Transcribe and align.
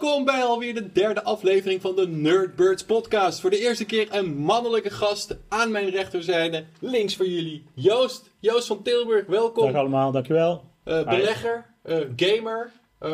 Welkom 0.00 0.24
bij 0.24 0.42
alweer 0.42 0.74
de 0.74 0.92
derde 0.92 1.22
aflevering 1.22 1.80
van 1.80 1.96
de 1.96 2.08
Nerdbirds 2.08 2.84
podcast. 2.84 3.40
Voor 3.40 3.50
de 3.50 3.58
eerste 3.58 3.84
keer 3.84 4.08
een 4.10 4.36
mannelijke 4.36 4.90
gast 4.90 5.38
aan 5.48 5.70
mijn 5.70 5.90
rechterzijde. 5.90 6.64
Links 6.80 7.16
voor 7.16 7.26
jullie 7.26 7.66
Joost. 7.74 8.30
Joost 8.38 8.66
van 8.66 8.82
Tilburg, 8.82 9.26
welkom. 9.26 9.72
Dag 9.72 9.80
allemaal, 9.80 10.12
dankjewel. 10.12 10.64
Uh, 10.84 11.02
belegger, 11.04 11.66
uh, 11.84 11.96
gamer, 12.16 12.70
uh, 13.02 13.10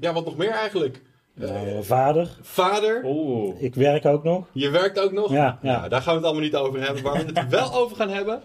ja 0.00 0.12
wat 0.12 0.24
nog 0.24 0.36
meer 0.36 0.50
eigenlijk? 0.50 1.02
Nou, 1.34 1.84
vader. 1.84 2.28
Vader. 2.42 3.02
Oeh. 3.04 3.62
Ik 3.62 3.74
werk 3.74 4.04
ook 4.04 4.24
nog. 4.24 4.46
Je 4.52 4.70
werkt 4.70 5.00
ook 5.00 5.12
nog? 5.12 5.32
Ja, 5.32 5.58
ja. 5.62 5.76
Nou, 5.76 5.88
daar 5.88 6.02
gaan 6.02 6.12
we 6.12 6.18
het 6.18 6.24
allemaal 6.24 6.44
niet 6.44 6.56
over 6.56 6.82
hebben. 6.82 7.02
Waar 7.02 7.26
we 7.26 7.40
het 7.40 7.48
wel 7.60 7.74
over 7.74 7.96
gaan 7.96 8.10
hebben, 8.10 8.42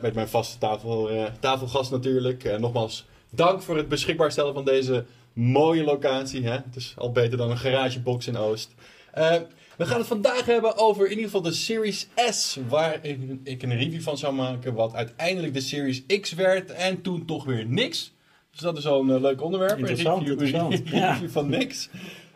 met 0.00 0.14
mijn 0.14 0.28
vaste 0.28 0.58
tafel, 0.58 1.10
tafelgast 1.40 1.90
natuurlijk. 1.90 2.58
nogmaals, 2.58 3.06
dank 3.30 3.62
voor 3.62 3.76
het 3.76 3.88
beschikbaar 3.88 4.32
stellen 4.32 4.54
van 4.54 4.64
deze 4.64 5.04
mooie 5.38 5.84
locatie. 5.84 6.44
Hè? 6.44 6.52
Het 6.52 6.76
is 6.76 6.94
al 6.96 7.12
beter 7.12 7.38
dan 7.38 7.50
een 7.50 7.58
garagebox 7.58 8.26
in 8.26 8.36
Oost. 8.36 8.74
Uh, 9.18 9.34
we 9.76 9.86
gaan 9.86 9.98
het 9.98 10.06
vandaag 10.06 10.44
hebben 10.44 10.76
over 10.76 11.04
in 11.04 11.10
ieder 11.10 11.24
geval 11.24 11.42
de 11.42 11.52
Series 11.52 12.08
S. 12.30 12.58
Waar 12.68 12.98
ik, 13.42 13.62
een 13.62 13.76
review 13.76 14.00
van 14.00 14.18
zou 14.18 14.34
maken. 14.34 14.74
Wat 14.74 14.94
uiteindelijk 14.94 15.54
de 15.54 15.60
Series 15.60 16.06
X 16.20 16.32
werd. 16.32 16.70
En 16.70 17.02
toen 17.02 17.24
toch 17.24 17.44
weer 17.44 17.66
niks. 17.66 18.12
Dus 18.50 18.60
dat 18.60 18.78
is 18.78 18.86
al 18.86 19.00
een 19.00 19.08
uh, 19.08 19.20
leuk 19.20 19.42
onderwerp. 19.42 19.78
Interessant, 19.78 20.28
een 20.28 20.38
review, 20.38 20.46
interessant. 20.46 20.92
Een 20.92 21.12
review 21.12 21.30
van 21.30 21.48
niks. 21.48 21.88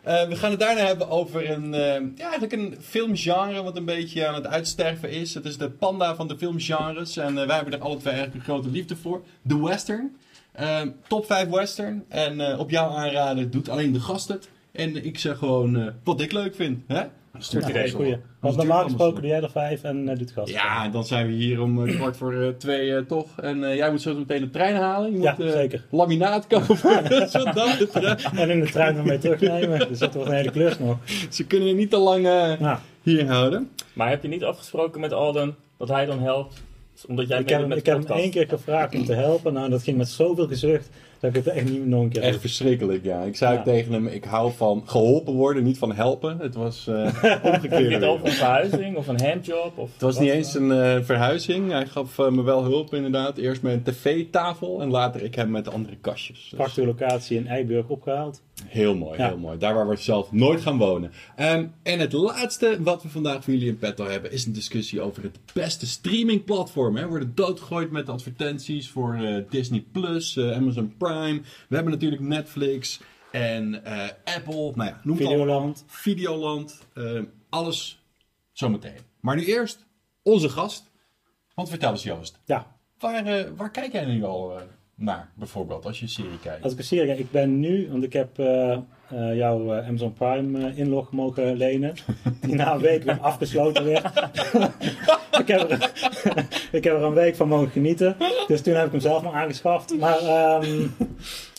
Uh, 0.07 0.27
we 0.27 0.35
gaan 0.35 0.51
het 0.51 0.59
daarna 0.59 0.85
hebben 0.85 1.09
over 1.09 1.49
een, 1.49 1.71
ja, 2.15 2.29
eigenlijk 2.29 2.53
een 2.53 2.77
filmgenre 2.81 3.63
wat 3.63 3.77
een 3.77 3.85
beetje 3.85 4.27
aan 4.27 4.33
het 4.33 4.47
uitsterven 4.47 5.09
is. 5.09 5.33
Het 5.33 5.45
is 5.45 5.57
de 5.57 5.69
panda 5.69 6.15
van 6.15 6.27
de 6.27 6.37
filmgenres. 6.37 7.17
En 7.17 7.35
wij 7.35 7.55
hebben 7.55 7.73
er 7.73 7.79
alle 7.79 7.97
twee 7.97 8.13
eigenlijk 8.13 8.35
een 8.35 8.53
grote 8.53 8.69
liefde 8.69 8.95
voor. 8.95 9.23
De 9.41 9.59
western. 9.59 10.15
Ehm, 10.53 10.89
top 11.07 11.25
5 11.25 11.49
western. 11.49 12.03
En 12.07 12.39
uh, 12.39 12.59
op 12.59 12.69
jouw 12.69 12.89
aanraden 12.89 13.51
doet 13.51 13.69
alleen 13.69 13.91
de 13.91 13.99
gast 13.99 14.27
het. 14.27 14.49
En 14.71 15.05
ik 15.05 15.19
zeg 15.19 15.37
gewoon 15.37 15.75
uh, 15.75 15.87
wat 16.03 16.21
ik 16.21 16.31
leuk 16.31 16.55
vind. 16.55 16.83
Hè? 16.87 17.03
Stuurt 17.37 17.67
ja, 17.67 17.89
goeie. 17.89 18.17
Want 18.39 18.55
normaal 18.55 18.83
gesproken 18.83 19.21
doe 19.21 19.29
jij 19.29 19.41
er 19.41 19.51
vijf 19.51 19.83
en 19.83 20.09
uh, 20.09 20.17
doet 20.17 20.31
gast. 20.31 20.51
Ja, 20.51 20.89
dan 20.89 21.03
zijn 21.05 21.27
we 21.27 21.33
hier 21.33 21.61
om 21.61 21.85
kwart 21.85 22.17
voor 22.17 22.55
twee 22.57 23.05
toch. 23.05 23.39
En 23.39 23.75
jij 23.75 23.91
moet 23.91 24.01
zo 24.01 24.15
meteen 24.15 24.41
de 24.41 24.49
trein 24.49 24.75
halen. 24.75 25.11
Je 25.11 25.21
ja, 25.21 25.35
moet 25.37 25.51
zeker. 25.51 25.85
laminaat 25.89 26.47
kopen. 26.47 27.05
en 28.41 28.49
in 28.49 28.59
de 28.59 28.69
trein 28.71 28.95
nog 28.95 29.05
mee 29.05 29.17
terugnemen. 29.17 29.87
Dus 29.87 29.99
dat 29.99 30.13
wordt 30.13 30.29
een 30.29 30.35
hele 30.35 30.51
klus 30.51 30.79
nog. 30.79 30.97
Ze 31.29 31.45
kunnen 31.45 31.67
je 31.67 31.73
niet 31.73 31.89
te 31.89 31.97
lang 31.97 32.25
ja. 32.25 32.81
hier 33.01 33.27
houden. 33.27 33.69
Maar 33.93 34.09
heb 34.09 34.21
je 34.21 34.27
niet 34.27 34.43
afgesproken 34.43 35.01
met 35.01 35.13
Alden 35.13 35.55
dat 35.77 35.89
hij 35.89 36.05
dan 36.05 36.19
helpt 36.19 36.61
omdat 37.07 37.27
jij 37.27 37.39
ik 37.39 37.49
heb, 37.49 37.61
hem, 37.61 37.71
ik 37.71 37.85
heb 37.85 38.07
hem 38.07 38.17
één 38.17 38.31
keer 38.31 38.47
gevraagd 38.47 38.95
om 38.95 39.05
te 39.05 39.13
helpen. 39.13 39.53
Nou, 39.53 39.69
dat 39.69 39.83
ging 39.83 39.97
met 39.97 40.09
zoveel 40.09 40.47
gezucht 40.47 40.89
dat 41.19 41.35
ik 41.35 41.45
het 41.45 41.55
echt 41.55 41.69
niet 41.69 41.85
nog 41.85 42.01
een 42.01 42.09
keer 42.09 42.21
Echt 42.21 42.39
verschrikkelijk, 42.39 43.03
ja. 43.03 43.21
Ik 43.21 43.35
zei 43.35 43.63
tegen 43.63 43.93
hem, 43.93 44.07
ik 44.07 44.23
hou 44.23 44.51
van 44.51 44.83
geholpen 44.85 45.33
worden, 45.33 45.63
niet 45.63 45.77
van 45.77 45.93
helpen. 45.93 46.39
Het 46.39 46.55
was 46.55 46.87
uh, 46.89 46.95
omgekeerd. 47.43 47.91
Heb 47.91 48.01
je 48.01 48.05
over 48.05 48.25
een 48.25 48.31
verhuizing 48.31 48.97
of 48.97 49.07
een 49.07 49.21
handjob? 49.21 49.77
Of 49.77 49.91
het 49.91 50.01
was 50.01 50.19
niet 50.19 50.29
eens 50.29 50.55
een 50.55 50.69
uh, 50.69 50.97
verhuizing. 51.01 51.71
Hij 51.71 51.85
gaf 51.85 52.17
uh, 52.17 52.29
me 52.29 52.41
wel 52.41 52.63
hulp 52.63 52.93
inderdaad. 52.93 53.37
Eerst 53.37 53.61
met 53.61 53.73
een 53.73 53.83
tv-tafel 53.83 54.81
en 54.81 54.89
later 54.89 55.23
ik 55.23 55.35
hem 55.35 55.51
met 55.51 55.65
de 55.65 55.71
andere 55.71 55.95
kastjes. 55.95 56.39
Dus... 56.39 56.53
Prachtige 56.55 56.85
locatie 56.85 57.37
in 57.37 57.47
Eiburg 57.47 57.87
opgehaald. 57.87 58.41
Heel 58.65 58.95
mooi, 58.95 59.21
heel 59.21 59.37
mooi. 59.37 59.57
Daar 59.57 59.73
waar 59.73 59.87
we 59.87 59.95
zelf 59.95 60.31
nooit 60.31 60.61
gaan 60.61 60.77
wonen. 60.77 61.11
Um, 61.39 61.73
en 61.83 61.99
het 61.99 62.13
laatste 62.13 62.77
wat 62.79 63.03
we 63.03 63.09
vandaag 63.09 63.43
voor 63.43 63.53
jullie 63.53 63.67
in 63.67 63.77
petto 63.77 64.05
hebben, 64.05 64.31
is 64.31 64.45
een 64.45 64.53
discussie 64.53 65.01
over 65.01 65.23
het 65.23 65.39
beste 65.53 65.85
streamingplatform. 65.85 66.93
We 66.93 67.07
worden 67.07 67.35
doodgegooid 67.35 67.91
met 67.91 68.09
advertenties 68.09 68.89
voor 68.89 69.17
uh, 69.17 69.43
Disney 69.49 69.85
Plus, 69.91 70.35
uh, 70.35 70.55
Amazon 70.55 70.95
Prime. 70.97 71.41
We 71.69 71.75
hebben 71.75 71.93
natuurlijk 71.93 72.21
Netflix 72.21 72.99
en 73.31 73.81
uh, 73.85 74.07
Apple. 74.35 74.71
Nou 74.75 74.89
ja, 74.89 74.99
noem 75.03 75.17
Videoland. 75.17 75.77
Al. 75.77 75.85
Videoland. 75.87 76.87
alles 77.49 78.03
zometeen. 78.51 78.97
Maar 79.19 79.35
nu 79.35 79.45
eerst 79.45 79.85
onze 80.23 80.49
gast. 80.49 80.91
Want 81.55 81.69
vertel 81.69 81.91
eens 81.91 82.03
Joost. 82.03 82.39
Ja. 82.45 82.77
Waar, 82.99 83.55
waar 83.55 83.71
kijk 83.71 83.91
jij 83.91 84.05
nu 84.05 84.23
al 84.23 84.61
naar, 84.95 85.29
bijvoorbeeld, 85.33 85.85
als 85.85 85.97
je 85.97 86.03
een 86.03 86.09
serie 86.09 86.39
kijkt? 86.39 86.63
Als 86.63 86.71
ik 86.71 86.77
een 86.77 86.83
serie 86.83 87.05
kijk, 87.05 87.19
ik 87.19 87.31
ben 87.31 87.59
nu, 87.59 87.87
want 87.91 88.03
ik 88.03 88.13
heb 88.13 88.39
uh, 88.39 88.77
uh, 89.13 89.35
jouw 89.35 89.77
uh, 89.77 89.87
Amazon 89.87 90.13
Prime 90.13 90.75
inlog 90.75 91.11
mogen 91.11 91.55
lenen, 91.55 91.93
die 92.41 92.55
na 92.55 92.73
een 92.73 92.81
week 92.81 93.03
weer 93.03 93.19
afgesloten 93.19 93.85
werd. 93.85 94.05
ik, 95.41 95.47
heb 95.47 95.71
er, 95.71 95.91
ik 96.77 96.83
heb 96.83 96.93
er 96.93 97.03
een 97.03 97.13
week 97.13 97.35
van 97.35 97.47
mogen 97.47 97.69
genieten, 97.69 98.15
dus 98.47 98.61
toen 98.61 98.73
heb 98.73 98.85
ik 98.85 98.91
hem 98.91 99.01
zelf 99.01 99.23
maar 99.23 99.33
aangeschaft. 99.33 99.97
Maar 99.99 100.57
um, 100.63 100.95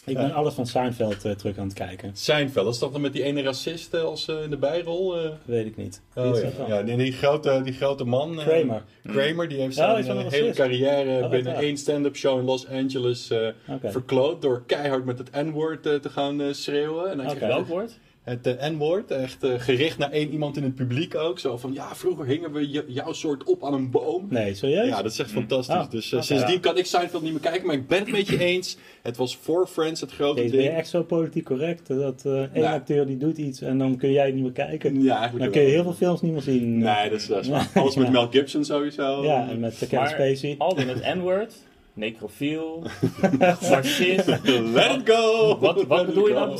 ik 0.05 0.17
ben 0.17 0.33
alles 0.33 0.55
van 0.55 0.67
Seinfeld 0.67 1.25
uh, 1.25 1.33
terug 1.33 1.59
aan 1.59 1.65
het 1.65 1.75
kijken. 1.75 2.11
Seinfeld, 2.15 2.75
is 2.75 2.79
dat 2.79 2.93
dan 2.93 3.01
met 3.01 3.13
die 3.13 3.23
ene 3.23 3.43
racist 3.43 3.95
als 3.95 4.29
uh, 4.29 4.43
in 4.43 4.51
de 4.51 4.57
bijrol? 4.57 5.25
Uh... 5.25 5.31
Weet 5.45 5.67
ik 5.67 5.77
niet. 5.77 6.01
Oh, 6.15 6.41
ja. 6.41 6.67
ja 6.67 6.83
die, 6.83 6.97
die, 6.97 7.13
grote, 7.13 7.61
die 7.65 7.73
grote 7.73 8.05
man. 8.05 8.37
Kramer. 8.37 8.83
Kramer, 9.03 9.49
die 9.49 9.61
heeft 9.61 9.75
zijn 9.75 10.19
oh, 10.19 10.31
hele 10.31 10.53
carrière 10.53 11.23
oh, 11.23 11.31
binnen 11.31 11.55
één 11.55 11.77
stand-up 11.77 12.17
show 12.17 12.39
in 12.39 12.45
Los 12.45 12.69
Angeles 12.69 13.31
okay. 13.31 13.91
verkloot 13.91 14.43
door 14.43 14.63
keihard 14.67 15.05
met 15.05 15.19
het 15.19 15.31
N-woord 15.33 15.83
te 15.83 16.11
gaan 16.11 16.55
schreeuwen. 16.55 17.11
En 17.11 17.21
hij 17.21 17.35
okay. 17.35 17.65
woord? 17.65 17.99
Het 18.25 18.47
uh, 18.47 18.69
N-woord. 18.69 19.11
Echt 19.11 19.45
uh, 19.45 19.55
gericht 19.57 19.99
naar 19.99 20.11
één 20.11 20.31
iemand 20.31 20.57
in 20.57 20.62
het 20.62 20.75
publiek 20.75 21.15
ook. 21.15 21.39
Zo 21.39 21.57
van, 21.57 21.73
ja, 21.73 21.95
vroeger 21.95 22.27
hingen 22.27 22.53
we 22.53 22.85
jouw 22.87 23.12
soort 23.12 23.45
op 23.45 23.65
aan 23.65 23.75
een 23.75 23.91
boom. 23.91 24.27
Nee, 24.31 24.55
serieus? 24.55 24.89
Ja, 24.89 25.03
dat 25.03 25.12
is 25.12 25.19
echt 25.19 25.31
fantastisch. 25.31 25.75
Oh, 25.77 25.91
dus 25.91 26.07
uh, 26.07 26.12
okay, 26.12 26.27
sindsdien 26.27 26.55
ja. 26.55 26.61
kan 26.61 26.79
ik 26.79 26.87
Seinfeld 26.87 27.23
niet 27.23 27.33
meer 27.33 27.41
kijken. 27.41 27.67
Maar 27.67 27.77
ik 27.77 27.87
ben 27.87 27.99
het 27.99 28.11
met 28.11 28.29
je 28.29 28.39
eens. 28.39 28.77
Het 29.03 29.17
was 29.17 29.37
voor 29.37 29.67
Friends 29.67 30.01
het 30.01 30.12
grote 30.12 30.35
Deze, 30.41 30.51
ding. 30.51 30.62
Ben 30.62 30.73
je 30.73 30.79
echt 30.79 30.89
zo 30.89 31.03
politiek 31.03 31.45
correct? 31.45 31.87
Dat 31.87 32.23
één 32.25 32.51
nou. 32.53 32.75
acteur 32.75 33.07
die 33.07 33.17
doet 33.17 33.39
iets 33.39 33.61
en 33.61 33.79
dan 33.79 33.97
kun 33.97 34.12
jij 34.12 34.31
niet 34.31 34.43
meer 34.43 34.53
kijken. 34.53 35.03
Ja, 35.03 35.29
Dan 35.29 35.51
kun 35.51 35.62
je 35.62 35.69
heel 35.69 35.83
veel 35.83 35.93
films 35.93 36.21
niet 36.21 36.33
meer 36.33 36.43
zien. 36.43 36.79
Nee, 36.79 37.11
dat 37.11 37.19
is, 37.19 37.27
dat 37.27 37.45
is 37.45 37.51
Alles 37.75 37.97
met 37.97 38.11
Mel 38.11 38.29
Gibson 38.31 38.65
sowieso. 38.65 39.25
Ja, 39.25 39.49
en 39.49 39.61
met 39.61 39.77
Kevin 39.79 40.09
Spacey. 40.09 40.55
Al 40.59 40.79
in 40.79 40.89
het 40.89 41.15
N-word 41.15 41.55
necrofiel, 41.94 42.82
narcist. 43.38 44.27
Let 44.72 44.97
it 44.97 45.09
go! 45.09 45.59
Wat, 45.59 45.82
wat 45.82 46.06
bedoel 46.06 46.28
je 46.28 46.34
dan? 46.34 46.59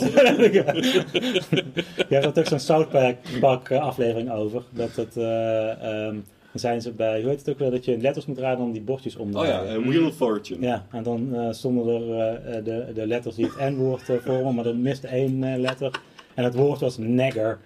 Je 2.09 2.15
hebt 2.15 2.39
ook 2.39 2.47
zo'n 2.47 2.59
South 2.59 2.89
Park 3.41 3.73
aflevering 3.73 4.31
over. 4.31 4.63
Dat 4.71 4.97
het, 4.97 5.17
uh, 5.17 6.07
um, 6.07 6.25
dan 6.51 6.61
zijn 6.61 6.83
ze 6.83 6.93
bij, 6.93 7.21
hoe 7.21 7.31
heet 7.31 7.39
het 7.39 7.51
ook 7.51 7.59
wel, 7.59 7.71
dat 7.71 7.85
je 7.85 7.99
letters 7.99 8.27
moet 8.27 8.39
raden 8.39 8.65
om 8.65 8.73
die 8.73 8.83
bordjes 8.83 9.17
om 9.17 9.31
te 9.31 9.39
Oh 9.39 9.47
ja, 9.47 9.65
uh, 9.65 9.87
Wheel 9.87 10.07
of 10.07 10.15
Fortune. 10.15 10.67
Ja, 10.67 10.87
en 10.91 11.03
dan 11.03 11.29
uh, 11.35 11.47
stonden 11.51 11.95
er 11.95 12.65
de, 12.65 12.93
de 12.95 13.07
letters 13.07 13.35
die 13.35 13.45
het 13.45 13.71
N-woord 13.71 14.03
vormen, 14.25 14.55
maar 14.55 14.67
er 14.67 14.77
miste 14.77 15.09
één 15.09 15.61
letter. 15.61 16.01
En 16.35 16.45
het 16.45 16.55
woord 16.55 16.81
was 16.81 16.99
nagger. 16.99 17.59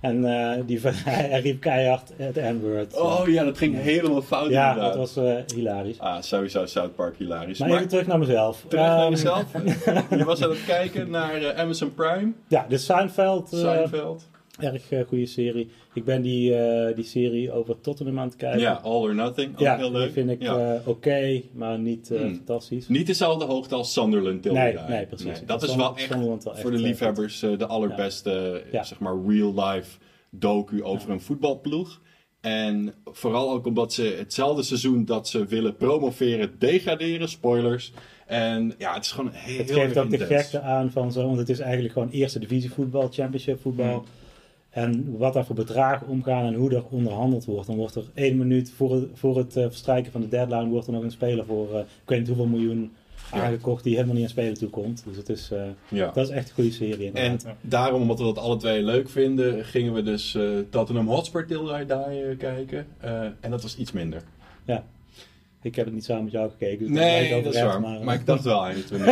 En 0.00 0.24
uh, 0.24 0.52
die, 0.66 0.80
hij 1.04 1.40
riep 1.40 1.60
keihard 1.60 2.12
het 2.16 2.36
N-word. 2.36 3.00
Oh 3.00 3.28
ja, 3.28 3.44
dat 3.44 3.58
ging 3.58 3.80
helemaal 3.80 4.22
fout 4.22 4.50
Ja, 4.50 4.68
inderdaad. 4.68 4.94
dat 4.94 5.14
was 5.14 5.24
uh, 5.24 5.34
hilarisch. 5.54 5.98
Ah, 5.98 6.22
sowieso 6.22 6.66
South 6.66 6.94
Park 6.94 7.16
hilarisch. 7.16 7.58
Maar, 7.58 7.68
maar 7.68 7.76
even 7.76 7.88
terug 7.88 8.06
naar 8.06 8.18
mezelf. 8.18 8.64
Terug 8.68 8.84
um, 8.84 8.90
naar 8.90 9.10
mezelf. 9.10 9.44
Je 10.18 10.24
was 10.24 10.42
aan 10.42 10.50
het 10.50 10.64
kijken 10.64 11.10
naar 11.10 11.42
uh, 11.42 11.58
Amazon 11.58 11.94
Prime. 11.94 12.32
Ja, 12.48 12.66
de 12.68 12.78
Seinfeld. 12.78 13.48
Seinfeld. 13.48 14.28
Erg 14.62 15.08
goede 15.08 15.26
serie. 15.26 15.68
Ik 15.94 16.04
ben 16.04 16.22
die, 16.22 16.54
die 16.94 17.04
serie 17.04 17.52
over 17.52 17.80
Tottenham 17.80 18.18
aan 18.18 18.26
het 18.26 18.36
kijken. 18.36 18.60
Ja, 18.60 18.72
All 18.72 19.00
or 19.00 19.14
Nothing. 19.14 19.52
Ook 19.52 19.58
ja, 19.58 19.76
heel 19.76 19.92
leuk. 19.92 20.02
die 20.02 20.12
vind 20.12 20.30
ik 20.30 20.42
ja. 20.42 20.74
oké, 20.74 20.90
okay, 20.90 21.44
maar 21.52 21.78
niet 21.78 22.08
hmm. 22.08 22.34
fantastisch. 22.34 22.88
Niet 22.88 23.06
dezelfde 23.06 23.44
hoogte 23.44 23.74
als 23.74 23.92
Sunderland 23.92 24.44
nee, 24.44 24.78
nee, 24.88 25.06
precies. 25.06 25.26
Nee, 25.26 25.44
dat, 25.44 25.62
is 25.62 25.74
wel 25.74 25.96
echt, 25.96 26.08
wel 26.08 26.38
echt 26.44 26.60
voor 26.60 26.70
de 26.70 26.78
liefhebbers 26.78 27.40
de 27.40 27.66
allerbeste, 27.66 28.62
zeg 28.72 28.98
maar, 28.98 29.14
real 29.26 29.54
life 29.54 29.98
docu 30.30 30.82
over 30.82 31.10
een 31.10 31.20
voetbalploeg. 31.20 32.00
En 32.40 32.94
vooral 33.04 33.50
ook 33.50 33.66
omdat 33.66 33.92
ze 33.92 34.14
hetzelfde 34.18 34.62
seizoen 34.62 35.04
dat 35.04 35.28
ze 35.28 35.46
willen 35.46 35.76
promoveren, 35.76 36.54
degraderen, 36.58 37.28
spoilers. 37.28 37.92
En 38.26 38.74
ja, 38.78 38.94
het 38.94 39.04
is 39.04 39.10
gewoon 39.10 39.30
heel 39.32 39.58
Het 39.58 39.70
geeft 39.70 39.98
ook 39.98 40.10
de 40.10 40.18
gekte 40.18 40.60
aan 40.60 40.90
van 40.90 41.12
zo, 41.12 41.26
want 41.26 41.38
het 41.38 41.48
is 41.48 41.58
eigenlijk 41.58 41.92
gewoon 41.92 42.10
eerste 42.10 42.38
divisie 42.38 42.70
voetbal, 42.70 43.08
championship 43.10 43.60
voetbal. 43.60 43.94
Hmm. 43.94 44.04
En 44.70 45.18
wat 45.18 45.32
daar 45.32 45.44
voor 45.44 45.54
bedragen 45.54 46.06
omgaan 46.06 46.46
en 46.46 46.54
hoe 46.54 46.74
er 46.74 46.84
onderhandeld 46.90 47.44
wordt. 47.44 47.66
Dan 47.66 47.76
wordt 47.76 47.94
er 47.94 48.04
één 48.14 48.38
minuut 48.38 48.70
voor 48.70 48.94
het, 48.94 49.08
voor 49.14 49.36
het 49.36 49.56
uh, 49.56 49.64
verstrijken 49.64 50.12
van 50.12 50.20
de 50.20 50.28
deadline 50.28 50.68
wordt 50.68 50.86
er 50.86 50.92
nog 50.92 51.02
een 51.02 51.10
speler 51.10 51.44
voor, 51.44 51.68
uh, 51.72 51.78
ik 51.78 51.86
weet 52.04 52.18
niet 52.18 52.28
hoeveel 52.28 52.46
miljoen 52.46 52.92
aangekocht 53.30 53.84
die 53.84 53.94
helemaal 53.94 54.14
niet 54.14 54.24
aan 54.24 54.30
spelen 54.30 54.54
toe 54.54 54.68
komt. 54.68 55.04
Dus 55.06 55.16
het 55.16 55.28
is, 55.28 55.50
uh, 55.52 55.62
ja. 55.88 56.10
dat 56.10 56.28
is 56.28 56.34
echt 56.34 56.48
een 56.48 56.54
goede 56.54 56.72
serie. 56.72 57.06
Inderdaad. 57.06 57.44
En 57.44 57.56
daarom, 57.60 58.00
omdat 58.00 58.18
we 58.18 58.24
dat 58.24 58.38
alle 58.38 58.56
twee 58.56 58.82
leuk 58.82 59.08
vinden, 59.08 59.64
gingen 59.64 59.92
we 59.92 60.02
dus 60.02 60.34
uh, 60.34 60.58
Tottenham 60.70 61.08
Hotspur 61.08 61.46
Till 61.46 61.68
I 61.80 61.86
Die 61.86 62.36
kijken. 62.36 62.86
En 63.40 63.50
dat 63.50 63.62
was 63.62 63.76
iets 63.76 63.92
minder. 63.92 64.22
Ja. 64.64 64.84
Ik 65.62 65.76
heb 65.76 65.84
het 65.84 65.94
niet 65.94 66.04
samen 66.04 66.24
met 66.24 66.32
jou 66.32 66.50
gekeken. 66.50 66.86
Dus 66.86 66.96
nee, 66.96 67.42
dat 67.42 67.54
is 67.54 67.62
waar. 67.62 67.80
Maar, 67.80 68.04
maar, 68.04 68.14
ik 68.14 68.26
dacht 68.26 68.44
wel 68.44 68.64
eigenlijk 68.64 69.06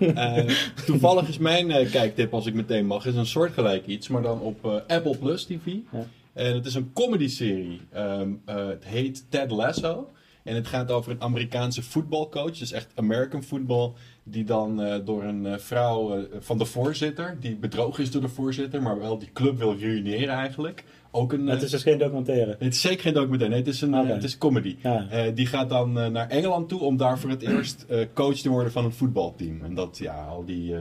uh, 0.00 0.56
Toevallig 0.86 1.28
is 1.28 1.38
mijn 1.38 1.70
uh, 1.70 1.90
kijktip, 1.90 2.34
als 2.34 2.46
ik 2.46 2.54
meteen 2.54 2.86
mag, 2.86 3.06
is 3.06 3.14
een 3.14 3.26
soortgelijk 3.26 3.86
iets, 3.86 4.08
maar 4.08 4.22
dan 4.22 4.40
op 4.40 4.64
uh, 4.64 4.74
Apple 4.86 5.16
Plus 5.16 5.44
TV. 5.44 5.66
Ja. 5.92 6.06
En 6.32 6.54
het 6.54 6.66
is 6.66 6.74
een 6.74 6.90
comedy-serie. 6.92 7.80
Um, 7.96 8.42
het 8.44 8.84
heet 8.84 9.24
Ted 9.28 9.50
Lasso. 9.50 10.10
En 10.46 10.54
het 10.54 10.66
gaat 10.66 10.90
over 10.90 11.12
een 11.12 11.22
Amerikaanse 11.22 11.82
voetbalcoach, 11.82 12.58
dus 12.58 12.72
echt 12.72 12.92
American 12.94 13.42
football. 13.42 13.92
Die 14.22 14.44
dan 14.44 14.82
eh, 14.82 15.04
door 15.04 15.24
een 15.24 15.46
eh, 15.46 15.58
vrouw 15.58 16.16
eh, 16.16 16.22
van 16.38 16.58
de 16.58 16.64
voorzitter, 16.64 17.36
die 17.40 17.56
bedrogen 17.56 18.02
is 18.02 18.10
door 18.10 18.20
de 18.20 18.28
voorzitter, 18.28 18.82
maar 18.82 18.98
wel 18.98 19.18
die 19.18 19.32
club 19.32 19.58
wil 19.58 19.78
ruïneren 19.78 20.34
eigenlijk. 20.34 20.84
Ook 21.10 21.32
een, 21.32 21.46
Het 21.46 21.62
is 21.62 21.70
dus 21.70 21.82
geen 21.82 21.98
documentaire. 21.98 22.56
het 22.58 22.74
is 22.74 22.80
zeker 22.80 23.00
geen 23.00 23.12
documentaire, 23.12 23.54
nee, 23.54 23.64
het 23.64 23.74
is 23.74 23.80
een, 23.80 23.92
het 23.92 24.24
is 24.24 24.32
een 24.32 24.38
comedy. 24.38 24.76
Ja. 24.82 25.30
Die 25.30 25.46
gaat 25.46 25.68
dan 25.68 25.92
naar 25.92 26.28
Engeland 26.28 26.68
toe 26.68 26.80
om 26.80 26.96
daar 26.96 27.18
voor 27.18 27.30
het 27.30 27.42
eerst 27.48 27.86
coach 28.14 28.36
te 28.36 28.48
worden 28.48 28.72
van 28.72 28.84
een 28.84 28.92
voetbalteam. 28.92 29.62
En 29.62 29.74
dat, 29.74 29.98
ja, 29.98 30.24
al 30.24 30.44
die... 30.44 30.74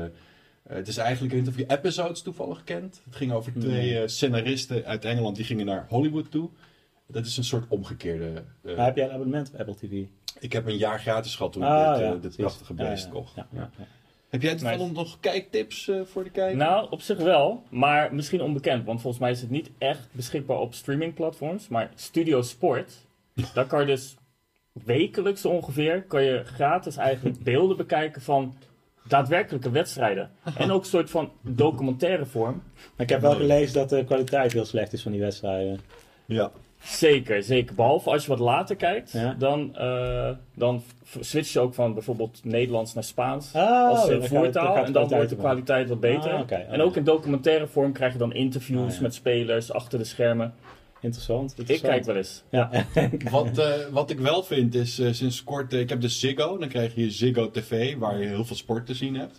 het 0.67 0.87
is 0.87 0.97
eigenlijk, 0.97 1.33
ik 1.33 1.39
weet 1.39 1.47
niet 1.47 1.63
of 1.63 1.69
je 1.69 1.77
episodes 1.77 2.21
toevallig 2.21 2.63
kent. 2.63 3.01
Het 3.05 3.15
ging 3.15 3.31
over 3.31 3.53
twee 3.59 3.99
eh, 3.99 4.07
scenaristen 4.07 4.85
uit 4.85 5.05
Engeland 5.05 5.35
die 5.35 5.45
gingen 5.45 5.65
naar 5.65 5.85
Hollywood 5.89 6.31
toe. 6.31 6.49
Dat 7.07 7.25
is 7.25 7.37
een 7.37 7.43
soort 7.43 7.65
omgekeerde... 7.67 8.43
eh, 8.63 8.75
Maar 8.75 8.85
heb 8.85 8.95
jij 8.95 9.05
een 9.05 9.11
abonnement 9.11 9.51
op 9.53 9.59
Apple 9.59 9.75
TV? 9.75 10.03
ik 10.39 10.53
heb 10.53 10.65
een 10.67 10.77
jaar 10.77 10.99
gratis 10.99 11.35
gehad 11.35 11.53
toen 11.53 11.63
Ah, 11.63 11.79
ik 11.87 11.93
dit, 11.93 11.97
eh, 12.01 12.05
ja, 12.05 12.11
dit 12.11 12.19
precies. 12.21 12.37
prachtige 12.37 12.73
beest 12.73 13.05
ja, 13.05 13.11
kocht. 13.11 13.35
ja, 13.35 13.47
Ja. 13.51 13.59
ja, 13.59 13.69
ja. 13.77 13.85
Heb 14.29 14.41
jij 14.41 14.51
toevallig 14.55 14.79
Nice. 14.79 14.93
nog 14.93 15.19
kijktips 15.19 15.87
eh, 15.87 16.01
voor 16.03 16.23
de 16.23 16.29
kijker? 16.29 16.57
Nou, 16.57 16.87
op 16.91 17.01
zich 17.01 17.17
wel, 17.17 17.63
maar 17.69 18.13
misschien 18.15 18.41
onbekend. 18.41 18.85
Want 18.85 19.01
volgens 19.01 19.21
mij 19.21 19.31
is 19.31 19.41
het 19.41 19.49
niet 19.49 19.69
echt 19.77 20.07
beschikbaar 20.11 20.57
op 20.59 20.73
streamingplatforms. 20.73 21.67
Maar 21.67 21.91
Studio 21.95 22.41
Sport, 22.41 22.93
daar 23.53 23.65
kan 23.65 23.79
je 23.79 23.85
dus 23.85 24.15
wekelijks 24.71 25.45
ongeveer... 25.45 26.03
kan 26.03 26.23
je 26.23 26.41
gratis 26.43 26.97
eigenlijk 26.97 27.43
beelden 27.49 27.77
bekijken 27.77 28.21
van 28.21 28.55
daadwerkelijke 29.07 29.69
wedstrijden. 29.69 30.31
En 30.57 30.71
ook 30.71 30.81
een 30.81 30.87
soort 30.89 31.09
van 31.09 31.31
documentaire 31.41 32.25
vorm. 32.25 32.63
Maar 32.75 33.05
ik 33.05 33.09
heb 33.09 33.21
wel 33.21 33.35
gelezen 33.35 33.73
dat 33.73 33.89
de 33.89 34.03
kwaliteit 34.05 34.53
heel 34.53 34.65
slecht 34.65 34.93
is 34.93 35.01
van 35.01 35.11
die 35.11 35.21
wedstrijden. 35.21 35.79
Ja. 36.25 36.51
Zeker, 36.85 37.43
zeker. 37.43 37.75
Behalve 37.75 38.09
als 38.09 38.23
je 38.23 38.29
wat 38.29 38.39
later 38.39 38.75
kijkt, 38.75 39.11
Ja. 39.11 39.35
dan, 39.39 39.75
eh, 39.75 40.29
dan 40.55 40.83
switch 41.19 41.53
je 41.53 41.59
ook 41.59 41.73
van 41.73 41.93
bijvoorbeeld 41.93 42.39
Nederlands 42.43 42.93
naar 42.93 43.03
Spaans. 43.03 43.51
Oh, 43.55 43.89
als 43.89 44.03
eh, 44.03 44.09
dan 44.09 44.19
het- 44.21 44.27
voertaal. 44.27 44.75
En 44.85 44.91
dan 44.91 45.07
wordt 45.07 45.29
de 45.29 45.35
kwaliteit 45.35 45.89
wat 45.89 45.99
beter. 45.99 46.31
Ah, 46.33 46.51
en 46.69 46.81
ook 46.81 46.95
in 46.95 47.03
documentaire 47.03 47.67
vorm 47.67 47.91
krijg 47.91 48.11
je 48.13 48.19
dan 48.19 48.33
interviews 48.33 48.89
Ah, 48.91 48.95
ja. 48.95 49.01
met 49.01 49.13
spelers 49.13 49.71
achter 49.71 49.99
de 49.99 50.05
schermen. 50.05 50.53
Interessant. 51.05 51.53
Ik 51.67 51.81
kijk 51.81 52.05
wel 52.05 52.15
eens. 52.15 52.43
Ja. 52.51 52.69
Wat, 53.31 53.57
eh, 53.57 53.73
wat 53.91 54.09
ik 54.09 54.19
wel 54.19 54.43
vind 54.43 54.75
is 54.75 54.99
eh, 54.99 55.11
sinds 55.11 55.43
kort, 55.43 55.73
eh, 55.73 55.79
ik 55.79 55.89
heb 55.89 56.01
de 56.01 56.09
Ziggo, 56.09 56.57
dan 56.57 56.67
krijg 56.69 56.95
je 56.95 57.11
Ziggo 57.11 57.51
TV 57.51 57.95
waar 57.97 58.19
je 58.19 58.27
heel 58.27 58.45
veel 58.45 58.55
sport 58.55 58.85
te 58.85 58.93
zien 58.93 59.15
hebt. 59.15 59.37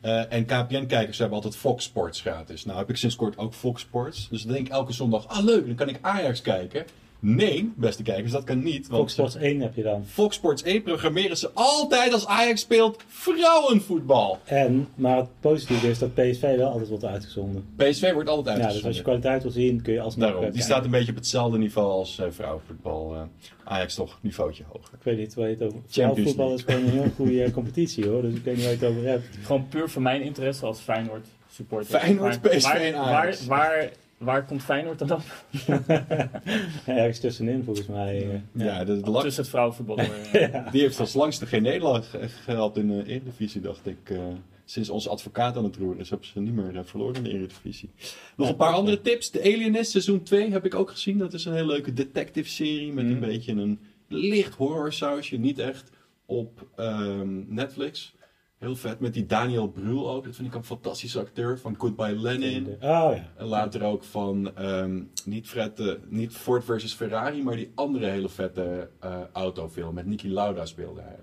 Eh, 0.00 0.32
en 0.32 0.44
KPN-kijkers 0.46 1.18
hebben 1.18 1.36
altijd 1.36 1.56
Fox 1.56 1.84
Sports 1.84 2.20
gratis. 2.20 2.64
Nou 2.64 2.78
heb 2.78 2.90
ik 2.90 2.96
sinds 2.96 3.16
kort 3.16 3.38
ook 3.38 3.54
Fox 3.54 3.80
Sports. 3.80 4.28
Dus 4.30 4.42
dan 4.42 4.52
denk 4.52 4.66
ik 4.66 4.72
elke 4.72 4.92
zondag, 4.92 5.26
ah 5.28 5.44
leuk, 5.44 5.66
dan 5.66 5.74
kan 5.74 5.88
ik 5.88 5.98
Ajax 6.00 6.40
kijken. 6.40 6.84
Nee, 7.20 7.72
beste 7.76 8.02
kijkers, 8.02 8.32
dat 8.32 8.44
kan 8.44 8.62
niet. 8.62 8.88
Want 8.88 9.00
Fox 9.00 9.12
Sports 9.12 9.34
1 9.36 9.60
heb 9.60 9.74
je 9.74 9.82
dan. 9.82 10.04
Fox 10.06 10.36
Sports 10.36 10.62
1 10.62 10.82
programmeren 10.82 11.36
ze 11.36 11.50
altijd 11.54 12.12
als 12.12 12.26
Ajax 12.26 12.60
speelt 12.60 13.02
vrouwenvoetbal. 13.06 14.38
En, 14.44 14.88
maar 14.94 15.16
het 15.16 15.28
positieve 15.40 15.88
is 15.90 15.98
dat 15.98 16.14
PSV 16.14 16.56
wel 16.56 16.70
altijd 16.70 16.88
wordt 16.88 17.04
uitgezonden. 17.04 17.64
PSV 17.76 18.12
wordt 18.12 18.28
altijd 18.28 18.56
Ja, 18.56 18.62
dus 18.62 18.74
uitgezonden. 18.74 18.86
als 18.86 18.96
je 18.96 19.02
kwaliteit 19.02 19.42
wil 19.42 19.52
zien, 19.52 19.82
kun 19.82 19.92
je 19.92 20.00
alsnog 20.00 20.24
Daarom, 20.24 20.40
die 20.42 20.50
kijken. 20.50 20.68
staat 20.70 20.84
een 20.84 20.90
beetje 20.90 21.10
op 21.10 21.16
hetzelfde 21.16 21.58
niveau 21.58 21.90
als 21.90 22.18
eh, 22.18 22.26
vrouwenvoetbal. 22.30 23.14
Eh, 23.14 23.22
Ajax 23.64 23.94
toch 23.94 24.12
een 24.12 24.18
niveautje 24.20 24.64
hoger. 24.68 24.94
Ik 24.94 25.02
weet 25.02 25.18
niet 25.18 25.34
waar 25.34 25.48
je 25.48 25.54
het 25.54 25.62
over... 25.62 25.78
Champions 25.90 26.28
voetbal 26.28 26.54
is 26.54 26.62
gewoon 26.62 26.82
een 26.84 26.90
heel 26.90 27.10
goede 27.16 27.42
eh, 27.42 27.52
competitie 27.52 28.06
hoor, 28.06 28.22
dus 28.22 28.34
ik 28.34 28.44
weet 28.44 28.54
niet 28.56 28.64
waar 28.64 28.72
je 28.74 28.78
het 28.78 28.88
over 28.88 29.04
hebt. 29.08 29.24
Gewoon 29.42 29.68
puur 29.68 29.88
voor 29.88 30.02
mijn 30.02 30.22
interesse 30.22 30.66
als 30.66 30.80
Feyenoord 30.80 31.26
supporter. 31.52 31.98
Feyenoord, 32.00 32.42
Maar 32.42 32.56
PSV 32.56 32.68
en 32.74 32.94
Ajax. 32.96 33.46
Waar, 33.46 33.58
waar, 33.58 33.90
waar 34.18 34.44
komt 34.44 34.62
Feyenoord 34.62 34.98
dan 34.98 35.12
op? 35.12 35.22
Ergens 36.86 37.18
tussenin 37.20 37.64
volgens 37.64 37.86
mij. 37.86 38.30
eh, 38.30 38.40
Ja, 38.64 38.84
de, 38.84 39.00
de 39.00 39.10
lak- 39.10 39.22
Tussen 39.22 39.42
het 39.42 39.50
vrouwenvoetbal. 39.50 39.96
eh. 39.98 40.72
die 40.72 40.80
heeft 40.80 41.00
als 41.00 41.14
langste 41.14 41.46
geen 41.46 41.62
nederlaag 41.62 42.10
ge- 42.10 42.28
gehad 42.28 42.76
in 42.76 42.88
de 42.88 43.04
Eredivisie, 43.06 43.60
dacht 43.60 43.86
ik. 43.86 44.10
eh, 44.10 44.18
sinds 44.64 44.88
onze 44.88 45.08
advocaat 45.08 45.56
aan 45.56 45.64
het 45.64 45.76
roeren 45.76 46.00
is, 46.00 46.10
hebben 46.10 46.28
ze 46.28 46.40
niet 46.40 46.54
meer 46.54 46.76
eh, 46.76 46.80
verloren 46.84 47.16
in 47.16 47.22
de 47.22 47.30
Eredivisie. 47.32 47.90
Nog 48.36 48.48
een 48.48 48.56
paar 48.56 48.72
andere 48.72 49.00
tips. 49.00 49.30
De 49.30 49.40
Alienist 49.40 49.90
seizoen 49.90 50.22
2 50.22 50.50
heb 50.50 50.64
ik 50.64 50.74
ook 50.74 50.90
gezien. 50.90 51.18
Dat 51.18 51.32
is 51.32 51.44
een 51.44 51.52
hele 51.52 51.66
leuke 51.66 51.92
detective 51.92 52.48
serie 52.48 52.92
met 52.92 53.04
een 53.04 53.12
Mm. 53.14 53.20
beetje 53.20 53.52
een 53.52 53.78
licht 54.08 54.54
horror 54.54 54.92
sausje. 54.92 55.36
Niet 55.36 55.58
echt 55.58 55.90
op 56.26 56.66
ehm, 56.76 57.54
Netflix. 57.54 58.14
Heel 58.58 58.76
vet. 58.76 59.00
Met 59.00 59.14
die 59.14 59.26
Daniel 59.26 59.68
Brühl 59.68 60.08
ook. 60.10 60.24
Dat 60.24 60.36
vind 60.36 60.48
ik 60.48 60.54
een 60.54 60.64
fantastische 60.64 61.18
acteur 61.18 61.58
van 61.58 61.74
Goodbye 61.78 62.20
Lenin. 62.20 62.66
Oh 62.66 62.78
ja. 62.80 63.30
En 63.36 63.46
later 63.46 63.82
ook 63.82 64.04
van 64.04 64.56
ehm, 64.56 65.02
niet, 65.24 65.48
Fred, 65.48 65.80
eh, 65.80 65.92
niet 66.08 66.32
Ford 66.32 66.64
versus 66.64 66.92
Ferrari, 66.92 67.42
maar 67.42 67.56
die 67.56 67.72
andere 67.74 68.06
hele 68.06 68.28
vette 68.28 68.90
eh, 69.00 69.20
autofilm. 69.32 69.94
Met 69.94 70.06
Niki 70.06 70.32
Lauda 70.32 70.66
speelde 70.66 71.00
hij. 71.00 71.16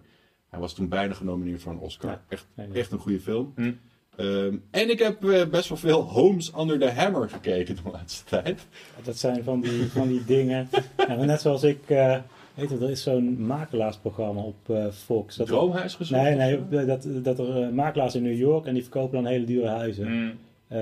Hij 0.50 0.60
was 0.60 0.74
toen 0.74 0.90
bijna 0.90 1.14
genomineerd 1.14 1.62
voor 1.62 1.72
een 1.72 1.80
Oscar. 1.80 2.10
Ja. 2.12 2.24
Echt, 2.28 2.48
Ja, 2.56 2.64
ja. 2.64 2.74
echt 2.74 2.92
een 2.92 3.00
goede 3.00 3.20
film. 3.20 3.52
Hm. 3.56 3.72
Ehm, 4.16 4.58
en 4.72 4.90
ik 4.90 5.00
heb 5.00 5.24
eh, 5.24 5.46
best 5.46 5.70
wel 5.70 5.78
veel 5.78 6.02
Homes 6.02 6.52
Under 6.60 6.80
the 6.80 6.92
Hammer 6.92 7.30
gekeken 7.30 7.76
de 7.76 7.82
laatste 7.92 8.24
tijd. 8.24 8.68
Dat 9.04 9.18
zijn 9.18 9.44
van 9.44 9.62
die, 9.62 9.86
van 9.92 10.08
die 10.08 10.26
dingen. 10.26 10.70
Ja, 10.98 11.16
net 11.16 11.42
zoals 11.42 11.64
ik, 11.64 11.90
eh, 11.90 12.18
weet 12.56 12.70
je, 12.70 12.78
er 12.78 12.90
is 12.90 13.04
zo'n 13.04 13.46
makelaarsprogramma 13.46 14.42
op 14.42 14.70
eh, 14.70 14.86
Fox. 14.92 15.36
Dat 15.36 15.48
Droomhuis 15.48 15.96
gezocht? 15.96 16.22
nee, 16.22 16.36
nee, 16.36 16.60
zo? 16.72 16.86
dat, 16.86 17.08
dat 17.24 17.40
er 17.40 17.64
eh, 17.64 17.70
makelaars 17.70 18.16
in 18.16 18.24
New 18.24 18.38
York 18.38 18.66
en 18.66 18.74
die 18.74 18.84
verkopen 18.84 19.24
dan 19.24 19.32
hele 19.32 19.46
dure 19.46 19.68
huizen. 19.68 20.12
Mm. 20.12 20.34
Eh, 20.68 20.78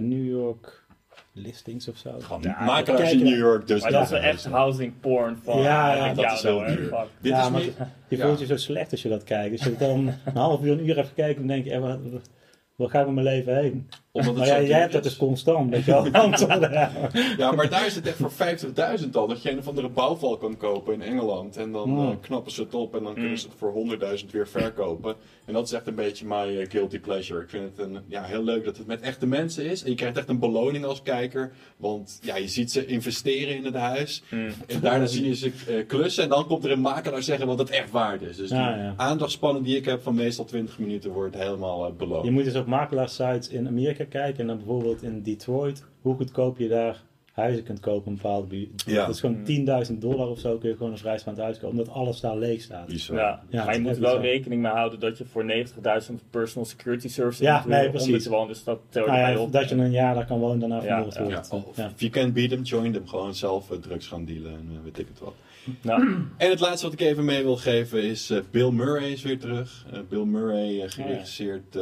New 0.00 0.26
York 0.26 0.84
listings 1.32 1.88
of 1.88 1.96
zo. 1.96 2.10
Ja, 2.40 2.64
makelaars 2.64 3.12
in. 3.12 3.22
New 3.22 3.38
York, 3.38 3.66
dus 3.66 3.82
Maar 3.82 3.90
dat 3.90 4.02
is 4.02 4.10
wel 4.10 4.20
echt 4.20 4.44
housing 4.44 4.92
porn 5.00 5.36
van 5.42 5.58
Ja, 5.58 5.94
ja, 5.94 6.06
ja, 6.06 6.14
dat 6.14 6.32
is 6.32 6.42
heel 6.42 6.58
duur. 6.58 6.88
Fuck. 6.88 7.06
Dit 7.20 7.32
ja, 7.32 7.44
is 7.44 7.50
maar 7.50 7.62
je 7.62 7.72
ja. 8.08 8.26
voelt 8.26 8.38
je 8.38 8.46
zo 8.46 8.56
slecht 8.56 8.90
als 8.90 9.02
je 9.02 9.08
dat 9.08 9.24
kijkt. 9.24 9.52
Als 9.52 9.64
je 9.64 9.76
dan 9.76 10.06
een 10.24 10.36
half 10.36 10.62
uur, 10.62 10.72
een 10.72 10.88
uur 10.88 10.98
even 10.98 11.14
kijkt, 11.14 11.38
dan 11.38 11.46
denk 11.46 11.64
je, 11.64 11.70
eh, 11.70 11.80
wat, 11.80 11.98
waar 12.76 12.88
ga 12.88 13.00
ik 13.00 13.06
met 13.06 13.14
mijn 13.14 13.26
leven 13.26 13.56
heen? 13.56 13.88
Omdat 14.14 14.34
het 14.36 14.48
Maar 14.48 14.60
ja, 14.62 14.68
jij 14.68 14.80
hebt 14.80 14.92
dat 14.92 15.02
dus 15.02 15.16
constant, 15.16 15.70
weet 15.70 15.84
je 15.84 15.90
wel. 15.90 16.10
Antwoorden, 16.22 16.72
ja. 16.72 16.90
Ja, 17.36 17.52
maar 17.52 17.68
daar 17.70 17.86
is 17.86 17.94
het 17.94 18.06
echt 18.06 18.16
voor 18.16 18.32
50.000 19.00 19.10
al. 19.12 19.26
Dat 19.26 19.42
je 19.42 19.50
een 19.50 19.58
of 19.58 19.68
andere 19.68 19.88
bouwval 19.88 20.36
kan 20.36 20.56
kopen 20.56 20.94
in 20.94 21.02
Engeland. 21.02 21.56
En 21.56 21.72
dan 21.72 21.88
Hmm. 21.88 22.10
eh, 22.10 22.16
knappen 22.20 22.52
ze 22.52 22.62
het 22.62 22.74
op 22.74 22.94
en 22.96 23.02
dan 23.02 23.12
Hmm. 23.12 23.20
kunnen 23.20 23.38
ze 23.38 23.46
het 23.46 23.56
voor 23.58 23.72
100.000 23.72 24.30
weer 24.32 24.48
verkopen. 24.48 25.14
En 25.44 25.52
dat 25.52 25.66
is 25.66 25.72
echt 25.72 25.86
een 25.86 25.94
beetje 25.94 26.26
my 26.26 26.58
eh, 26.58 26.70
guilty 26.70 26.98
pleasure. 27.00 27.42
Ik 27.42 27.48
vind 27.48 27.64
het 27.76 27.86
een, 27.86 27.98
ja, 28.08 28.22
heel 28.22 28.42
leuk 28.44 28.64
dat 28.64 28.76
het 28.76 28.86
met 28.86 29.00
echte 29.00 29.26
mensen 29.26 29.64
is. 29.64 29.82
En 29.84 29.90
je 29.90 29.96
krijgt 29.96 30.16
echt 30.16 30.28
een 30.28 30.38
beloning 30.38 30.84
als 30.84 31.02
kijker. 31.02 31.52
Want 31.76 32.18
ja, 32.22 32.36
je 32.36 32.48
ziet 32.48 32.72
ze 32.72 32.86
investeren 32.86 33.56
in 33.56 33.64
het 33.64 33.74
huis. 33.74 34.22
Mm. 34.30 34.48
En 34.66 34.80
daarna 34.80 35.06
zie 35.06 35.26
je 35.26 35.34
ze 35.34 35.52
eh, 35.68 35.86
klussen. 35.86 36.22
En 36.22 36.28
dan 36.28 36.46
komt 36.46 36.64
er 36.64 36.70
een 36.70 36.80
makelaar 36.80 37.22
zeggen 37.22 37.46
wat 37.46 37.58
het 37.58 37.70
echt 37.70 37.90
waard 37.90 38.22
is. 38.22 38.36
Dus 38.36 38.48
die 38.48 38.58
Ja, 38.58 38.76
ja. 38.76 38.94
aandachtspannen 38.96 39.62
die 39.62 39.76
ik 39.76 39.84
heb 39.84 40.02
van 40.02 40.14
meestal 40.14 40.44
20 40.44 40.78
minuten 40.78 41.10
wordt 41.10 41.36
helemaal 41.36 41.86
eh, 41.86 41.92
beloond. 41.92 42.24
Je 42.24 42.30
moet 42.30 42.44
dus 42.44 42.54
op 42.56 42.66
makelaarsites 42.66 43.48
in 43.48 43.66
Amerika 43.68 44.03
kijken 44.08 44.40
en 44.40 44.46
dan 44.46 44.56
bijvoorbeeld 44.56 45.02
in 45.02 45.22
Detroit, 45.22 45.84
hoe 46.00 46.14
goedkoop 46.16 46.58
je 46.58 46.68
daar 46.68 47.02
huizen 47.32 47.64
kunt 47.64 47.80
kopen 47.80 48.04
in 48.06 48.10
een 48.12 48.16
bepaalde 48.22 48.46
buurt. 48.46 48.82
Ja. 48.86 49.06
Dat 49.06 49.14
is 49.14 49.20
gewoon 49.20 49.86
10.000 49.92 49.98
dollar 49.98 50.28
of 50.28 50.38
zo 50.38 50.58
kun 50.58 50.68
je 50.68 50.76
gewoon 50.76 50.92
een 50.92 50.98
vrij 50.98 51.18
van 51.18 51.32
het 51.32 51.42
huis 51.42 51.58
kopen, 51.58 51.78
omdat 51.78 51.94
alles 51.94 52.20
daar 52.20 52.36
leeg 52.36 52.60
staat. 52.62 52.86
Bizar. 52.86 53.16
Ja, 53.16 53.42
Ja, 53.48 53.64
maar 53.64 53.74
je 53.74 53.80
moet 53.80 53.98
wel 53.98 54.14
zo. 54.14 54.20
rekening 54.20 54.62
mee 54.62 54.70
houden 54.72 55.00
dat 55.00 55.18
je 55.18 55.24
voor 55.24 55.44
90.000 56.08 56.14
personal 56.30 56.64
security 56.66 57.08
services 57.08 57.46
Ja, 57.46 57.58
moet 57.58 57.66
nee, 57.68 57.90
precies. 57.90 58.22
te 58.22 58.30
wonen. 58.30 58.48
Dus 58.48 58.64
dat 58.64 58.80
telt 58.88 59.06
Nou 59.06 59.18
ja, 59.18 59.38
op. 59.38 59.52
dat 59.52 59.68
je 59.68 59.74
een 59.74 59.90
jaar 59.90 60.14
daar 60.14 60.26
kan 60.26 60.38
wonen, 60.38 60.58
daarna 60.58 60.82
Ja, 60.84 60.88
vermoord 60.90 61.14
ja. 61.14 61.20
Ja, 61.20 61.28
wordt. 61.50 61.52
of 61.68 61.76
Ja. 61.76 61.90
you 61.96 62.10
can't 62.10 62.32
beat 62.34 62.48
them, 62.50 62.62
join 62.62 62.92
them. 62.92 63.06
Gewoon 63.08 63.34
zelf 63.34 63.70
eh, 63.70 63.78
drugs 63.78 64.06
gaan 64.06 64.24
dealen 64.24 64.50
en 64.52 64.68
eh, 64.70 64.76
weet 64.84 64.98
ik 64.98 65.06
het 65.08 65.18
wat. 65.20 65.34
Nou, 65.82 66.02
En 66.38 66.50
het 66.50 66.60
laatste 66.60 66.84
wat 66.88 67.00
ik 67.00 67.06
even 67.06 67.24
mee 67.24 67.42
wil 67.42 67.56
geven 67.56 68.02
is 68.02 68.30
eh, 68.30 68.38
Bill 68.50 68.70
Murray 68.70 69.10
is 69.10 69.22
weer 69.22 69.38
terug. 69.38 69.86
Bill 70.08 70.24
Murray, 70.24 70.80
eh, 70.82 70.90
geregisseerd 70.90 71.78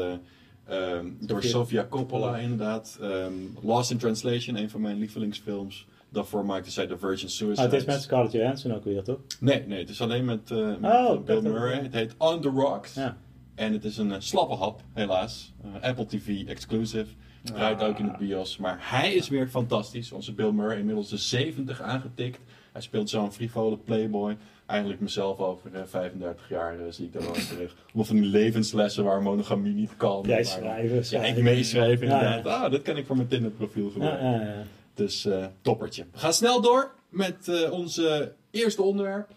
eh, 0.65 0.93
ehm, 0.93 1.07
door 1.21 1.43
Sofia- 1.43 1.87
Coppola 1.91 2.37
inderdaad. 2.37 2.99
Ehm, 3.01 3.33
Lost 3.63 3.91
in 3.91 3.99
Translation, 3.99 4.57
een 4.57 4.71
van 4.71 4.81
mijn 4.81 4.99
lievelingsfilms. 4.99 5.87
Daarvoor 6.09 6.45
maakte 6.45 6.71
zij 6.71 6.87
The 6.87 6.99
Virgin 6.99 7.29
Suicide. 7.29 7.67
Ah, 7.67 7.73
het 7.73 7.81
is 7.81 7.87
met 7.87 8.03
Scarlett 8.03 8.33
Johansson 8.33 8.75
ook 8.75 8.85
weer, 8.85 9.03
toch? 9.03 9.19
Nee, 9.41 9.67
nee, 9.67 9.79
het 9.79 9.89
is 9.89 10.01
alleen 10.01 10.25
met, 10.25 10.51
met 10.81 10.93
Oh, 10.93 11.25
Bill 11.25 11.41
Murray. 11.43 11.83
Het 11.83 11.93
heet 11.95 12.15
On 12.19 12.41
The 12.41 12.49
Rocks. 12.49 12.95
Ja. 12.95 13.17
En 13.55 13.73
het 13.73 13.85
is 13.85 13.97
een 13.99 14.13
eh, 14.13 14.21
slappe 14.21 14.55
hap, 14.55 14.83
helaas. 14.93 15.53
Eh, 15.63 15.89
Apple 15.89 16.07
TV 16.07 16.47
exclusive. 16.47 17.07
Draait 17.43 17.83
ook 17.83 17.99
in 17.99 18.07
de 18.07 18.15
bios. 18.19 18.57
Maar 18.57 18.77
hij 18.81 19.15
is 19.15 19.29
weer 19.29 19.49
fantastisch. 19.49 20.13
Onze 20.13 20.33
Bill 20.35 20.51
Murray, 20.51 20.79
inmiddels 20.79 21.09
de 21.09 21.17
70 21.17 21.81
aangetikt. 21.81 22.41
Hij 22.73 22.83
speelt 22.83 23.11
zo'n 23.11 23.33
frivole 23.33 23.77
playboy. 23.79 24.37
Eigenlijk 24.67 25.01
mezelf 25.01 25.39
over 25.39 25.71
eh, 25.75 25.81
35 25.87 26.49
jaar 26.49 26.79
eh, 26.79 26.85
zie 26.91 27.05
ik 27.07 27.13
daar 27.13 27.23
wel 27.23 27.35
eens 27.35 27.49
terug. 27.49 27.75
Of 27.95 28.07
van 28.07 28.17
die 28.17 28.25
levenslessen 28.25 29.05
waar 29.05 29.23
monogamie 29.23 29.73
niet 29.75 29.97
kan. 29.97 30.23
Jij 30.27 30.35
Maar- 30.35 30.45
schrijven, 30.45 30.97
Ja, 30.97 31.03
schrijven. 31.03 31.37
ik 31.37 31.43
meeschrijven 31.43 32.07
Ja, 32.07 32.15
inderdaad. 32.15 32.45
ja. 32.45 32.65
Ah, 32.65 32.71
dat 32.73 32.83
kan 32.83 32.97
ik 32.97 33.07
voor 33.07 33.17
mijn 33.17 33.29
Tinder 33.29 33.51
profiel 33.51 33.85
Ja, 33.85 33.91
gebruiken. 33.93 34.31
ja, 34.31 34.41
ja. 34.41 34.63
Dus 34.95 35.25
eh, 35.27 35.47
toppertje. 35.63 36.05
We 36.13 36.19
gaan 36.19 36.33
snel 36.33 36.61
door 36.61 36.91
met 37.09 37.49
eh 37.49 37.73
onze 37.73 38.33
eerste 38.51 38.83
onderwerp. 38.83 39.29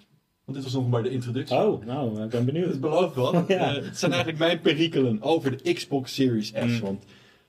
Want 0.45 0.57
dit 0.57 0.63
was 0.63 0.73
nog 0.73 0.89
maar 0.89 1.03
de 1.03 1.09
introductie. 1.09 1.55
Oh, 1.57 1.85
nou, 1.85 2.07
ik 2.09 2.13
ben 2.29 2.29
Het 2.31 2.45
benieuwd. 2.45 2.79
belooft 2.79 3.15
wat. 3.15 3.33
Ja. 3.47 3.75
Eh, 3.75 3.83
het 3.83 3.97
zijn 3.99 4.11
eigenlijk 4.11 4.41
mijn 4.43 4.59
perikelen 4.61 5.21
over 5.21 5.57
de 5.63 5.73
Xbox 5.73 6.13
Series 6.13 6.47
S. 6.47 6.51
Mm. 6.63 6.79
Want 6.79 7.03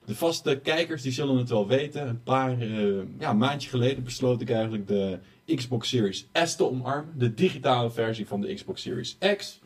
de 0.06 0.14
vaste 0.14 0.60
kijkers 0.62 1.02
die 1.02 1.12
zullen 1.12 1.36
het 1.36 1.48
wel 1.48 1.66
weten. 1.66 2.08
Een 2.08 2.22
paar 2.22 2.60
eh 2.60 2.86
ja, 3.18 3.32
maandje 3.32 3.68
geleden 3.68 4.04
besloot 4.04 4.40
ik 4.40 4.50
eigenlijk 4.50 4.86
de 4.88 5.18
Xbox 5.54 5.88
Series 5.88 6.26
S 6.32 6.56
te 6.56 6.70
omarmen. 6.70 7.14
De 7.18 7.34
digitale 7.34 7.90
versie 7.90 8.26
van 8.26 8.40
de 8.40 8.54
Xbox 8.54 8.82
Series 8.82 9.16
X. 9.36 9.60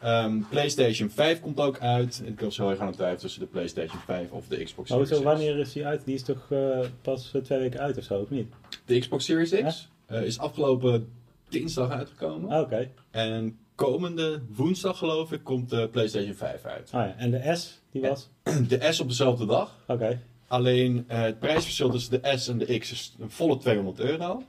Ehm, 0.00 0.38
PlayStation 0.50 1.10
5 1.10 1.40
komt 1.40 1.60
ook 1.60 1.78
uit. 1.78 2.22
Ik 2.24 2.40
was 2.40 2.56
heel 2.56 2.70
erg 2.70 2.78
aan 2.78 2.86
het 2.86 2.94
twijfelen 2.94 3.22
tussen 3.22 3.40
de 3.40 3.46
PlayStation 3.46 4.00
5 4.00 4.30
of 4.30 4.46
de 4.46 4.64
Xbox 4.64 4.88
Series 4.90 5.08
X. 5.10 5.18
wanneer 5.22 5.58
is 5.58 5.72
die 5.72 5.86
uit? 5.86 6.04
Die 6.04 6.14
is 6.14 6.22
toch 6.22 6.46
eh, 6.50 6.80
pas 7.02 7.34
eh, 7.34 7.42
twee 7.42 7.58
weken 7.58 7.80
uit 7.80 7.98
of 7.98 8.04
zo, 8.04 8.20
of 8.20 8.30
niet? 8.30 8.52
De 8.84 8.98
Xbox 8.98 9.24
Series 9.24 9.50
X 9.50 9.88
is 10.08 10.38
afgelopen 10.38 11.08
dinsdag 11.48 11.90
uitgekomen. 11.90 12.50
Ah, 12.50 12.60
Oké. 12.60 12.90
En 13.10 13.58
komende 13.86 14.40
woensdag, 14.48 14.98
geloof 14.98 15.32
ik, 15.32 15.44
komt 15.44 15.70
de 15.70 15.88
PlayStation 15.88 16.34
5 16.34 16.64
uit. 16.64 16.90
Ah 16.92 17.06
ja, 17.06 17.14
en 17.16 17.30
de 17.30 17.54
S, 17.56 17.80
die 17.90 18.02
was? 18.02 18.28
De 18.68 18.92
S 18.92 19.00
op 19.00 19.08
dezelfde 19.08 19.46
dag. 19.46 19.76
Oké. 19.86 20.20
Alleen 20.46 21.04
eh, 21.08 21.20
het 21.20 21.38
prijsverschil 21.38 21.90
tussen 21.90 22.22
de 22.22 22.36
S 22.38 22.48
en 22.48 22.58
de 22.58 22.78
X 22.78 22.92
is 22.92 23.14
een 23.20 23.30
volle 23.30 23.58
200 23.58 24.00
euro. 24.00 24.42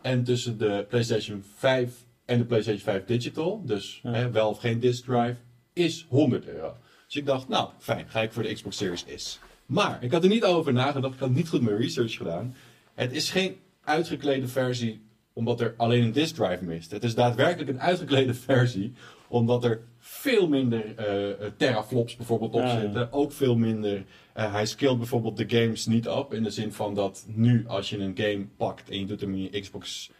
En 0.00 0.24
tussen 0.24 0.58
de 0.58 0.86
PlayStation 0.88 1.44
5 1.56 1.92
en 2.24 2.38
de 2.38 2.44
PlayStation 2.44 2.82
5 2.82 3.04
Digital, 3.04 3.62
dus 3.64 4.00
Ja. 4.02 4.12
hè, 4.12 4.30
wel 4.30 4.48
of 4.48 4.58
geen 4.58 4.80
disk 4.80 5.04
drive, 5.04 5.36
is 5.72 6.06
100 6.08 6.46
euro. 6.46 6.76
Dus 7.06 7.16
ik 7.16 7.26
dacht, 7.26 7.48
nou 7.48 7.68
fijn, 7.78 8.08
ga 8.08 8.20
ik 8.22 8.32
voor 8.32 8.42
de 8.42 8.52
Xbox 8.52 8.76
Series 8.76 9.04
S. 9.16 9.38
Maar 9.66 10.02
ik 10.02 10.12
had 10.12 10.22
er 10.22 10.28
niet 10.28 10.44
over 10.44 10.72
nagedacht, 10.72 11.14
ik 11.14 11.20
had 11.20 11.30
niet 11.30 11.48
goed 11.48 11.60
mijn 11.60 11.76
research 11.76 12.12
gedaan. 12.16 12.54
Het 12.94 13.12
is 13.12 13.30
geen 13.30 13.56
uitgeklede 13.84 14.48
versie 14.48 15.05
omdat 15.36 15.60
er 15.60 15.74
alleen 15.76 16.02
een 16.02 16.12
disk 16.12 16.34
drive 16.34 16.64
mist. 16.64 16.90
Het 16.90 17.04
is 17.04 17.14
daadwerkelijk 17.14 17.68
een 17.70 17.80
uitgeklede 17.80 18.34
versie 18.48 18.92
omdat 19.28 19.64
er 19.64 19.80
veel 19.98 20.48
minder 20.48 20.96
eh, 20.96 21.46
teraflops 21.56 22.16
bijvoorbeeld 22.16 22.54
op 22.54 22.60
Ja, 22.60 22.72
ja. 22.72 22.80
zitten. 22.80 23.12
Ook 23.12 23.32
veel 23.32 23.56
minder. 23.56 24.04
eh, 24.32 24.52
hij 24.52 24.66
scaled 24.66 24.98
bijvoorbeeld 24.98 25.36
de 25.36 25.44
games 25.48 25.86
niet 25.86 26.08
op. 26.08 26.34
In 26.34 26.42
de 26.42 26.50
zin 26.50 26.72
van 26.72 26.94
dat 26.94 27.24
nu 27.28 27.64
als 27.66 27.90
je 27.90 27.98
een 27.98 28.16
game 28.16 28.46
pakt 28.56 28.90
en 28.90 28.98
je 28.98 29.06
doet 29.06 29.20
hem 29.20 29.34
in 29.34 29.42
je 29.52 29.60
Xbox 29.60 30.10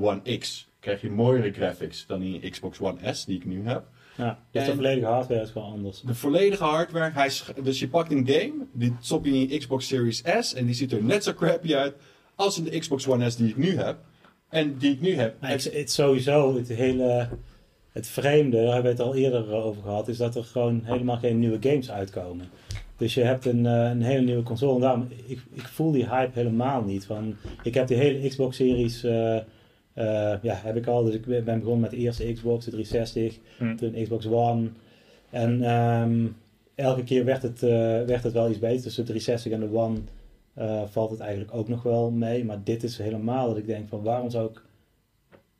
One 0.00 0.38
X, 0.38 0.68
krijg 0.80 1.00
je 1.00 1.10
mooiere 1.10 1.52
graphics 1.52 2.06
dan 2.06 2.22
in 2.22 2.32
je 2.40 2.50
Xbox 2.50 2.80
One 2.80 3.14
S 3.14 3.24
die 3.24 3.36
ik 3.36 3.44
nu 3.44 3.62
heb. 3.66 3.84
Ja, 4.16 4.38
dus 4.50 4.64
de 4.64 4.70
En- 4.70 4.76
volledige 4.76 5.06
hardware 5.06 5.42
is 5.42 5.50
gewoon 5.50 5.72
anders. 5.72 6.00
De 6.00 6.14
volledige 6.14 6.64
hardware. 6.64 7.10
Hij 7.12 7.30
dus 7.62 7.78
je 7.78 7.88
pakt 7.88 8.12
een 8.12 8.26
game, 8.28 8.52
die 8.72 8.96
stop 9.00 9.24
je 9.24 9.30
in 9.32 9.48
je 9.48 9.58
Xbox 9.58 9.86
Series 9.86 10.22
S 10.40 10.54
en 10.54 10.66
die 10.66 10.74
ziet 10.74 10.92
er 10.92 11.02
net 11.04 11.24
zo 11.24 11.32
crappy 11.34 11.74
uit 11.74 11.94
als 12.34 12.58
in 12.58 12.64
de 12.64 12.78
Xbox 12.78 13.08
One 13.08 13.30
S 13.30 13.36
die 13.36 13.48
ik 13.48 13.56
nu 13.56 13.76
heb. 13.76 13.96
En 14.52 14.76
die 14.78 14.92
ik 14.92 15.00
nu 15.00 15.14
heb. 15.14 15.34
Maar 15.40 15.50
het 15.50 15.90
sowieso, 15.90 16.56
het 16.56 16.68
hele, 16.68 17.28
het 17.92 18.06
vreemde, 18.06 18.56
daar 18.56 18.72
hebben 18.72 18.96
we 18.96 19.02
het 19.02 19.06
al 19.08 19.14
eerder 19.14 19.52
over 19.52 19.82
gehad, 19.82 20.08
is 20.08 20.16
dat 20.16 20.36
er 20.36 20.44
gewoon 20.44 20.80
helemaal 20.84 21.16
geen 21.16 21.38
nieuwe 21.38 21.58
games 21.60 21.90
uitkomen. 21.90 22.46
Dus 22.96 23.14
je 23.14 23.22
hebt 23.22 23.44
een, 23.44 23.66
eh, 23.66 23.90
een 23.90 24.02
hele 24.02 24.24
nieuwe 24.24 24.42
console 24.42 24.74
en 24.74 24.80
daarom, 24.80 25.08
ik, 25.26 25.40
ik 25.52 25.68
voel 25.68 25.92
die 25.92 26.08
hype 26.08 26.38
helemaal 26.38 26.82
niet. 26.82 27.04
Van, 27.04 27.36
ik 27.62 27.74
heb 27.74 27.86
die 27.86 27.96
hele 27.96 28.28
Xbox 28.28 28.56
series, 28.56 29.04
eh, 29.04 29.36
eh, 29.36 30.38
ja, 30.42 30.60
heb 30.64 30.76
ik 30.76 30.86
al, 30.86 31.04
dus 31.04 31.14
ik 31.14 31.24
ben 31.24 31.44
begonnen 31.44 31.80
met 31.80 31.90
de 31.90 31.96
eerste 31.96 32.32
Xbox, 32.32 32.64
de 32.64 32.70
360, 32.70 33.38
Hm. 33.58 33.76
toen 33.76 34.02
Xbox 34.02 34.26
One. 34.26 34.68
En 35.30 35.62
ehm, 35.62 36.26
elke 36.74 37.04
keer 37.04 37.24
werd 37.24 37.42
het, 37.42 37.62
eh, 37.62 37.70
werd 38.02 38.22
het 38.22 38.32
wel 38.32 38.50
iets 38.50 38.58
beter. 38.58 38.82
Tussen 38.82 39.04
de 39.04 39.10
360 39.10 39.52
en 39.52 39.60
de 39.60 39.76
One 39.78 39.98
eh, 40.54 40.82
valt 40.86 41.10
het 41.10 41.20
eigenlijk 41.20 41.54
ook 41.54 41.68
nog 41.68 41.82
wel 41.82 42.10
mee. 42.10 42.44
Maar 42.44 42.64
dit 42.64 42.82
is 42.82 42.98
helemaal 42.98 43.48
dat 43.48 43.56
ik 43.56 43.66
denk 43.66 43.88
van 43.88 44.02
waarom 44.02 44.30
zou 44.30 44.50
ik 44.50 44.62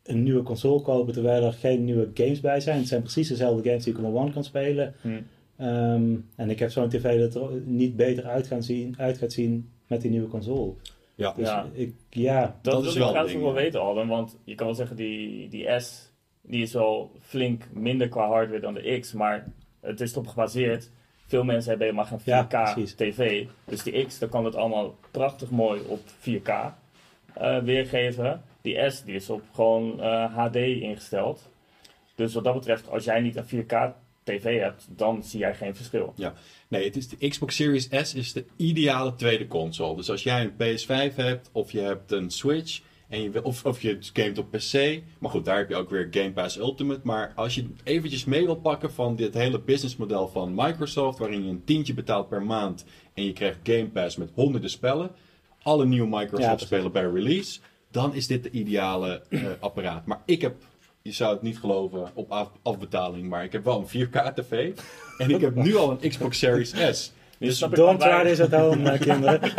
een 0.02 0.22
nieuwe 0.22 0.42
console 0.42 0.82
kopen 0.82 1.12
terwijl 1.12 1.44
er 1.44 1.52
geen 1.52 1.84
nieuwe 1.84 2.10
games 2.14 2.40
bij 2.40 2.60
zijn. 2.60 2.78
Het 2.78 2.88
zijn 2.88 3.02
precies 3.02 3.28
dezelfde 3.28 3.68
games 3.68 3.84
die 3.84 3.92
ik 3.92 3.98
op 3.98 4.04
mijn 4.04 4.24
One 4.24 4.32
kan 4.32 4.44
spelen. 4.44 4.94
Hm. 5.00 5.08
Ehm, 5.56 6.16
en 6.36 6.50
ik 6.50 6.58
heb 6.58 6.70
zo'n 6.70 6.88
tv 6.88 7.18
dat 7.18 7.34
er 7.34 7.60
niet 7.64 7.96
beter 7.96 8.24
uit, 8.24 8.46
gaan 8.46 8.62
zien, 8.62 8.94
uit 8.98 9.18
gaat 9.18 9.32
zien 9.32 9.70
met 9.86 10.00
die 10.00 10.10
nieuwe 10.10 10.28
console. 10.28 10.72
Ja. 11.14 11.32
Dus 11.36 11.48
Ja. 11.48 11.66
ik, 11.72 11.94
ja, 12.10 12.40
Dat, 12.62 12.72
Dat 12.72 12.80
wil 12.82 12.90
is 12.90 12.96
ik 12.96 13.02
wel 13.02 13.12
nog 13.12 13.32
wel 13.32 13.52
weten, 13.52 13.80
Alden. 13.80 14.08
Want 14.08 14.36
je 14.44 14.54
kan 14.54 14.66
wel 14.66 14.74
zeggen, 14.74 14.96
die, 14.96 15.48
die 15.48 15.80
S 15.80 16.12
die 16.42 16.62
is 16.62 16.72
wel 16.72 17.12
flink 17.20 17.68
minder 17.72 18.08
qua 18.08 18.28
hardware 18.28 18.60
dan 18.60 18.74
de 18.74 18.98
X. 19.00 19.12
Maar 19.12 19.52
het 19.80 20.00
is 20.00 20.12
erop 20.12 20.26
gebaseerd. 20.26 20.90
Veel 21.32 21.44
mensen 21.44 21.70
hebben 21.70 21.86
helemaal 21.86 22.06
geen 22.06 22.20
4K 22.20 22.24
Ja, 22.24 22.72
precies. 22.72 22.94
tv. 22.94 23.46
Dus 23.64 23.82
die 23.82 24.06
X, 24.06 24.18
dan 24.18 24.28
kan 24.28 24.44
het 24.44 24.56
allemaal 24.56 24.98
prachtig 25.10 25.50
mooi 25.50 25.80
op 25.86 26.00
4K 26.20 26.50
eh, 27.34 27.58
weergeven. 27.58 28.42
Die 28.60 28.90
S, 28.90 29.02
die 29.04 29.14
is 29.14 29.30
op 29.30 29.42
gewoon 29.54 30.00
eh, 30.00 30.36
HD 30.36 30.56
ingesteld. 30.56 31.50
Dus 32.14 32.34
wat 32.34 32.44
dat 32.44 32.54
betreft, 32.54 32.88
als 32.88 33.04
jij 33.04 33.20
niet 33.20 33.36
een 33.36 33.64
4K 33.64 33.92
tv 34.22 34.60
hebt, 34.60 34.86
dan 34.88 35.22
zie 35.22 35.38
jij 35.38 35.54
geen 35.54 35.76
verschil. 35.76 36.12
Nee, 36.68 36.84
het 36.84 36.96
is 36.96 37.08
de 37.08 37.28
Xbox 37.28 37.56
Series 37.56 37.88
S 37.90 38.14
is 38.14 38.32
de 38.32 38.44
ideale 38.56 39.14
tweede 39.14 39.46
console. 39.46 39.96
Dus 39.96 40.10
als 40.10 40.22
jij 40.22 40.42
een 40.42 40.78
PS5 40.78 41.14
hebt 41.14 41.50
of 41.52 41.72
je 41.72 41.80
hebt 41.80 42.12
een 42.12 42.30
Switch 42.30 42.80
en 43.12 43.22
je 43.22 43.44
of, 43.44 43.64
of 43.64 43.82
je 43.82 43.96
gamet 44.12 44.38
op 44.38 44.50
PC, 44.50 45.02
maar 45.18 45.30
goed, 45.30 45.44
daar 45.44 45.56
heb 45.56 45.68
je 45.68 45.76
ook 45.76 45.90
weer 45.90 46.08
Game 46.10 46.32
Pass 46.32 46.58
Ultimate. 46.58 47.00
Maar 47.02 47.32
als 47.36 47.54
je 47.54 47.66
eventjes 47.84 48.24
mee 48.24 48.44
wil 48.44 48.56
pakken 48.56 48.92
van 48.92 49.16
dit 49.16 49.34
hele 49.34 49.60
businessmodel 49.60 50.28
van 50.28 50.52
Microsoft, 50.54 51.18
waarin 51.18 51.44
je 51.44 51.50
een 51.50 51.64
tientje 51.64 51.94
betaalt 51.94 52.28
per 52.28 52.42
maand 52.42 52.84
en 53.14 53.24
je 53.24 53.32
krijgt 53.32 53.58
Game 53.62 53.88
Pass 53.88 54.16
met 54.16 54.30
honderden 54.34 54.70
spellen, 54.70 55.10
alle 55.62 55.84
nieuwe 55.86 56.08
Ja, 56.10 56.16
Microsoft 56.18 56.48
precies. 56.48 56.66
spelen 56.66 56.92
bij 56.92 57.02
release, 57.06 57.60
dan 57.90 58.14
is 58.14 58.26
dit 58.26 58.42
de 58.42 58.50
ideale 58.50 59.22
eh, 59.28 59.44
apparaat. 59.60 60.06
Maar 60.06 60.22
ik 60.24 60.40
heb 60.40 60.54
je 61.02 61.12
zou 61.12 61.32
het 61.32 61.42
niet 61.42 61.58
geloven 61.58 62.10
op 62.14 62.30
af- 62.30 62.52
afbetaling, 62.62 63.28
maar 63.28 63.44
ik 63.44 63.52
heb 63.52 63.64
wel 63.64 63.86
een 63.92 64.06
4K 64.08 64.34
tv. 64.34 64.72
En 65.18 65.30
ik 65.30 65.40
heb 65.40 65.54
nu 65.54 65.76
al 65.76 65.90
een 65.90 66.08
Xbox 66.10 66.38
Series 66.38 66.74
S. 66.90 67.12
Dus 67.46 67.56
snap 67.56 67.70
ik 67.70 67.76
don't 67.76 68.00
try 68.00 68.22
this 68.24 68.40
at 68.40 68.52
home, 68.52 68.90
eh, 68.90 69.00
kinderen. 69.00 69.40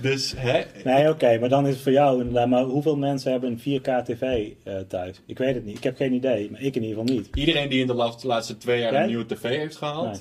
Dus 0.00 0.34
hè, 0.36 0.62
Nee, 0.84 1.08
oké, 1.08 1.38
maar 1.38 1.48
dan 1.48 1.66
is 1.66 1.74
het 1.74 1.82
voor 1.82 1.92
jou 1.92 2.18
inderdaad. 2.18 2.48
Maar 2.48 2.62
hoeveel 2.62 2.96
mensen 2.96 3.32
hebben 3.32 3.50
een 3.50 3.80
4K 3.80 4.04
tv 4.04 4.50
eh, 4.64 4.74
thuis? 4.88 5.20
Ik 5.26 5.38
weet 5.38 5.54
het 5.54 5.64
niet. 5.64 5.76
Ik 5.76 5.82
heb 5.82 5.96
geen 5.96 6.12
idee, 6.12 6.50
maar 6.50 6.60
ik 6.60 6.76
in 6.76 6.82
ieder 6.82 6.98
geval 6.98 7.14
niet. 7.14 7.28
iedereen 7.34 7.68
die 7.68 7.80
in 7.80 7.86
de 7.86 7.94
laatste, 7.94 8.26
laatste 8.26 8.56
twee 8.56 8.80
jaar 8.80 8.94
een 8.94 9.06
nieuwe 9.06 9.26
tv 9.26 9.42
heeft 9.42 9.76
gehaald, 9.76 10.12
Nee. 10.12 10.20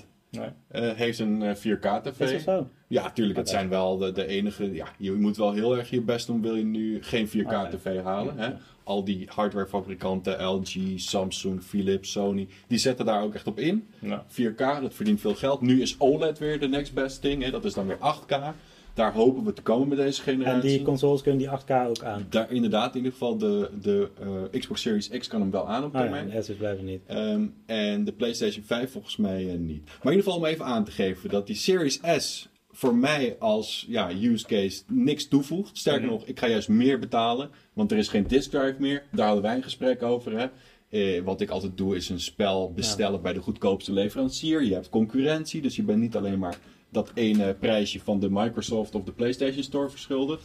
Eh, 0.67 0.91
heeft 0.91 1.19
een 1.19 1.41
eh, 1.41 1.55
4K 1.55 2.05
Is 2.05 2.11
tv. 2.17 2.31
dat 2.31 2.41
zo? 2.41 2.67
Ja, 2.87 3.11
tuurlijk, 3.11 3.37
het 3.37 3.47
Oké. 3.47 3.57
zijn 3.57 3.69
wel 3.69 3.97
de, 3.97 4.11
de 4.11 4.25
enige. 4.27 4.73
Ja, 4.73 4.87
je 4.97 5.11
moet 5.11 5.37
wel 5.37 5.53
heel 5.53 5.77
erg 5.77 5.89
je 5.89 6.01
best 6.01 6.27
doen, 6.27 6.41
wil 6.41 6.55
je 6.55 6.63
nu 6.63 7.03
geen 7.03 7.27
4K 7.27 7.45
Oké. 7.45 7.69
tv 7.77 8.01
halen. 8.03 8.37
Hè? 8.37 8.49
Al 8.83 9.03
die 9.03 9.27
hardwarefabrikanten, 9.35 10.43
LG, 10.45 10.75
Samsung, 10.95 11.63
Philips, 11.63 12.11
Sony, 12.11 12.47
die 12.67 12.77
zetten 12.77 13.05
daar 13.05 13.23
ook 13.23 13.33
echt 13.33 13.47
op 13.47 13.59
in. 13.59 13.87
Nou, 13.99 14.21
4K, 14.27 14.81
dat 14.81 14.93
verdient 14.93 15.19
veel 15.21 15.35
geld. 15.35 15.61
Nu 15.61 15.81
is 15.81 15.95
OLED 15.99 16.39
weer 16.39 16.59
de 16.59 16.67
next 16.67 16.93
best 16.93 17.21
thing. 17.21 17.43
Hè? 17.43 17.51
Dat 17.51 17.65
is 17.65 17.73
dan 17.73 17.87
weer 17.87 17.97
8K. 17.97 18.35
Daar 18.93 19.13
hopen 19.13 19.43
we 19.43 19.53
te 19.53 19.61
komen 19.61 19.87
met 19.87 19.97
deze 19.97 20.21
En 20.21 20.27
generatie. 20.33 20.69
die 20.69 20.81
consoles 20.81 21.21
kunnen 21.21 21.39
die 21.39 21.49
8K 21.49 21.87
ook 21.89 22.03
aan. 22.03 22.25
Daar 22.29 22.51
inderdaad, 22.51 22.89
in 22.91 22.97
ieder 22.97 23.11
geval 23.11 23.37
de, 23.37 23.69
de 23.81 24.09
eh, 24.51 24.59
Xbox 24.59 24.81
Series 24.81 25.09
X 25.09 25.27
kan 25.27 25.41
hem 25.41 25.51
wel 25.51 25.67
aan 25.67 25.83
op 25.83 25.95
Ah 25.95 26.01
ja, 26.05 26.07
termijn. 26.11 26.43
de 26.45 26.53
blijven 26.53 26.85
niet. 26.85 27.01
Ehm, 27.05 27.45
en 27.65 28.03
de 28.03 28.11
PlayStation 28.11 28.63
5 28.63 28.91
volgens 28.91 29.17
mij 29.17 29.49
eh, 29.49 29.57
niet. 29.57 29.85
Maar 29.85 30.11
in 30.13 30.17
ieder 30.17 30.23
geval 30.23 30.37
om 30.37 30.45
even 30.45 30.65
aan 30.65 30.83
te 30.85 30.91
geven 30.91 31.29
dat 31.29 31.47
die 31.47 31.55
Series 31.55 31.99
S 32.17 32.49
voor 32.71 32.95
mij 32.95 33.35
als 33.39 33.85
ja, 33.87 34.09
use 34.21 34.45
case 34.45 34.83
niks 34.87 35.27
toevoegt. 35.27 35.77
Sterker 35.77 36.01
Mhm. 36.01 36.11
nog, 36.11 36.25
ik 36.25 36.39
ga 36.39 36.47
juist 36.47 36.69
meer 36.69 36.99
betalen, 36.99 37.49
want 37.73 37.91
er 37.91 37.97
is 37.97 38.07
geen 38.07 38.27
disk 38.27 38.49
drive 38.49 38.75
meer. 38.79 39.03
Daar 39.11 39.25
hadden 39.25 39.43
wij 39.43 39.55
een 39.55 39.63
gesprek 39.63 40.03
over. 40.03 40.37
Hè. 40.39 40.45
Eh, 40.89 41.23
wat 41.23 41.41
ik 41.41 41.49
altijd 41.49 41.77
doe 41.77 41.95
is 41.95 42.09
een 42.09 42.19
spel 42.19 42.71
bestellen 42.73 43.21
bij 43.21 43.33
de 43.33 43.39
goedkoopste 43.41 43.93
leverancier. 43.93 44.63
Je 44.63 44.73
hebt 44.73 44.89
concurrentie, 44.89 45.61
dus 45.61 45.75
je 45.75 45.83
bent 45.83 45.99
niet 45.99 46.15
alleen 46.15 46.39
maar 46.39 46.57
dat 46.93 47.11
ene 47.13 47.53
prijsje 47.59 47.99
van 47.99 48.19
de 48.19 48.29
Microsoft 48.29 48.95
of 48.95 49.03
de 49.03 49.11
PlayStation 49.11 49.63
Store 49.63 49.89
verschuldigd. 49.89 50.43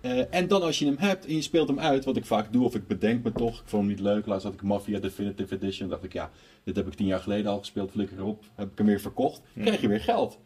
Eh, 0.00 0.34
en 0.34 0.48
dan 0.48 0.62
als 0.62 0.78
je 0.78 0.84
hem 0.86 0.96
hebt 0.98 1.26
en 1.26 1.34
je 1.34 1.42
speelt 1.42 1.68
hem 1.68 1.80
uit, 1.80 2.04
wat 2.04 2.16
ik 2.16 2.24
vaak 2.24 2.52
doe, 2.52 2.64
of 2.64 2.74
ik 2.74 2.86
bedenk 2.86 3.24
me 3.24 3.32
toch, 3.32 3.54
ik 3.60 3.62
vond 3.66 3.82
hem 3.82 3.90
niet 3.92 4.00
leuk. 4.00 4.26
Laatst 4.26 4.44
had 4.44 4.54
ik 4.54 4.62
Mafia 4.62 4.98
Definitive 4.98 5.54
Edition, 5.54 5.88
dacht 5.88 6.04
ik, 6.04 6.12
ja, 6.12 6.30
dit 6.64 6.76
heb 6.76 6.86
ik 6.86 6.94
tien 6.94 7.06
jaar 7.06 7.20
geleden 7.20 7.50
al 7.50 7.58
gespeeld, 7.58 7.90
flikker 7.90 8.18
erop, 8.18 8.44
heb 8.54 8.70
ik 8.72 8.78
hem 8.78 8.86
weer 8.86 9.00
verkocht, 9.00 9.40
krijg 9.60 9.80
je 9.80 9.88
weer 9.88 10.00
geld. 10.00 10.38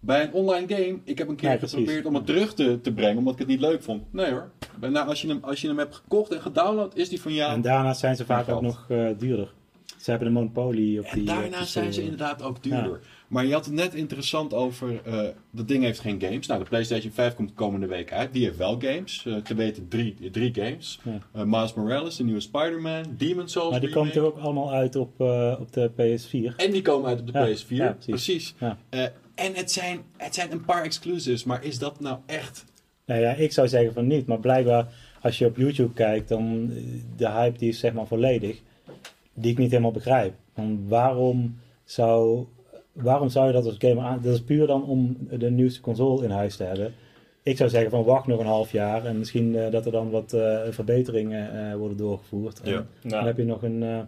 Bij 0.00 0.22
een 0.22 0.32
online 0.32 0.66
game, 0.68 0.98
ik 1.04 1.18
heb 1.18 1.28
een 1.28 1.36
keer 1.36 1.50
Ja, 1.50 1.58
geprobeerd 1.58 2.06
om 2.06 2.14
het 2.14 2.26
terug 2.26 2.54
te, 2.54 2.80
te 2.80 2.92
brengen, 2.92 3.18
omdat 3.18 3.32
ik 3.32 3.38
het 3.38 3.48
niet 3.48 3.60
leuk 3.60 3.82
vond. 3.82 4.12
Nee 4.12 4.30
hoor, 4.30 4.50
nou, 4.80 5.08
als, 5.08 5.22
je 5.22 5.28
hem, 5.28 5.38
als 5.42 5.60
je 5.60 5.68
hem 5.68 5.78
hebt 5.78 5.94
gekocht 5.94 6.32
en 6.32 6.40
gedownload, 6.40 6.96
is 6.96 7.08
die 7.08 7.20
van 7.20 7.34
jou. 7.34 7.52
En 7.52 7.60
daarna 7.60 7.94
zijn 7.94 8.16
ze 8.16 8.24
vaak 8.24 8.44
geld. 8.44 8.56
ook 8.56 8.62
nog 8.62 8.86
eh, 8.88 9.08
duurder. 9.18 9.52
Ze 9.98 10.10
hebben 10.10 10.28
een 10.28 10.34
monopolie 10.34 10.98
op 10.98 11.04
En 11.04 11.18
die. 11.18 11.28
eh, 11.28 11.34
daarna 11.36 11.56
die 11.58 11.66
zijn 11.66 11.92
ze 11.92 12.02
inderdaad 12.02 12.42
ook 12.42 12.62
duurder. 12.62 13.00
Maar 13.32 13.46
je 13.46 13.52
had 13.52 13.64
het 13.64 13.74
net 13.74 13.94
interessant 13.94 14.54
over, 14.54 15.00
eh, 15.04 15.28
dat 15.50 15.68
ding 15.68 15.84
heeft 15.84 16.00
geen 16.00 16.20
games. 16.20 16.46
Nou, 16.46 16.62
de 16.62 16.68
PlayStation 16.68 17.12
5 17.12 17.34
komt 17.34 17.54
komende 17.54 17.86
week 17.86 18.12
uit. 18.12 18.32
Die 18.32 18.44
heeft 18.44 18.56
wel 18.56 18.80
games. 18.80 19.26
Eh, 19.26 19.36
te 19.36 19.54
weten 19.54 19.88
drie, 19.88 20.30
drie 20.30 20.54
games. 20.54 21.00
Ja. 21.04 21.18
Eh, 21.32 21.42
Miles 21.42 21.74
Morales, 21.74 22.16
de 22.16 22.24
nieuwe 22.24 22.40
Spider-Man, 22.40 23.04
Demon's 23.16 23.52
Souls 23.52 23.70
Maar 23.70 23.80
die 23.80 23.90
komt 23.90 24.14
er 24.14 24.24
ook 24.24 24.38
allemaal 24.38 24.72
uit 24.72 24.96
op, 24.96 25.20
op 25.60 25.72
de 25.72 25.90
PS4. 25.90 26.54
En 26.56 26.70
die 26.70 26.82
komen 26.82 27.08
uit 27.08 27.20
op 27.20 27.26
de 27.26 27.32
Ja, 27.32 27.46
PS4. 27.46 27.66
ja, 27.68 27.96
precies. 28.06 28.54
en 29.34 29.54
het 29.54 29.72
zijn, 29.72 30.00
het 30.16 30.34
zijn 30.34 30.52
een 30.52 30.64
paar 30.64 30.82
exclusives. 30.84 31.44
Maar 31.44 31.64
is 31.64 31.78
dat 31.78 32.00
nou 32.00 32.18
echt... 32.26 32.64
Nou 33.06 33.20
ja, 33.20 33.32
ik 33.32 33.52
zou 33.52 33.68
zeggen 33.68 33.92
van 33.92 34.06
niet. 34.06 34.26
Maar 34.26 34.40
blijkbaar, 34.40 34.86
als 35.22 35.38
je 35.38 35.46
op 35.46 35.56
YouTube 35.56 35.92
kijkt, 35.92 36.28
dan 36.28 36.70
de 37.16 37.28
hype 37.30 37.58
die 37.58 37.68
is 37.68 37.78
zeg 37.78 37.92
maar 37.92 38.06
volledig. 38.06 38.60
Die 39.34 39.50
ik 39.52 39.58
niet 39.58 39.70
helemaal 39.70 39.92
begrijp. 39.92 40.34
Van 40.54 40.88
waarom 40.88 41.58
zou, 41.84 42.46
waarom 42.92 43.28
zou 43.28 43.46
je 43.46 43.52
dat 43.52 43.64
als 43.64 43.74
gamer 43.78 44.04
aan... 44.04 44.20
Dat 44.22 44.34
is 44.34 44.42
puur 44.42 44.66
dan 44.66 44.84
om 44.84 45.16
de 45.30 45.50
nieuwste 45.50 45.80
console 45.80 46.24
in 46.24 46.30
huis 46.30 46.56
te 46.56 46.64
hebben. 46.64 46.94
ik 47.42 47.56
zou 47.56 47.70
zeggen 47.70 47.90
van 47.90 48.04
wacht 48.04 48.26
nog 48.26 48.40
een 48.40 48.46
half 48.46 48.72
jaar 48.72 49.04
en 49.04 49.18
misschien 49.18 49.56
eh, 49.56 49.70
dat 49.70 49.86
er 49.86 49.92
dan 49.92 50.10
wat 50.10 50.32
eh, 50.32 50.60
verbeteringen 50.70 51.70
eh, 51.70 51.76
worden 51.76 51.96
doorgevoerd. 51.96 52.60
En 52.60 52.70
Ja. 52.72 52.86
Dan 53.02 53.24
heb 53.26 53.36
je 53.36 53.44
nog 53.44 53.62
een, 53.62 53.82
eh, 53.82 53.98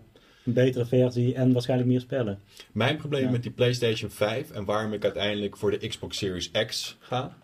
een 0.45 0.53
betere 0.53 0.85
versie 0.87 1.35
en 1.35 1.53
waarschijnlijk 1.53 1.91
meer 1.91 2.01
spellen. 2.01 2.39
Mijn 2.73 2.97
probleem 2.97 3.25
Ja. 3.25 3.31
met 3.31 3.43
die 3.43 3.53
PlayStation 3.53 4.11
5 4.11 4.51
en 4.51 4.65
waarom 4.65 4.93
ik 4.93 5.05
uiteindelijk 5.05 5.57
voor 5.57 5.71
de 5.71 5.89
Xbox 5.89 6.17
Series 6.19 6.51
X 6.67 6.97
ga, 7.01 7.37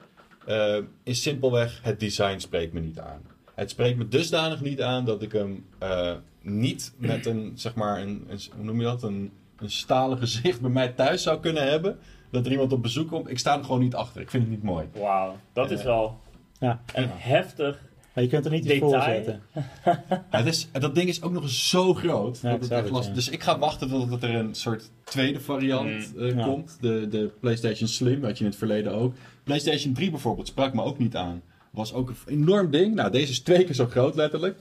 eh, 0.47 0.77
is 1.03 1.23
simpelweg 1.23 1.81
het 1.83 2.01
design 2.01 2.39
spreekt 2.39 2.73
me 2.73 2.81
niet 2.81 2.99
aan. 2.99 3.21
Het 3.55 3.71
spreekt 3.71 3.99
me 3.99 4.09
dusdanig 4.09 4.61
niet 4.61 4.81
aan 4.83 5.05
dat 5.05 5.23
ik 5.23 5.33
hem 5.33 5.65
eh, 5.79 6.13
niet 6.43 6.93
met 6.97 7.27
een, 7.27 7.53
zeg 7.55 7.75
maar, 7.75 8.01
een, 8.03 8.25
een- 8.29 8.41
hoe 8.57 8.65
noem 8.65 8.79
je 8.79 8.85
dat, 8.85 9.03
een, 9.03 9.31
een 9.61 9.71
stalen 9.71 10.19
gezicht 10.19 10.61
bij 10.61 10.71
mij 10.71 10.89
thuis 10.89 11.23
zou 11.23 11.41
kunnen 11.41 11.71
hebben. 11.71 11.99
Dat 12.31 12.47
er 12.47 12.53
iemand 12.53 12.73
op 12.73 12.83
bezoek 12.83 13.09
komt. 13.09 13.31
Ik 13.31 13.39
sta 13.39 13.59
er 13.59 13.65
gewoon 13.65 13.81
niet 13.81 13.95
achter. 13.95 14.21
Ik 14.21 14.31
vind 14.31 14.43
het 14.43 14.53
niet 14.53 14.63
mooi. 14.63 14.87
Wauw, 14.99 15.37
dat 15.53 15.71
is 15.71 15.79
Ja. 15.81 15.85
wel 15.87 16.19
Ja. 16.61 16.81
een 16.95 17.09
heftig. 17.13 17.89
Maar 18.15 18.25
je 18.25 18.31
kunt 18.31 18.45
er 18.45 18.51
niet 18.51 18.65
iets 18.65 18.79
voor 18.79 18.91
Detail. 18.93 19.15
zetten. 19.25 19.43
Het 20.31 20.47
is, 20.47 20.69
dat 20.73 20.95
ding 20.95 21.09
is 21.09 21.23
ook 21.23 21.33
nog 21.33 21.43
eens 21.43 21.69
zo 21.69 21.95
groot. 21.95 22.39
Ja, 22.43 22.51
dat 22.57 22.69
het 22.69 22.89
ja. 23.05 23.13
Dus 23.13 23.29
ik 23.29 23.43
ga 23.43 23.59
wachten 23.59 23.89
tot 23.89 24.23
er 24.23 24.35
een 24.35 24.55
soort 24.55 24.91
tweede 25.05 25.41
variant 25.41 26.17
eh, 26.17 26.35
Ja. 26.37 26.45
komt. 26.45 26.77
De, 26.81 27.07
de 27.09 27.31
PlayStation 27.41 27.89
Slim, 27.89 28.25
had 28.25 28.39
je 28.39 28.45
in 28.45 28.51
het 28.51 28.59
verleden 28.59 28.93
ook. 28.95 29.15
PlayStation 29.45 29.93
3 29.95 30.11
bijvoorbeeld 30.11 30.47
sprak 30.47 30.75
me 30.75 30.83
ook 30.83 30.99
niet 30.99 31.17
aan. 31.17 31.43
Was 31.71 31.93
ook 31.93 32.09
een 32.09 32.17
enorm 32.27 32.71
ding. 32.71 32.95
Nou, 32.95 33.11
deze 33.11 33.31
is 33.31 33.41
twee 33.41 33.65
keer 33.65 33.75
zo 33.75 33.87
groot 33.87 34.15
letterlijk. 34.15 34.61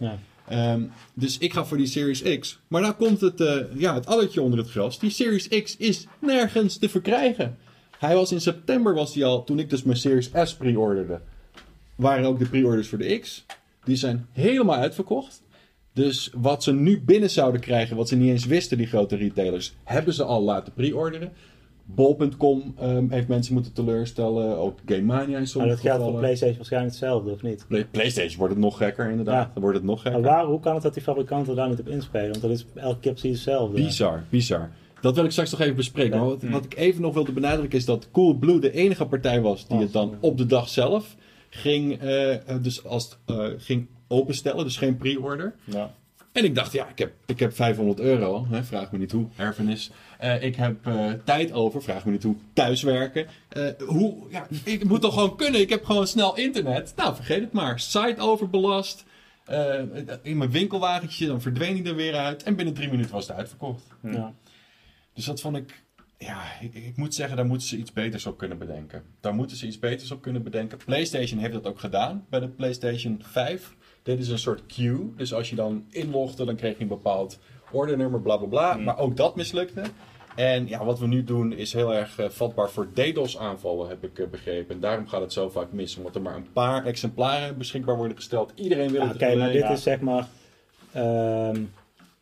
Ehm, 0.49 0.83
dus 1.13 1.37
ik 1.37 1.53
ga 1.53 1.65
voor 1.65 1.77
die 1.77 1.87
Series 1.87 2.39
X. 2.39 2.59
Maar 2.67 2.81
nou 2.81 2.93
komt 2.93 3.21
het, 3.21 3.41
eh, 3.41 3.57
ja, 3.75 3.93
het 3.93 4.05
addertje 4.05 4.41
onder 4.41 4.59
het 4.59 4.69
gras. 4.69 4.99
Die 4.99 5.09
Series 5.09 5.47
X 5.47 5.77
is 5.77 6.07
nergens 6.19 6.77
te 6.77 6.89
verkrijgen. 6.89 7.57
Hij 7.99 8.15
was 8.15 8.31
in 8.31 8.41
september, 8.41 8.93
was 8.93 9.13
hij 9.13 9.25
al, 9.25 9.43
toen 9.43 9.59
ik 9.59 9.69
dus 9.69 9.83
mijn 9.83 9.97
Series 9.97 10.29
S 10.43 10.55
pre-orderde, 10.55 11.19
waren 11.95 12.25
ook 12.25 12.39
de 12.39 12.49
pre-orders 12.49 12.87
voor 12.87 12.97
de 12.97 13.19
X. 13.19 13.45
Die 13.83 13.95
zijn 13.95 14.27
helemaal 14.31 14.75
uitverkocht. 14.75 15.41
Dus 15.93 16.31
wat 16.33 16.63
ze 16.63 16.73
nu 16.73 17.01
binnen 17.01 17.29
zouden 17.29 17.61
krijgen, 17.61 17.95
wat 17.95 18.07
ze 18.07 18.15
niet 18.15 18.29
eens 18.29 18.45
wisten, 18.45 18.77
die 18.77 18.87
grote 18.87 19.15
retailers, 19.15 19.73
hebben 19.83 20.13
ze 20.13 20.23
al 20.23 20.41
laten 20.41 20.73
pre-orderen. 20.73 21.33
Bol.com 21.96 22.74
ehm, 22.79 23.10
heeft 23.10 23.27
mensen 23.27 23.53
moeten 23.53 23.74
teleurstellen. 23.74 24.58
Ook 24.58 24.79
Game 24.86 25.01
Mania 25.01 25.25
in 25.25 25.31
Maar 25.31 25.48
sommige 25.48 25.74
dat 25.74 25.84
geldt 25.84 26.03
voor. 26.03 26.19
PlayStation 26.19 26.55
waarschijnlijk 26.58 26.93
hetzelfde, 26.93 27.31
of 27.31 27.41
niet? 27.41 27.65
Play- 27.67 27.86
PlayStation 27.91 28.38
wordt 28.38 28.53
het 28.53 28.63
nog 28.63 28.77
gekker, 28.77 29.10
inderdaad. 29.10 29.46
Ja. 29.48 29.51
Dan 29.53 29.62
wordt 29.62 29.77
het 29.77 29.86
nog 29.86 30.01
gekker. 30.01 30.22
Maar 30.22 30.29
waar, 30.31 30.46
hoe 30.46 30.60
kan 30.60 30.74
het 30.74 30.84
dat 30.84 30.93
die 30.93 31.03
fabrikanten 31.03 31.55
daar 31.55 31.69
niet 31.69 31.79
op 31.79 31.88
inspelen? 31.88 32.29
Want 32.29 32.41
dat 32.41 32.51
is 32.51 32.65
elke 32.75 33.00
keer 33.00 33.12
precies 33.12 33.31
hetzelfde. 33.31 33.81
Bizar, 33.81 34.24
bizar. 34.29 34.69
Dat 35.01 35.15
wil 35.15 35.24
ik 35.25 35.31
straks 35.31 35.51
nog 35.51 35.60
even 35.60 35.75
bespreken. 35.75 36.13
Ja. 36.13 36.19
Maar 36.19 36.29
wat, 36.29 36.43
wat 36.43 36.65
ik 36.65 36.75
even 36.77 37.01
nog 37.01 37.13
wilde 37.13 37.31
benadrukken 37.31 37.77
is 37.79 37.86
dat 37.86 38.08
Coolblue 38.12 38.60
de 38.60 38.72
enige 38.72 39.05
partij 39.05 39.41
was 39.41 39.67
die 39.67 39.75
Oh, 39.77 39.81
het 39.84 39.93
dan 39.93 40.03
sorry. 40.05 40.17
op 40.22 40.38
de 40.38 40.46
dag 40.46 40.69
zelf 40.69 41.15
ging, 41.50 42.00
eh, 42.01 42.36
dus 42.62 42.86
als, 42.86 43.17
eh, 43.25 43.46
ging 43.58 43.88
openstellen. 44.08 44.63
Dus 44.63 44.77
geen 44.77 44.98
pre-order. 44.98 45.55
Ja. 45.63 45.93
En 46.31 46.43
ik 46.43 46.55
dacht, 46.55 46.71
ja, 46.71 46.88
ik 46.88 46.98
heb, 46.98 47.13
ik 47.25 47.39
heb 47.39 47.55
500 47.55 48.00
euro. 48.00 48.45
Hè, 48.50 48.63
vraag 48.63 48.91
me 48.91 48.98
niet 48.98 49.12
hoe. 49.12 49.27
Erfenis. 49.36 49.91
Eh, 50.17 50.43
ik 50.43 50.55
heb 50.55 50.88
eh, 50.88 51.12
tijd 51.24 51.51
over. 51.51 51.81
Vraag 51.81 52.05
me 52.05 52.12
niet 52.12 52.24
hoe. 52.24 52.36
Thuiswerken. 52.53 53.27
Eh, 53.50 53.67
hoe, 53.88 54.15
ja, 54.29 54.48
ik 54.63 54.83
moet 54.83 55.01
toch 55.01 55.13
gewoon 55.13 55.38
kunnen. 55.38 55.62
Ik 55.62 55.69
heb 55.69 55.86
gewoon 55.86 56.07
snel 56.07 56.36
internet. 56.36 56.93
Nou, 56.95 57.15
vergeet 57.15 57.41
het 57.41 57.51
maar. 57.51 57.79
Site 57.79 58.15
overbelast. 58.17 59.05
Eh, 59.50 59.83
in 60.21 60.38
mijn 60.38 60.51
winkelwagentje. 60.51 61.27
Dan 61.27 61.41
verdween 61.41 61.75
hij 61.75 61.86
er 61.86 61.95
weer 61.95 62.15
uit. 62.15 62.43
En 62.43 62.55
binnen 62.55 62.74
drie 62.74 62.89
minuten 62.89 63.12
was 63.12 63.27
het 63.27 63.38
uitverkocht. 63.38 63.83
Ja. 64.01 64.33
Dus 65.13 65.25
dat 65.25 65.41
vond 65.41 65.57
ik. 65.57 65.83
Ja, 66.17 66.43
ik, 66.62 66.74
ik 66.74 66.98
moet 66.98 67.15
zeggen, 67.15 67.38
daar 67.38 67.45
moeten 67.45 67.67
ze 67.67 67.77
iets 67.77 67.93
beters 67.93 68.25
op 68.25 68.38
kunnen 68.38 68.57
bedenken. 68.57 69.03
Daar 69.19 69.33
moeten 69.33 69.57
ze 69.57 69.65
iets 69.67 69.79
beters 69.79 70.12
op 70.12 70.21
kunnen 70.21 70.43
bedenken. 70.43 70.77
PlayStation 70.86 71.39
heeft 71.39 71.53
dat 71.53 71.67
ook 71.67 71.79
gedaan 71.79 72.25
bij 72.29 72.39
de 72.39 72.48
PlayStation 72.48 73.21
5. 73.24 73.75
Dit 74.09 74.19
is 74.19 74.29
een 74.29 74.39
soort 74.39 74.65
queue. 74.65 75.13
Dus 75.15 75.33
als 75.33 75.49
je 75.49 75.55
dan 75.55 75.83
inlogde, 75.89 76.45
dan 76.45 76.55
kreeg 76.55 76.75
je 76.75 76.81
een 76.81 76.87
bepaald 76.87 77.39
ordernummer, 77.71 78.21
bla 78.21 78.37
bla 78.37 78.47
bla. 78.47 78.73
Mm. 78.73 78.83
Maar 78.83 78.97
ook 78.99 79.17
dat 79.17 79.35
mislukte. 79.35 79.81
En 80.35 80.67
ja, 80.67 80.85
wat 80.85 80.99
we 80.99 81.07
nu 81.07 81.23
doen 81.23 81.53
is 81.53 81.73
heel 81.73 81.93
erg 81.93 82.19
eh, 82.19 82.29
vatbaar 82.29 82.69
voor 82.69 82.87
DDoS-aanvallen, 82.93 83.89
heb 83.89 84.03
ik 84.03 84.19
eh, 84.19 84.27
begrepen. 84.27 84.75
En 84.75 84.81
daarom 84.81 85.07
gaat 85.07 85.21
het 85.21 85.34
zo 85.34 85.49
vaak 85.49 85.71
mis, 85.71 85.97
omdat 85.97 86.15
er 86.15 86.21
maar 86.21 86.36
een 86.36 86.51
paar 86.53 86.86
exemplaren 86.86 87.57
beschikbaar 87.57 87.97
worden 87.97 88.15
gesteld. 88.17 88.51
Iedereen 88.55 88.91
wil 88.91 89.01
Ja, 89.01 89.07
het 89.07 89.15
Oké, 89.15 89.36
maar 89.36 89.51
dit 89.51 89.69
is 89.69 89.84
zeg 89.84 89.99
maar. 89.99 90.27
ehm, 90.93 91.62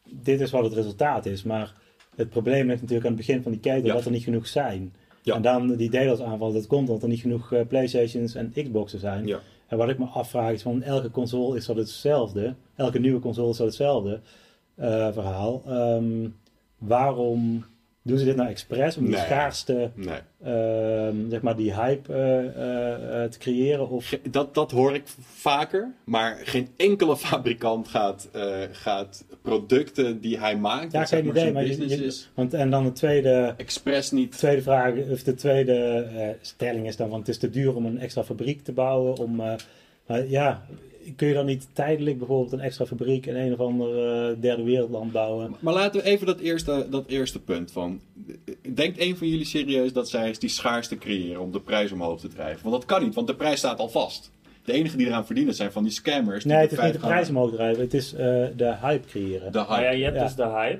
dit 0.09 0.41
is 0.41 0.51
wat 0.51 0.63
het 0.63 0.73
resultaat 0.73 1.25
is. 1.25 1.43
Maar 1.43 1.73
het 2.15 2.29
probleem 2.29 2.67
ligt 2.67 2.81
natuurlijk 2.81 3.07
aan 3.09 3.15
het 3.15 3.25
begin 3.25 3.41
van 3.43 3.51
die 3.51 3.61
keten 3.61 3.85
Ja. 3.85 3.93
dat 3.93 4.05
er 4.05 4.11
niet 4.11 4.23
genoeg 4.23 4.47
zijn. 4.47 4.93
Ja. 5.21 5.35
En 5.35 5.41
dan 5.41 5.75
die 5.75 5.89
DDoS 5.89 6.21
aanval, 6.21 6.53
dat 6.53 6.67
komt 6.67 6.87
omdat 6.87 7.03
er 7.03 7.09
niet 7.09 7.21
genoeg 7.21 7.53
eh, 7.53 7.67
Playstations 7.67 8.35
en 8.35 8.51
Xboxen 8.51 8.99
zijn. 8.99 9.27
En 9.67 9.77
wat 9.77 9.89
ik 9.89 9.97
me 9.99 10.05
afvraag 10.05 10.51
is 10.51 10.61
van 10.61 10.81
elke 10.83 11.11
console 11.11 11.57
is 11.57 11.65
dat 11.65 11.75
hetzelfde. 11.75 12.55
Elke 12.75 12.99
nieuwe 12.99 13.19
console 13.19 13.49
is 13.49 13.57
dat 13.57 13.67
hetzelfde 13.67 14.19
eh, 14.75 15.11
verhaal. 15.11 15.61
Ehm, 15.67 16.27
waarom 16.77 17.65
doen 18.01 18.17
ze 18.17 18.25
dit 18.25 18.35
nou 18.35 18.49
expres 18.49 18.97
om 18.97 19.03
die 19.05 19.13
Nee. 19.13 19.21
schaarste, 19.23 19.91
Nee. 19.95 20.19
ehm, 20.43 21.29
zeg 21.29 21.41
maar 21.41 21.55
die 21.55 21.73
hype 21.73 22.13
eh, 22.13 23.23
eh, 23.23 23.29
te 23.29 23.37
creëren? 23.37 23.89
Of 23.89 24.19
Dat, 24.31 24.53
dat 24.53 24.71
hoor 24.71 24.93
ik 24.93 25.03
vaker, 25.19 25.93
maar 26.03 26.37
geen 26.43 26.69
enkele 26.77 27.17
fabrikant 27.27 27.87
gaat, 27.87 28.29
gaat 28.71 29.25
producten 29.47 30.19
die 30.21 30.39
hij 30.39 30.57
maakt, 30.57 30.91
Ja, 30.91 31.05
geen 31.05 31.27
idee, 31.27 31.51
maar 31.51 31.65
je- 31.65 31.87
je- 31.87 32.21
Want, 32.33 32.53
en 32.53 32.69
dan 32.69 32.83
de 32.83 32.91
tweede, 32.91 33.53
expres 33.57 34.11
niet. 34.11 34.31
tweede 34.37 34.61
vraag, 34.61 34.93
of 35.11 35.23
de 35.23 35.33
tweede 35.33 35.73
eh, 36.15 36.27
stelling 36.41 36.87
is 36.87 36.95
dan, 36.95 37.09
want 37.09 37.19
het 37.27 37.35
is 37.35 37.41
te 37.41 37.49
duur 37.49 37.75
om 37.75 37.85
een 37.85 37.99
extra 37.99 38.23
fabriek 38.23 38.63
te 38.63 38.71
bouwen. 38.71 39.17
Om, 39.17 39.39
eh, 39.39 39.53
maar 40.07 40.27
ja, 40.27 40.65
kun 41.15 41.27
je 41.27 41.33
dan 41.33 41.45
niet 41.45 41.67
tijdelijk 41.73 42.17
bijvoorbeeld 42.17 42.51
een 42.51 42.59
extra 42.59 42.85
fabriek 42.85 43.25
in 43.25 43.35
een 43.35 43.53
of 43.53 43.59
ander 43.59 43.87
eh, 44.29 44.35
derde 44.41 44.63
wereldland 44.63 45.11
bouwen? 45.11 45.55
Maar 45.59 45.73
laten 45.73 46.01
we 46.01 46.07
even 46.07 46.25
dat 46.25 46.39
eerste, 46.39 46.87
dat 46.89 47.07
eerste 47.07 47.39
punt 47.41 47.71
van. 47.71 48.01
Denkt 48.73 48.99
een 48.99 49.17
van 49.17 49.27
jullie 49.27 49.45
serieus 49.45 49.93
dat 49.93 50.09
zij 50.09 50.27
eens 50.27 50.39
die 50.39 50.49
schaarste 50.49 50.97
creëren 50.97 51.41
om 51.41 51.51
de 51.51 51.61
prijs 51.61 51.91
omhoog 51.91 52.19
te 52.19 52.27
drijven? 52.27 52.63
Want 52.69 52.75
dat 52.75 52.85
kan 52.85 53.03
niet, 53.03 53.15
want 53.15 53.27
de 53.27 53.35
prijs 53.35 53.57
staat 53.59 53.79
al 53.79 53.89
vast. 53.89 54.31
De 54.67 54.73
enige 54.73 54.97
die 54.97 55.07
eraan 55.07 55.25
verdienen 55.25 55.53
zijn 55.53 55.71
van 55.71 55.83
die 55.83 55.91
scammers. 55.91 56.43
Die 56.43 56.53
Nee, 56.53 56.61
het 56.61 56.71
is 56.71 56.79
niet 56.81 56.93
de 56.93 56.99
prijs 56.99 57.29
omhoog 57.29 57.51
drijven, 57.51 57.83
het 57.83 57.93
is 57.93 58.13
eh, 58.13 58.19
de 58.55 58.75
hype 58.81 59.07
creëren. 59.07 59.51
De 59.51 59.57
hype. 59.59 59.69
Maar 59.71 59.83
ja, 59.83 59.89
je 59.89 60.03
hebt 60.03 60.15
Ja. 60.15 60.23
dus 60.23 60.35
de 60.35 60.47
hype. 60.47 60.79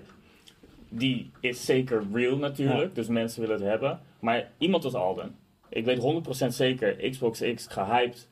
Die 0.90 1.32
is 1.40 1.66
zeker 1.66 2.04
real 2.14 2.38
natuurlijk, 2.38 2.96
dus 2.96 3.08
mensen 3.08 3.42
willen 3.42 3.56
het 3.56 3.66
hebben. 3.66 4.00
Maar 4.20 4.48
iemand 4.58 4.84
als 4.84 4.94
Alden, 4.94 5.36
ik 5.70 5.86
weet 5.86 6.00
100% 6.00 6.48
zeker, 6.48 7.10
Xbox 7.10 7.44
X 7.56 7.68
gehyped 7.70 8.28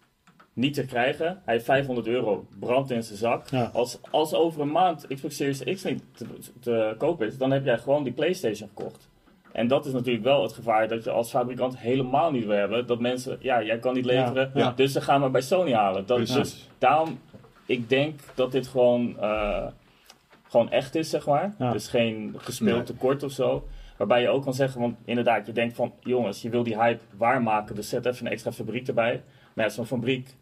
niet 0.53 0.73
te 0.73 0.85
krijgen. 0.85 1.41
Hij 1.45 1.53
heeft 1.53 1.65
500 1.65 2.07
euro, 2.07 2.47
brandt 2.59 2.91
in 2.91 3.03
zijn 3.03 3.17
zak. 3.17 3.49
Ja. 3.49 3.69
Als, 3.73 3.99
als 4.11 4.33
over 4.33 4.61
een 4.61 4.71
maand 4.71 5.07
Xbox 5.13 5.35
Series 5.35 5.63
X 5.63 5.83
niet 5.83 6.03
te, 6.17 6.25
te 6.59 6.95
koop 6.97 7.21
is, 7.23 7.37
dan 7.37 7.51
heb 7.51 7.65
jij 7.65 7.77
gewoon 7.77 8.03
die 8.03 8.13
PlayStation 8.13 8.69
gekocht. 8.75 9.09
En 9.55 9.67
dat 9.67 9.85
is 9.85 9.93
natuurlijk 9.93 10.23
wel 10.23 10.41
het 10.43 10.53
gevaar 10.53 10.87
dat 10.87 11.03
je 11.03 11.09
als 11.09 11.29
fabrikant 11.29 11.77
helemaal 11.77 12.31
niet 12.31 12.45
wil 12.45 12.55
hebben. 12.57 12.87
Dat 12.87 12.99
mensen, 12.99 13.37
ja, 13.41 13.63
jij 13.63 13.79
kan 13.79 13.93
niet 13.93 14.05
leveren, 14.05 14.51
Ja. 14.53 14.71
dus 14.75 14.91
ze 14.91 15.01
gaan 15.01 15.19
maar 15.19 15.31
bij 15.31 15.41
Sony 15.41 15.73
halen. 15.73 16.05
Dat, 16.05 16.17
Precies. 16.17 16.35
dus 16.35 16.69
daarom, 16.77 17.19
ik 17.65 17.89
denk 17.89 18.19
dat 18.33 18.51
dit 18.51 18.67
gewoon, 18.67 19.19
eh, 19.19 19.65
gewoon 20.47 20.71
echt 20.71 20.95
is, 20.95 21.09
zeg 21.09 21.25
maar. 21.27 21.55
Ja. 21.59 21.71
Dus 21.71 21.87
geen 21.87 22.35
gespeeld 22.37 22.75
Nee. 22.75 22.83
tekort 22.85 23.23
of 23.23 23.31
zo. 23.31 23.67
Waarbij 23.97 24.21
je 24.21 24.29
ook 24.29 24.43
kan 24.43 24.53
zeggen, 24.53 24.81
want 24.81 24.95
inderdaad, 25.05 25.45
je 25.45 25.51
denkt 25.51 25.75
van, 25.75 25.93
jongens, 25.99 26.41
je 26.41 26.49
wil 26.49 26.63
die 26.63 26.81
hype 26.81 27.01
waarmaken, 27.17 27.75
dus 27.75 27.89
zet 27.89 28.05
even 28.05 28.25
een 28.25 28.31
extra 28.31 28.51
fabriek 28.51 28.87
erbij. 28.87 29.23
Maar 29.53 29.65
ja, 29.65 29.71
zo'n 29.71 29.85
fabriek, 29.85 30.35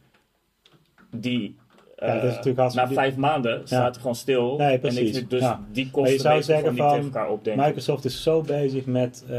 die 1.15 1.57
Ja, 2.05 2.13
dat 2.13 2.23
is 2.23 2.29
eh, 2.29 2.35
natuurlijk 2.35 2.73
na 2.73 2.87
vijf 2.87 3.15
maanden 3.15 3.61
staat 3.63 3.95
er 3.95 4.01
gewoon 4.01 4.15
stil. 4.15 4.57
Nee, 4.57 4.79
en 4.79 4.93
niks 4.93 5.11
meer, 5.11 5.27
dus 5.27 5.43
die 5.71 5.83
Maar 5.83 5.93
kosten 5.93 6.13
je 6.13 6.19
zou 6.19 6.43
zeggen 6.43 6.75
van, 6.75 6.89
tegen 6.89 7.03
elkaar 7.03 7.29
op, 7.29 7.43
denk 7.43 7.59
ik. 7.59 7.65
Microsoft 7.65 8.05
is 8.05 8.23
zo 8.23 8.41
bezig 8.41 8.85
met 8.85 9.23
eh, 9.23 9.31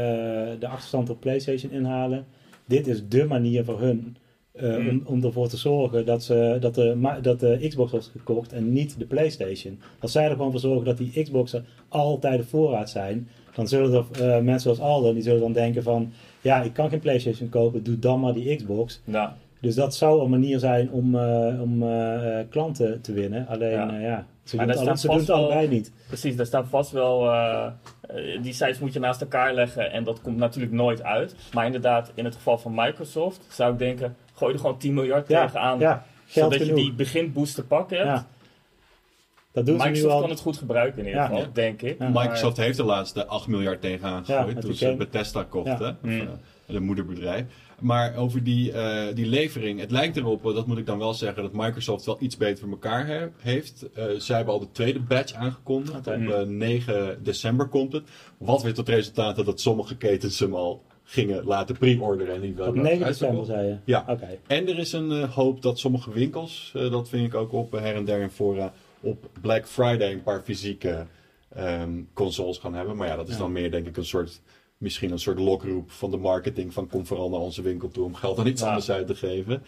de 0.59 0.67
achterstand 0.67 1.09
op 1.09 1.19
PlayStation 1.19 1.71
inhalen. 1.71 2.25
Dit 2.67 2.87
is 2.87 3.07
dé 3.07 3.25
manier 3.25 3.65
voor 3.65 3.79
hun 3.79 4.17
eh, 4.51 4.75
Hmm. 4.75 4.89
om, 4.89 5.01
om 5.05 5.23
ervoor 5.23 5.47
te 5.47 5.57
zorgen 5.57 6.05
dat, 6.05 6.23
ze, 6.23 6.57
dat, 6.59 6.75
de, 6.75 7.17
dat 7.21 7.39
de 7.39 7.65
Xbox 7.67 7.91
wordt 7.91 8.11
gekocht 8.11 8.53
en 8.53 8.73
niet 8.73 8.99
de 8.99 9.05
PlayStation. 9.05 9.79
Als 9.99 10.11
zij 10.11 10.25
er 10.25 10.31
gewoon 10.31 10.51
voor 10.51 10.59
zorgen 10.59 10.85
dat 10.85 10.97
die 10.97 11.23
Xboxen 11.23 11.65
altijd 11.87 12.39
op 12.39 12.47
voorraad 12.47 12.89
zijn, 12.89 13.29
dan 13.55 13.67
zullen 13.67 14.05
er 14.19 14.43
mensen 14.43 14.75
zoals 14.75 14.79
Aldo, 14.79 15.13
die 15.13 15.23
zullen 15.23 15.39
dan 15.39 15.53
denken 15.53 15.83
van, 15.83 16.11
ja, 16.41 16.61
ik 16.61 16.73
kan 16.73 16.89
geen 16.89 16.99
PlayStation 16.99 17.49
kopen, 17.49 17.83
doe 17.83 17.99
dan 17.99 18.19
maar 18.19 18.33
die 18.33 18.55
Xbox. 18.55 19.01
Ja. 19.03 19.37
Dus 19.65 19.75
dat 19.75 19.95
zou 19.95 20.23
een 20.23 20.29
manier 20.29 20.59
zijn 20.59 20.91
om, 20.91 21.15
eh, 21.15 21.61
om 21.61 21.83
eh, 21.83 22.39
eh, 22.39 22.47
klanten 22.49 23.01
te 23.01 23.13
winnen. 23.13 23.47
Alleen, 23.47 24.01
Ja. 24.01 24.25
ze 24.43 24.57
doen, 24.57 24.67
daar 24.67 24.85
het, 24.85 24.99
ze 24.99 25.07
doen 25.07 25.27
allebei 25.27 25.67
niet. 25.67 25.91
Precies, 26.07 26.35
daar 26.35 26.45
staat 26.45 26.65
vast 26.69 26.91
wel. 26.91 27.19
die 28.41 28.53
sites 28.53 28.79
moet 28.79 28.93
je 28.93 28.99
naast 28.99 29.21
elkaar 29.21 29.53
leggen 29.53 29.91
en 29.91 30.03
dat 30.03 30.21
komt 30.21 30.37
natuurlijk 30.37 30.73
nooit 30.73 31.03
uit. 31.03 31.35
Maar 31.53 31.65
inderdaad, 31.65 32.11
in 32.15 32.25
het 32.25 32.35
geval 32.35 32.57
van 32.57 32.73
Microsoft 32.75 33.45
zou 33.49 33.71
ik 33.73 33.79
denken: 33.79 34.15
gooi 34.33 34.53
er 34.53 34.59
gewoon 34.59 34.77
10 34.77 34.93
miljard 34.93 35.27
Ja, 35.27 35.41
tegenaan. 35.45 35.79
ja, 35.79 36.05
geld 36.25 36.53
zodat 36.53 36.67
je 36.67 36.73
die 36.73 36.93
beginboost 36.93 37.55
te 37.55 37.63
pakken 37.63 38.07
hebt. 38.07 38.25
Ja. 39.55 39.61
Dat 39.61 39.65
doen 39.65 39.79
ze 39.79 39.83
nu 39.85 39.89
Microsoft 39.91 40.13
al. 40.13 40.21
kan 40.21 40.29
het 40.29 40.39
goed 40.39 40.57
gebruiken 40.57 40.99
in 40.99 41.05
ieder 41.05 41.21
Ja. 41.21 41.27
geval, 41.27 41.41
Ja. 41.41 41.49
denk 41.53 41.81
ik. 41.81 41.99
Ja. 41.99 42.09
Microsoft 42.09 42.57
heeft 42.57 42.77
de 43.13 43.25
8 43.25 43.47
miljard 43.47 43.81
tegenaan 43.81 44.23
Ja, 44.27 44.35
gegooid 44.37 44.55
met 44.55 44.63
toen 44.63 44.73
ze. 44.73 44.95
Bethesda 44.97 45.43
kochten, 45.43 45.85
Ja. 45.85 45.97
of, 46.03 46.09
Hmm. 46.09 46.19
eh, 46.19 46.27
het 46.65 46.79
moederbedrijf. 46.79 47.45
Maar 47.79 48.15
over 48.15 48.43
die, 48.43 48.71
eh, 48.71 49.15
die 49.15 49.25
levering, 49.25 49.79
het 49.79 49.91
lijkt 49.91 50.17
erop, 50.17 50.43
dat 50.43 50.67
moet 50.67 50.77
ik 50.77 50.85
dan 50.85 50.97
wel 50.99 51.13
zeggen, 51.13 51.43
dat 51.43 51.53
Microsoft 51.53 52.05
wel 52.05 52.17
iets 52.19 52.37
beter 52.37 52.57
voor 52.63 52.69
elkaar 52.69 53.07
he- 53.07 53.27
heeft. 53.37 53.85
Eh, 53.93 54.05
zij 54.17 54.35
hebben 54.35 54.53
al 54.53 54.59
de 54.59 54.71
tweede 54.71 54.99
batch 54.99 55.33
aangekondigd. 55.33 55.97
Op 55.97 56.07
eh, 56.07 56.41
9 56.41 57.19
december 57.23 57.67
komt 57.67 57.93
het. 57.93 58.03
Wat 58.37 58.63
weer 58.63 58.73
tot 58.73 58.89
resultaat 58.89 59.35
had 59.35 59.45
dat 59.45 59.61
sommige 59.61 59.97
ketens 59.97 60.39
hem 60.39 60.53
al 60.53 60.81
gingen 61.03 61.43
laten 61.45 61.77
pre-orderen. 61.77 62.35
En 62.35 62.41
die 62.41 62.53
wel 62.53 62.67
Op 62.67 62.75
9 62.75 63.05
uitverkocht. 63.05 63.19
december 63.19 63.45
zei 63.45 63.67
je? 63.67 63.75
Ja. 63.91 64.05
Oké. 64.07 64.27
En 64.47 64.67
er 64.67 64.77
is 64.79 64.91
een 64.93 65.23
hoop 65.23 65.61
dat 65.61 65.79
sommige 65.79 66.11
winkels, 66.13 66.71
eh, 66.75 66.91
dat 66.91 67.09
vind 67.09 67.27
ik 67.27 67.35
ook 67.35 67.53
op 67.53 67.71
her 67.71 67.95
en 67.95 68.05
der 68.05 68.21
in 68.21 68.29
fora, 68.29 68.73
op 69.05 69.29
Black 69.41 69.67
Friday 69.67 70.11
een 70.11 70.23
paar 70.23 70.41
fysieke 70.41 71.05
ehm, 71.55 72.01
consoles 72.13 72.57
gaan 72.57 72.73
hebben. 72.73 72.95
Maar 72.95 73.07
ja, 73.07 73.15
dat 73.15 73.27
is 73.27 73.33
Ja. 73.33 73.39
dan 73.39 73.51
meer 73.51 73.71
denk 73.71 73.87
ik 73.87 73.97
een 73.97 74.05
soort, 74.05 74.41
misschien 74.77 75.11
een 75.11 75.19
soort 75.19 75.39
lokroep 75.39 75.91
van 75.91 76.11
de 76.11 76.17
marketing 76.17 76.73
van 76.73 76.87
kom 76.87 77.05
vooral 77.05 77.29
naar 77.29 77.39
onze 77.39 77.61
winkel 77.61 77.87
toe 77.89 78.05
om 78.05 78.15
geld 78.15 78.39
aan 78.39 78.47
iets 78.47 78.61
Ja. 78.61 78.67
anders 78.67 78.91
uit 78.91 79.07
te 79.07 79.15
geven. 79.15 79.63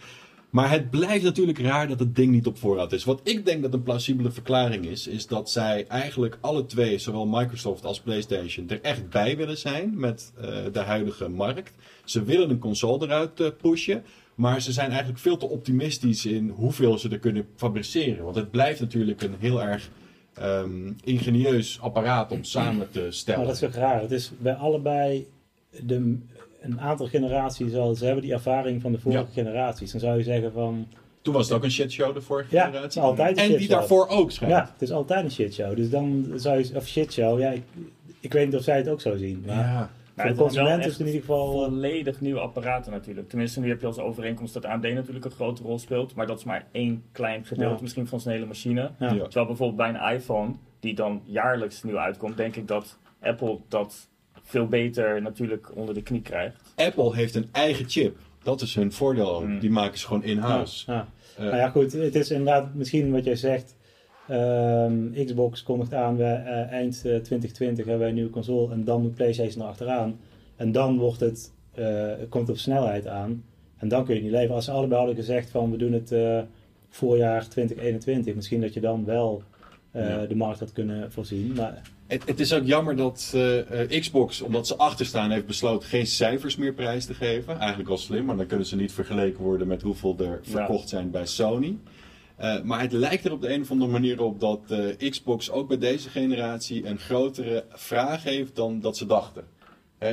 Maar 0.50 0.70
het 0.70 0.90
blijft 0.90 1.24
natuurlijk 1.24 1.58
raar 1.58 1.88
dat 1.88 1.98
het 1.98 2.16
ding 2.16 2.30
niet 2.32 2.46
op 2.46 2.58
voorraad 2.58 2.92
is. 2.92 3.04
Wat 3.04 3.20
ik 3.24 3.44
denk 3.44 3.62
dat 3.62 3.72
een 3.72 3.82
plausibele 3.82 4.30
verklaring 4.30 4.86
is, 4.86 5.06
is 5.06 5.26
dat 5.26 5.50
zij 5.50 5.86
eigenlijk 5.88 6.38
alle 6.40 6.66
twee, 6.66 6.98
zowel 6.98 7.26
Microsoft 7.26 7.84
als 7.84 8.00
PlayStation, 8.00 8.68
er 8.68 8.80
echt 8.82 9.08
bij 9.10 9.36
willen 9.36 9.58
zijn 9.58 9.92
met 10.00 10.32
eh, 10.40 10.58
de 10.72 10.78
huidige 10.80 11.28
markt. 11.28 11.72
Ze 12.04 12.22
willen 12.22 12.50
een 12.50 12.58
console 12.58 13.06
eruit 13.06 13.40
eh, 13.40 13.48
pushen, 13.60 14.04
maar 14.38 14.62
ze 14.62 14.72
zijn 14.72 14.88
eigenlijk 14.90 15.18
veel 15.18 15.36
te 15.36 15.48
optimistisch 15.48 16.26
in 16.26 16.48
hoeveel 16.48 16.98
ze 16.98 17.08
er 17.08 17.18
kunnen 17.18 17.46
fabriceren. 17.56 18.24
Want 18.24 18.36
het 18.36 18.50
blijft 18.50 18.80
natuurlijk 18.80 19.22
een 19.22 19.34
heel 19.38 19.62
erg 19.62 19.90
ehm, 20.34 20.92
ingenieus 21.04 21.78
apparaat 21.80 22.32
om 22.32 22.44
samen 22.44 22.90
te 22.90 23.06
stellen. 23.10 23.40
Maar 23.40 23.48
dat 23.48 23.56
is 23.62 23.64
ook 23.68 23.74
raar. 23.74 24.00
Het 24.00 24.10
is 24.10 24.32
bij 24.38 24.54
allebei 24.54 25.26
de, 25.82 26.18
een 26.60 26.80
aantal 26.80 27.06
generaties 27.06 27.74
al. 27.74 27.94
Ze 27.94 28.04
hebben 28.04 28.22
die 28.22 28.32
ervaring 28.32 28.82
van 28.82 28.92
de 28.92 28.98
vorige 28.98 29.20
Ja. 29.20 29.32
generaties. 29.32 29.90
Dan 29.90 30.00
zou 30.00 30.16
je 30.18 30.22
zeggen 30.24 30.52
van. 30.52 30.86
Toen 31.22 31.34
was 31.34 31.48
het 31.48 31.56
ook 31.56 31.64
een 31.64 31.70
shitshow 31.70 32.14
de 32.14 32.20
vorige 32.20 32.54
Ja, 32.54 32.64
generatie. 32.64 33.00
altijd 33.00 33.38
een 33.38 33.52
en 33.52 33.58
die 33.58 33.68
daarvoor 33.68 34.08
ook 34.08 34.30
schijnt. 34.30 34.52
Ja, 34.54 34.70
het 34.72 34.82
is 34.82 34.90
altijd 34.90 35.24
een 35.24 35.30
shitshow. 35.30 35.76
Dus 35.76 35.90
dan 35.90 36.32
zou 36.36 36.58
je. 36.58 36.70
Of 36.74 36.86
shitshow. 36.86 37.40
Ja, 37.40 37.50
ik, 37.50 37.62
ik 38.20 38.32
weet 38.32 38.46
niet 38.46 38.56
of 38.56 38.62
zij 38.62 38.76
het 38.76 38.88
ook 38.88 39.00
zo 39.00 39.16
zien. 39.16 39.42
Maar 39.46 39.56
Ja. 39.56 39.90
Voor 40.20 40.36
de 40.36 40.42
het 40.42 40.52
is 40.52 40.56
consument 40.56 40.84
het 40.84 40.98
in 40.98 41.06
ieder 41.06 41.20
geval. 41.20 41.62
eh, 41.64 41.68
volledig 41.70 42.20
nieuwe 42.20 42.40
apparaten 42.40 42.92
natuurlijk. 42.92 43.28
Tenminste, 43.28 43.60
nu 43.60 43.68
heb 43.68 43.80
je 43.80 43.86
als 43.86 43.98
overeenkomst 43.98 44.54
dat 44.54 44.64
AMD 44.64 44.82
natuurlijk 44.94 45.24
een 45.24 45.30
grote 45.30 45.62
rol 45.62 45.78
speelt. 45.78 46.14
Maar 46.14 46.26
dat 46.26 46.38
is 46.38 46.44
maar 46.44 46.66
één 46.72 47.02
klein 47.12 47.44
gedeelte 47.44 47.74
Ja. 47.74 47.82
misschien 47.82 48.06
van 48.06 48.20
zijn 48.20 48.34
hele 48.34 48.46
machine. 48.46 48.80
ja. 48.98 49.12
Ja. 49.12 49.22
Terwijl 49.22 49.46
bijvoorbeeld 49.46 49.76
bij 49.76 49.88
een 49.88 50.14
iPhone, 50.16 50.52
die 50.80 50.94
dan 50.94 51.22
jaarlijks 51.24 51.82
nieuw 51.82 51.98
uitkomt, 51.98 52.36
denk 52.36 52.56
ik 52.56 52.68
dat 52.68 52.98
Apple 53.20 53.58
dat 53.68 54.08
veel 54.42 54.66
beter 54.66 55.22
natuurlijk 55.22 55.70
onder 55.76 55.94
de 55.94 56.02
knie 56.02 56.22
krijgt. 56.22 56.72
Apple 56.76 57.14
heeft 57.14 57.34
een 57.34 57.48
eigen 57.52 57.88
chip. 57.88 58.16
Dat 58.42 58.60
is 58.60 58.74
hun 58.74 58.92
voordeel 58.92 59.34
ook. 59.34 59.42
Hmm. 59.42 59.58
Die 59.58 59.70
maken 59.70 59.98
ze 59.98 60.06
gewoon 60.06 60.22
in-house. 60.24 60.92
Ja. 60.92 61.06
Eh, 61.36 61.44
Nou 61.44 61.56
ja, 61.56 61.68
goed. 61.68 61.92
Het 61.92 62.14
is 62.14 62.30
inderdaad 62.30 62.74
misschien 62.74 63.10
wat 63.12 63.24
jij 63.24 63.36
zegt. 63.36 63.76
Ehm, 64.28 65.24
Xbox 65.24 65.62
kondigt 65.62 65.94
aan, 65.94 66.16
we, 66.16 66.24
eh, 66.24 66.70
eind 66.70 66.94
eh, 66.96 67.02
2020 67.02 67.76
hebben 67.76 67.98
wij 67.98 68.08
een 68.08 68.14
nieuwe 68.14 68.30
console 68.30 68.72
en 68.72 68.84
dan 68.84 69.02
moet 69.02 69.14
PlayStation 69.14 69.62
erachteraan. 69.62 70.18
En 70.56 70.72
dan 70.72 70.98
wordt 70.98 71.20
het, 71.20 71.52
eh, 71.74 72.08
komt 72.28 72.46
het 72.46 72.56
op 72.56 72.62
snelheid 72.62 73.06
aan. 73.06 73.44
En 73.76 73.88
dan 73.88 74.04
kun 74.04 74.14
je 74.14 74.20
het 74.20 74.22
niet 74.22 74.32
leveren. 74.36 74.54
Als 74.56 74.64
ze 74.64 74.70
allebei 74.70 74.98
hadden 74.98 75.16
gezegd 75.16 75.50
van 75.50 75.70
we 75.70 75.76
doen 75.76 75.92
het 75.92 76.12
eh, 76.12 76.40
voorjaar 76.88 77.48
2021, 77.48 78.34
misschien 78.34 78.60
dat 78.60 78.74
je 78.74 78.80
dan 78.80 79.04
wel 79.04 79.42
eh, 79.90 80.08
Ja. 80.08 80.26
de 80.26 80.34
markt 80.34 80.60
had 80.60 80.72
kunnen 80.72 81.12
voorzien. 81.12 81.52
Maar 81.56 81.82
Het, 82.06 82.26
het 82.26 82.40
is 82.40 82.52
ook 82.52 82.64
jammer 82.64 82.96
dat 82.96 83.30
eh, 83.34 83.82
eh, 83.82 84.00
Xbox, 84.00 84.40
omdat 84.40 84.66
ze 84.66 84.76
achterstaan, 84.76 85.30
heeft 85.30 85.46
besloten 85.46 85.88
geen 85.88 86.06
cijfers 86.06 86.56
meer 86.56 86.74
prijs 86.74 87.04
te 87.04 87.14
geven. 87.14 87.58
Eigenlijk 87.58 87.88
wel 87.88 87.98
slim, 87.98 88.24
maar 88.24 88.36
dan 88.36 88.46
kunnen 88.46 88.66
ze 88.66 88.76
niet 88.76 88.92
vergeleken 88.92 89.42
worden 89.42 89.66
met 89.66 89.82
hoeveel 89.82 90.16
er 90.18 90.40
verkocht 90.42 90.88
zijn 90.88 91.10
bij 91.10 91.26
Sony. 91.26 91.76
Eh, 92.38 92.62
maar 92.62 92.80
het 92.80 92.92
lijkt 92.92 93.24
er 93.24 93.32
op 93.32 93.40
de 93.40 93.52
een 93.52 93.60
of 93.60 93.70
andere 93.70 93.90
manier 93.90 94.22
op 94.22 94.40
dat 94.40 94.60
eh, 94.68 95.10
Xbox 95.10 95.50
ook 95.50 95.68
bij 95.68 95.78
deze 95.78 96.08
generatie 96.08 96.86
een 96.86 96.98
grotere 96.98 97.64
vraag 97.68 98.22
heeft 98.22 98.56
dan 98.56 98.80
dat 98.80 98.96
ze 98.96 99.06
dachten. 99.06 99.44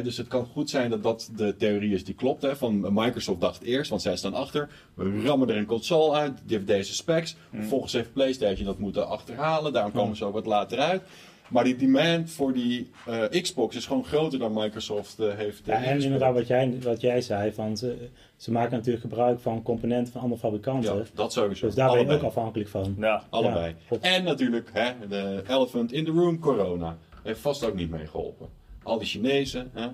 Dus 0.04 0.18
het 0.18 0.28
kan 0.28 0.46
goed 0.46 0.70
zijn 0.70 0.90
dat 0.90 1.04
dat 1.04 1.30
de 1.36 1.56
theorie 1.58 1.94
is 1.94 2.04
die 2.04 2.16
klopt. 2.16 2.42
Hè, 2.42 2.56
van 2.56 2.94
Microsoft 2.94 3.42
dacht 3.42 3.62
eerst, 3.62 3.90
want 3.90 4.02
zij 4.02 4.18
staan 4.18 4.34
achter. 4.34 4.70
We 4.94 5.22
rammen 5.22 5.50
er 5.50 5.58
een 5.58 5.66
console 5.66 6.16
uit, 6.16 6.42
die 6.46 6.56
heeft 6.56 6.68
deze 6.68 6.94
specs. 6.94 7.36
Vervolgens 7.54 7.94
heeft 7.94 8.14
PlayStation 8.14 8.66
dat 8.66 8.80
moeten 8.80 9.08
achterhalen. 9.08 9.74
Daarom 9.74 9.92
komen 9.92 10.16
ze 10.16 10.26
ook 10.26 10.34
wat 10.34 10.46
later 10.46 10.80
uit. 10.80 11.02
Maar 11.50 11.64
die 11.64 11.76
demand 11.76 12.32
voor 12.32 12.54
die 12.54 12.90
eh, 13.06 13.42
Xbox 13.42 13.76
is 13.76 13.86
gewoon 13.86 14.06
groter 14.06 14.40
dan 14.40 14.54
Microsoft 14.54 15.20
eh, 15.20 15.34
heeft. 15.36 15.62
eh, 15.68 15.76
ja, 15.76 15.84
en 15.84 16.02
inderdaad 16.02 16.34
wat 16.34 16.48
jij, 16.48 16.78
wat 16.82 17.02
jij 17.02 17.22
zei, 17.22 17.54
van 17.54 17.78
ze, 17.78 18.10
ze 18.36 18.52
maken 18.52 18.72
natuurlijk 18.72 19.02
gebruik 19.04 19.40
van 19.40 19.64
componenten 19.64 20.14
van 20.14 20.22
andere 20.22 20.42
fabrikanten. 20.42 20.96
Ja, 20.96 21.04
dat 21.14 21.34
sowieso. 21.34 21.66
dus 21.66 21.76
daar 21.76 21.92
ben 21.92 22.06
je 22.08 22.14
ook 22.14 22.24
afhankelijk 22.24 22.70
van. 22.70 22.96
Ja, 23.00 23.24
Allebei. 23.30 23.76
Ja, 23.90 23.98
en 24.00 24.24
natuurlijk 24.24 24.70
hè, 24.74 24.92
de 25.10 25.44
elephant 25.48 25.92
in 25.92 26.06
the 26.06 26.12
room, 26.12 26.40
corona. 26.40 26.98
Heeft 27.24 27.40
vast 27.40 27.66
ook 27.66 27.76
niet 27.76 27.90
meegeholpen. 27.90 28.48
Al 28.84 28.98
die 28.98 29.08
Chinezen 29.08 29.70
hè, 29.74 29.88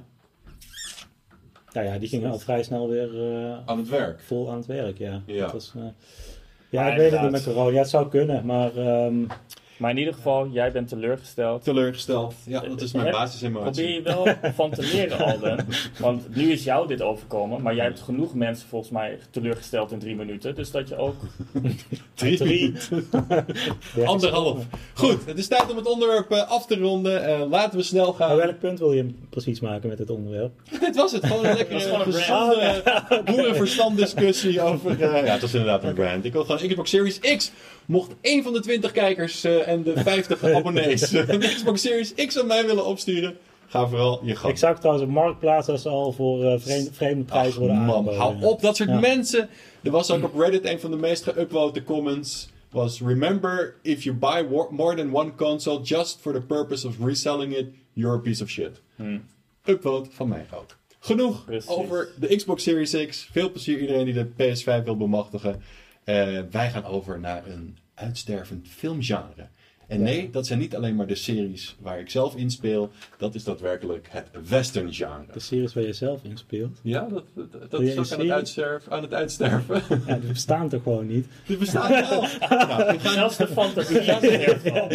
Ja, 1.71 1.81
ja, 1.81 1.97
die 1.97 2.07
gingen 2.09 2.31
al 2.31 2.39
vrij 2.39 2.63
snel 2.63 2.89
weer 2.89 3.33
eh, 3.33 3.57
aan 3.65 3.77
het 3.77 3.89
werk. 3.89 4.19
vol 4.19 4.49
aan 4.51 4.57
het 4.57 4.65
werk, 4.65 4.97
ja. 4.97 5.21
Ja. 5.25 5.41
Dat 5.41 5.51
was, 5.51 5.73
eh, 5.75 5.81
ja, 6.69 6.81
Maar 6.81 6.91
ik 6.91 6.97
weet 6.97 7.11
het 7.11 7.21
niet 7.21 7.31
met 7.31 7.43
corona. 7.43 7.71
Ja, 7.71 7.77
het 7.79 7.89
zou 7.89 8.09
kunnen, 8.09 8.45
maar 8.45 8.75
ehm, 8.75 9.23
Maar 9.81 9.91
in 9.91 9.97
ieder 9.97 10.13
geval, 10.13 10.47
jij 10.47 10.71
bent 10.71 10.87
teleurgesteld. 10.87 11.63
Teleurgesteld. 11.63 12.33
Ja, 12.45 12.59
dat 12.59 12.81
is 12.81 12.91
mijn 12.91 13.05
Heb- 13.05 13.13
basisemotie. 13.13 13.71
Probeer 13.71 13.93
je 13.93 14.01
wel 14.41 14.51
van 14.53 14.71
te 14.71 14.81
leren, 14.81 15.17
Alden. 15.31 15.65
Want 15.99 16.35
nu 16.35 16.51
is 16.51 16.63
jou 16.63 16.87
dit 16.87 17.01
overkomen, 17.01 17.61
maar 17.61 17.75
jij 17.75 17.85
hebt 17.85 17.99
genoeg 17.99 18.33
mensen 18.33 18.67
volgens 18.67 18.91
mij 18.91 19.17
teleurgesteld 19.31 19.91
in 19.91 19.99
drie 19.99 20.15
minuten. 20.15 20.55
Dus 20.55 20.71
dat 20.71 20.89
je 20.89 20.95
ook 20.97 21.15
Drie. 22.13 22.37
drie. 22.37 22.73
Anderhalf. 24.05 24.65
Goed, 24.93 25.25
het 25.25 25.37
is 25.37 25.47
tijd 25.47 25.71
om 25.71 25.77
het 25.77 25.87
onderwerp 25.87 26.31
eh, 26.31 26.49
af 26.51 26.65
te 26.65 26.77
ronden. 26.77 27.25
Eh, 27.25 27.49
laten 27.49 27.77
we 27.77 27.83
snel 27.83 28.13
gaan. 28.13 28.27
Maar 28.27 28.37
welk 28.45 28.59
punt 28.59 28.79
wil 28.79 28.91
je 28.91 29.13
precies 29.29 29.59
maken 29.59 29.89
met 29.89 29.99
het 29.99 30.09
onderwerp? 30.09 30.51
Dit 30.79 30.95
was 30.95 31.11
het. 31.11 31.25
Gewoon 31.25 31.45
een 31.45 31.55
lekkere 31.55 31.69
Dat 31.73 31.81
is 31.81 31.85
gewoon 31.87 32.07
een 32.07 32.13
gezonde 32.13 33.21
boerenverstand 33.25 33.97
discussie 33.97 34.61
over... 34.61 34.91
eh, 34.91 35.25
ja, 35.25 35.31
het 35.31 35.41
was 35.41 35.53
inderdaad 35.53 35.83
een 35.83 35.93
brand. 35.93 36.25
Ik 36.25 36.33
wil 36.33 36.43
gewoon 36.45 36.67
Xbox 36.67 36.89
Series 36.89 37.19
X. 37.19 37.51
Mocht 37.85 38.11
één 38.21 38.43
van 38.43 38.53
de 38.53 38.59
20 38.59 38.91
kijkers 38.91 39.43
eh, 39.43 39.67
en 39.71 39.83
de 39.83 39.99
50 40.03 40.43
abonnees 40.55 41.11
een 41.11 41.39
Xbox 41.55 41.81
Series 41.81 42.13
X 42.13 42.39
aan 42.39 42.47
mij 42.47 42.65
willen 42.65 42.85
opsturen, 42.85 43.37
ga 43.67 43.87
vooral 43.87 44.25
je 44.25 44.35
gang. 44.35 44.51
Ik 44.53 44.59
zag 44.59 44.77
trouwens 44.79 45.05
op 45.05 45.11
Marktplaats 45.11 45.85
al 45.85 46.11
voor 46.11 46.43
eh, 46.43 46.59
vreemde, 46.59 46.93
vreemde 46.93 47.23
prijzen 47.23 47.59
worden 47.59 47.77
aangeboden. 47.77 48.15
hou 48.19 48.41
op. 48.43 48.61
Dat 48.61 48.75
soort 48.75 48.89
Ja. 48.89 48.99
mensen. 48.99 49.49
Er 49.83 49.91
was 49.91 50.11
ook 50.11 50.23
op 50.23 50.39
Reddit 50.39 50.65
een 50.65 50.79
van 50.79 50.91
de 50.91 50.97
meest 50.97 51.29
geüpvote 51.31 51.83
comments. 51.83 52.49
Was 52.69 53.01
remember 53.01 53.75
if 53.81 54.03
you 54.03 54.15
buy 54.15 54.45
more 54.69 54.95
than 54.95 55.15
one 55.15 55.35
console 55.35 55.81
just 55.81 56.19
for 56.21 56.33
the 56.33 56.41
purpose 56.41 56.87
of 56.87 56.95
reselling 56.99 57.55
it, 57.57 57.65
you're 57.93 58.15
a 58.15 58.19
piece 58.19 58.43
of 58.43 58.49
shit. 58.49 58.81
Hmm. 58.95 59.23
Upvote 59.65 60.09
van 60.11 60.27
mij 60.27 60.45
ook. 60.53 60.77
Genoeg 60.99 61.45
Precies. 61.45 61.69
over 61.69 62.09
de 62.19 62.35
Xbox 62.35 62.63
Series 62.63 63.05
X. 63.07 63.27
Veel 63.31 63.51
plezier 63.51 63.79
iedereen 63.79 64.05
die 64.05 64.13
de 64.13 64.25
PS5 64.25 64.83
wil 64.85 64.97
bemachtigen. 64.97 65.61
Eh, 66.03 66.39
wij 66.51 66.69
gaan 66.69 66.85
over 66.85 67.19
naar 67.19 67.47
een 67.47 67.77
uitstervend 67.95 68.67
filmgenre. 68.69 69.47
En 69.91 70.01
nee, 70.01 70.29
dat 70.31 70.47
zijn 70.47 70.59
niet 70.59 70.75
alleen 70.75 70.95
maar 70.95 71.07
de 71.07 71.15
series 71.15 71.75
waar 71.79 71.99
ik 71.99 72.09
zelf 72.09 72.35
in 72.35 72.51
speel. 72.51 72.91
Dat 73.17 73.35
is 73.35 73.43
daadwerkelijk 73.43 74.07
het 74.09 74.27
western 74.49 74.93
genre. 74.93 75.25
De 75.33 75.39
series 75.39 75.73
waar 75.73 75.83
je 75.83 75.93
zelf 75.93 76.19
in 76.23 76.37
speelt. 76.37 76.79
Ja, 76.81 77.07
dat, 77.09 77.23
dat, 77.33 77.71
dat 77.71 77.81
is 77.81 77.97
ook 77.97 78.11
aan 78.11 78.19
het, 78.19 78.29
uitsterven, 78.31 78.91
aan 78.91 79.01
het 79.01 79.13
uitsterven. 79.13 79.81
Ja, 80.07 80.15
die 80.15 80.29
bestaan 80.29 80.69
toch 80.69 80.83
gewoon 80.83 81.07
niet? 81.07 81.25
Die 81.45 81.57
bestaan 81.57 81.89
wel. 81.89 82.21
Nou, 82.49 82.91
we 82.91 82.99
gaan, 82.99 83.13
Zelfs 83.13 83.37
de 83.37 83.47
fantasie 83.47 83.99
is 83.99 84.07
ervan. 84.07 84.87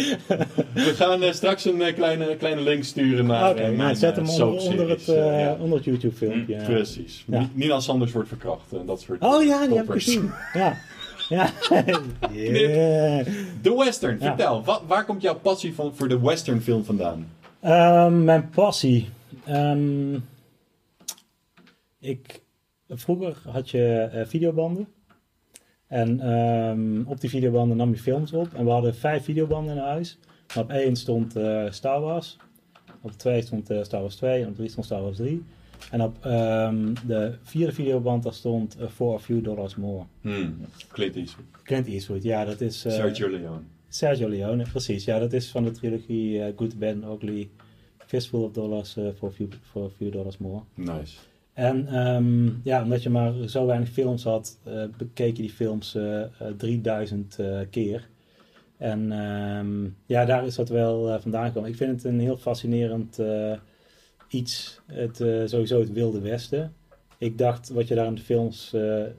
we 0.73 0.93
gaan 0.95 1.23
eh, 1.23 1.31
straks 1.31 1.65
een 1.65 1.81
eh, 1.81 1.93
kleine, 1.95 2.35
kleine 2.35 2.61
link 2.61 2.83
sturen 2.83 3.25
naar 3.25 3.49
Oké, 3.49 3.59
eh, 3.59 3.65
nou, 3.65 3.75
mijn, 3.77 3.95
zet 3.95 4.15
hem 4.15 4.29
onder, 4.29 4.89
het, 4.89 5.05
ja. 5.05 5.57
onder 5.59 5.75
het 5.77 5.85
YouTube 5.85 6.15
filmpje. 6.15 6.55
ja. 6.55 6.63
Precies. 6.63 7.23
Ja. 7.27 7.39
Ni- 7.39 7.49
Nina 7.53 7.79
Sanders 7.79 8.11
wordt 8.11 8.27
verkracht 8.27 8.71
en 8.71 8.85
dat 8.85 9.01
soort 9.01 9.21
Oh 9.21 9.43
ja, 9.43 9.67
die 9.67 9.77
heb 9.77 9.85
ik 9.85 9.91
gezien. 9.91 10.31
Ja. 10.53 10.77
Ja. 11.35 11.49
Yeah. 12.31 13.25
De 13.61 13.75
western, 13.77 14.19
vertel. 14.19 14.63
Wa- 14.63 14.81
waar 14.87 15.05
komt 15.05 15.21
jouw 15.21 15.35
passie 15.39 15.73
van, 15.75 15.95
voor 15.95 16.07
de 16.07 16.19
western 16.19 16.61
film 16.61 16.83
vandaan? 16.83 17.27
Ehm, 17.59 18.23
mijn 18.23 18.49
passie. 18.49 19.09
Ehm, 19.45 20.13
ik, 21.99 22.41
vroeger 22.89 23.37
had 23.49 23.69
je 23.69 24.09
eh, 24.11 24.25
videobanden. 24.25 24.87
En 25.87 26.19
ehm, 26.19 27.01
op 27.05 27.21
die 27.21 27.29
videobanden 27.29 27.77
nam 27.77 27.89
je 27.89 27.97
films 27.97 28.33
op. 28.33 28.53
En 28.53 28.65
we 28.65 28.71
hadden 28.71 28.95
vijf 28.95 29.23
videobanden 29.23 29.75
in 29.75 29.81
huis. 29.81 30.19
En 30.55 30.61
op 30.61 30.69
één 30.69 30.95
stond 30.95 31.35
eh, 31.35 31.63
Star 31.69 32.01
Wars. 32.01 32.37
Op 33.01 33.11
twee 33.11 33.41
stond 33.41 33.69
eh, 33.69 33.83
Star 33.83 34.01
Wars 34.01 34.15
2. 34.15 34.41
En 34.41 34.47
op 34.47 34.55
drie 34.55 34.69
stond 34.69 34.85
Star 34.85 35.01
Wars 35.01 35.17
3. 35.17 35.45
En 35.91 36.01
op 36.01 36.25
ehm, 36.25 36.93
de 37.07 37.33
vierde 37.41 37.73
videoband 37.73 38.23
daar 38.23 38.33
stond 38.33 38.77
eh, 38.77 38.87
For 38.87 39.15
a 39.15 39.19
Few 39.19 39.43
Dollars 39.43 39.75
More. 39.75 40.03
Hmm. 40.21 40.55
Clint 40.91 41.15
Eastwood. 41.15 41.45
Clint 41.63 41.87
Eastwood, 41.87 42.23
ja, 42.23 42.45
dat 42.45 42.61
is... 42.61 42.85
eh, 42.85 42.91
Sergio 42.93 43.29
Leone. 43.29 43.61
Sergio 43.89 44.29
Leone, 44.29 44.63
precies. 44.71 45.05
Ja, 45.05 45.19
dat 45.19 45.33
is 45.33 45.49
van 45.51 45.63
de 45.63 45.71
trilogie 45.71 46.41
eh, 46.43 46.53
Good, 46.55 46.79
Bad 46.79 46.93
and 47.03 47.23
Ugly. 47.23 47.49
Fistful 47.97 48.43
of 48.43 48.51
Dollars 48.51 48.97
for, 49.17 49.29
a 49.29 49.31
few, 49.31 49.47
for 49.71 49.85
a 49.85 49.89
few 49.97 50.11
Dollars 50.11 50.37
More. 50.37 50.61
Nice. 50.73 51.17
En 51.53 51.87
ehm, 51.87 52.49
ja, 52.63 52.83
omdat 52.83 53.03
je 53.03 53.09
maar 53.09 53.33
zo 53.47 53.65
weinig 53.65 53.89
films 53.89 54.23
had, 54.23 54.57
bekeek 54.97 55.35
je 55.35 55.41
die 55.41 55.51
films 55.51 55.95
eh, 55.95 56.21
eh, 56.21 56.29
3000 56.57 57.39
eh, 57.39 57.59
keer. 57.69 58.07
En 58.77 59.11
ehm, 59.11 59.83
ja, 60.05 60.25
daar 60.25 60.45
is 60.45 60.55
dat 60.55 60.69
wel 60.69 61.19
vandaan 61.19 61.47
gekomen. 61.47 61.69
Ik 61.69 61.75
vind 61.75 61.91
het 61.91 62.03
een 62.03 62.19
heel 62.19 62.37
fascinerend 62.37 63.19
iets, 64.27 64.79
het, 64.85 65.21
eh, 65.21 65.41
sowieso 65.45 65.79
het 65.79 65.93
Wilde 65.93 66.19
Westen. 66.19 66.73
Ik 67.17 67.37
dacht, 67.37 67.69
wat 67.69 67.87
je 67.87 67.95
daar 67.95 68.05
in 68.05 68.15
de 68.15 68.21
films 68.21 68.73
eh, 68.73 69.05
eh, 69.05 69.09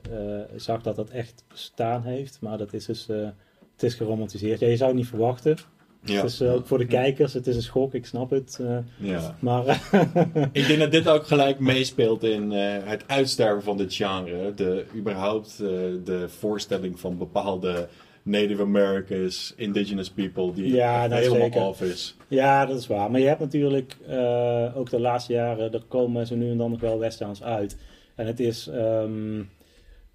zag, 0.55 0.81
dat 0.81 0.95
dat 0.95 1.09
echt 1.09 1.43
bestaan 1.47 2.03
heeft. 2.03 2.37
Maar 2.41 2.57
dat 2.57 2.73
is 2.73 2.85
dus, 2.85 3.07
het 3.07 3.83
is 3.83 3.93
geromantiseerd. 3.93 4.59
Ja, 4.59 4.67
je 4.67 4.77
zou 4.77 4.89
het 4.89 4.99
niet 4.99 5.07
verwachten. 5.07 5.57
Ja. 6.03 6.15
Het 6.15 6.23
is 6.23 6.41
ook 6.41 6.67
voor 6.67 6.77
de 6.77 6.85
kijkers, 6.85 7.33
het 7.33 7.47
is 7.47 7.55
een 7.55 7.61
schok, 7.61 7.93
ik 7.93 8.05
snap 8.05 8.29
het. 8.29 8.59
ja. 8.97 9.35
maar 9.39 9.89
Ik 10.51 10.67
denk 10.67 10.79
dat 10.79 10.91
dit 10.91 11.07
ook 11.07 11.27
gelijk 11.27 11.59
meespeelt 11.59 12.23
in 12.23 12.51
het 12.51 13.03
uitsterven 13.07 13.63
van 13.63 13.77
dit 13.77 13.93
genre. 13.93 14.53
De, 14.53 14.85
überhaupt 14.95 15.57
de 15.57 16.25
voorstelling 16.27 16.99
van 16.99 17.17
bepaalde 17.17 17.87
Native 18.29 18.61
Americans, 18.61 19.53
indigenous 19.57 20.09
people, 20.09 20.53
die 20.53 20.73
Ja, 20.73 21.07
dat 21.07 21.19
helemaal 21.19 21.39
zeker. 21.39 21.61
off 21.61 21.81
is. 21.81 22.15
Ja, 22.27 22.65
dat 22.65 22.77
is 22.77 22.87
waar. 22.87 23.11
Maar 23.11 23.19
je 23.19 23.27
hebt 23.27 23.39
natuurlijk 23.39 23.97
eh, 24.07 24.77
ook 24.77 24.89
de 24.89 24.99
laatste 24.99 25.33
jaren, 25.33 25.73
er 25.73 25.83
komen 25.87 26.27
ze 26.27 26.35
nu 26.35 26.49
en 26.51 26.57
dan 26.57 26.71
nog 26.71 26.79
wel 26.79 26.99
westerns 26.99 27.43
uit. 27.43 27.77
En 28.15 28.25
het 28.27 28.39
is, 28.39 28.67
ehm, 28.67 29.39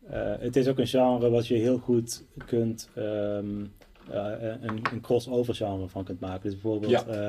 eh, 0.07 0.33
het 0.39 0.57
is 0.57 0.69
ook 0.69 0.79
een 0.79 0.87
genre 0.87 1.31
wat 1.31 1.47
je 1.47 1.55
heel 1.55 1.79
goed 1.79 2.25
kunt, 2.47 2.91
ehm, 2.95 3.61
eh, 3.61 3.67
een, 4.11 4.83
een 4.93 5.01
crossover 5.01 5.55
genre 5.55 5.89
van 5.89 6.05
kunt 6.05 6.21
maken. 6.21 6.43
Dus 6.43 6.53
bijvoorbeeld 6.61 7.07
eh, 7.07 7.27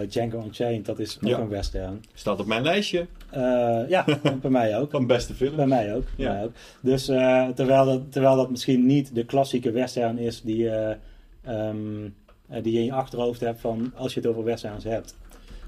eh, 0.00 0.08
Django 0.10 0.42
Unchained, 0.44 0.84
dat 0.86 0.98
is 0.98 1.18
ook 1.22 1.38
een 1.38 1.48
western. 1.48 2.04
Staat 2.14 2.40
op 2.40 2.46
mijn 2.46 2.62
lijstje 2.62 3.06
Eh, 3.30 3.88
ja, 3.88 4.04
bij 4.42 4.50
mij 4.50 4.78
ook. 4.78 4.90
van 4.90 5.06
beste 5.06 5.34
films. 5.34 5.56
Bij 5.56 5.66
mij 5.66 5.94
ook. 5.94 6.04
bij 6.16 6.26
Ja. 6.26 6.32
mij 6.32 6.44
ook. 6.44 6.52
Dus 6.80 7.08
eh, 7.08 7.48
terwijl, 7.48 7.84
dat, 7.84 8.12
terwijl 8.12 8.36
dat 8.36 8.50
misschien 8.50 8.86
niet 8.86 9.14
de 9.14 9.24
klassieke 9.24 9.70
western 9.70 10.18
is 10.18 10.42
die, 10.42 10.70
ehm, 10.70 12.04
eh, 12.48 12.62
die 12.62 12.72
je 12.72 12.78
in 12.78 12.84
je 12.84 12.92
achterhoofd 12.92 13.40
hebt 13.40 13.60
van 13.60 13.92
als 13.96 14.14
je 14.14 14.20
het 14.20 14.28
over 14.28 14.44
westerns 14.44 14.84
hebt. 14.84 15.16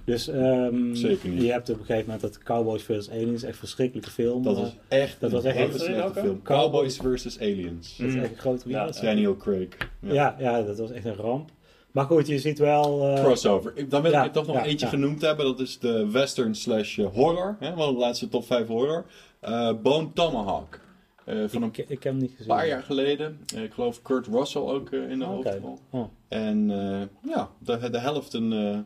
Dus 0.08 0.28
ehm, 0.28 0.94
Zeker 0.94 1.28
niet. 1.28 1.42
je 1.42 1.52
hebt 1.52 1.70
op 1.70 1.78
een 1.78 1.84
gegeven 1.84 2.04
moment 2.04 2.20
dat 2.20 2.38
Cowboys 2.38 2.82
vs. 2.82 3.10
Aliens, 3.10 3.42
echt 3.42 3.52
een 3.52 3.58
verschrikkelijke 3.58 4.10
film. 4.10 4.42
Dat 4.42 4.56
Eh, 4.56 4.62
was 4.62 4.72
echt 4.88 5.20
Dat 5.20 5.30
was 5.30 5.44
een 5.44 5.50
echt- 5.50 5.74
er 5.74 5.80
slechte 5.80 6.20
film. 6.20 6.42
Cowboys 6.42 6.96
vs. 6.96 7.38
Aliens. 7.40 7.96
dat 7.96 8.06
is 8.06 8.14
Mm. 8.14 8.20
echt 8.20 8.30
een 8.30 8.38
grote 8.38 8.68
Ja. 8.68 8.90
Daniel 9.00 9.36
Craig. 9.36 9.68
Ja. 10.00 10.36
Ja, 10.38 10.62
dat 10.62 10.78
was 10.78 10.90
echt 10.90 11.04
een 11.04 11.14
ramp. 11.14 11.50
Maar 11.90 12.04
goed, 12.04 12.26
je 12.26 12.38
ziet 12.38 12.58
wel... 12.58 13.08
eh, 13.08 13.22
Crossover. 13.24 13.88
Dan 13.88 14.02
wil 14.02 14.10
ja, 14.10 14.24
ik 14.24 14.32
toch 14.32 14.46
nog 14.46 14.56
ja, 14.56 14.64
eentje 14.64 14.86
ja. 14.86 14.92
genoemd 14.92 15.20
hebben. 15.22 15.44
Dat 15.46 15.60
is 15.60 15.78
de 15.78 16.10
western 16.10 16.54
slash 16.54 16.98
eh, 16.98 17.06
horror. 17.06 17.56
Hè? 17.60 17.74
Wel 17.74 17.92
de 17.92 17.98
laatste 17.98 18.28
top 18.28 18.46
5 18.46 18.66
horror. 18.66 19.04
Eh, 19.40 19.72
Bone 19.82 20.08
Tomahawk. 20.14 20.80
Eh, 21.24 21.36
van 21.46 21.62
een 21.62 21.68
ik, 21.68 21.78
ik 21.78 21.88
heb 21.88 22.02
hem 22.02 22.16
niet 22.16 22.30
gezien. 22.30 22.46
paar 22.46 22.66
jaar 22.66 22.82
geleden. 22.82 23.38
Eh, 23.54 23.62
ik 23.62 23.72
geloof 23.72 24.02
Kurt 24.02 24.26
Russell 24.26 24.60
ook 24.62 24.90
eh, 24.90 25.10
in 25.10 25.18
de 25.18 25.24
hoofdrol. 25.24 25.78
Oh. 25.90 26.04
En 26.28 26.70
eh, 26.70 27.30
ja, 27.34 27.48
de, 27.58 27.90
de 27.90 27.98
helft 27.98 28.32
een, 28.32 28.52
eh, 28.52 28.78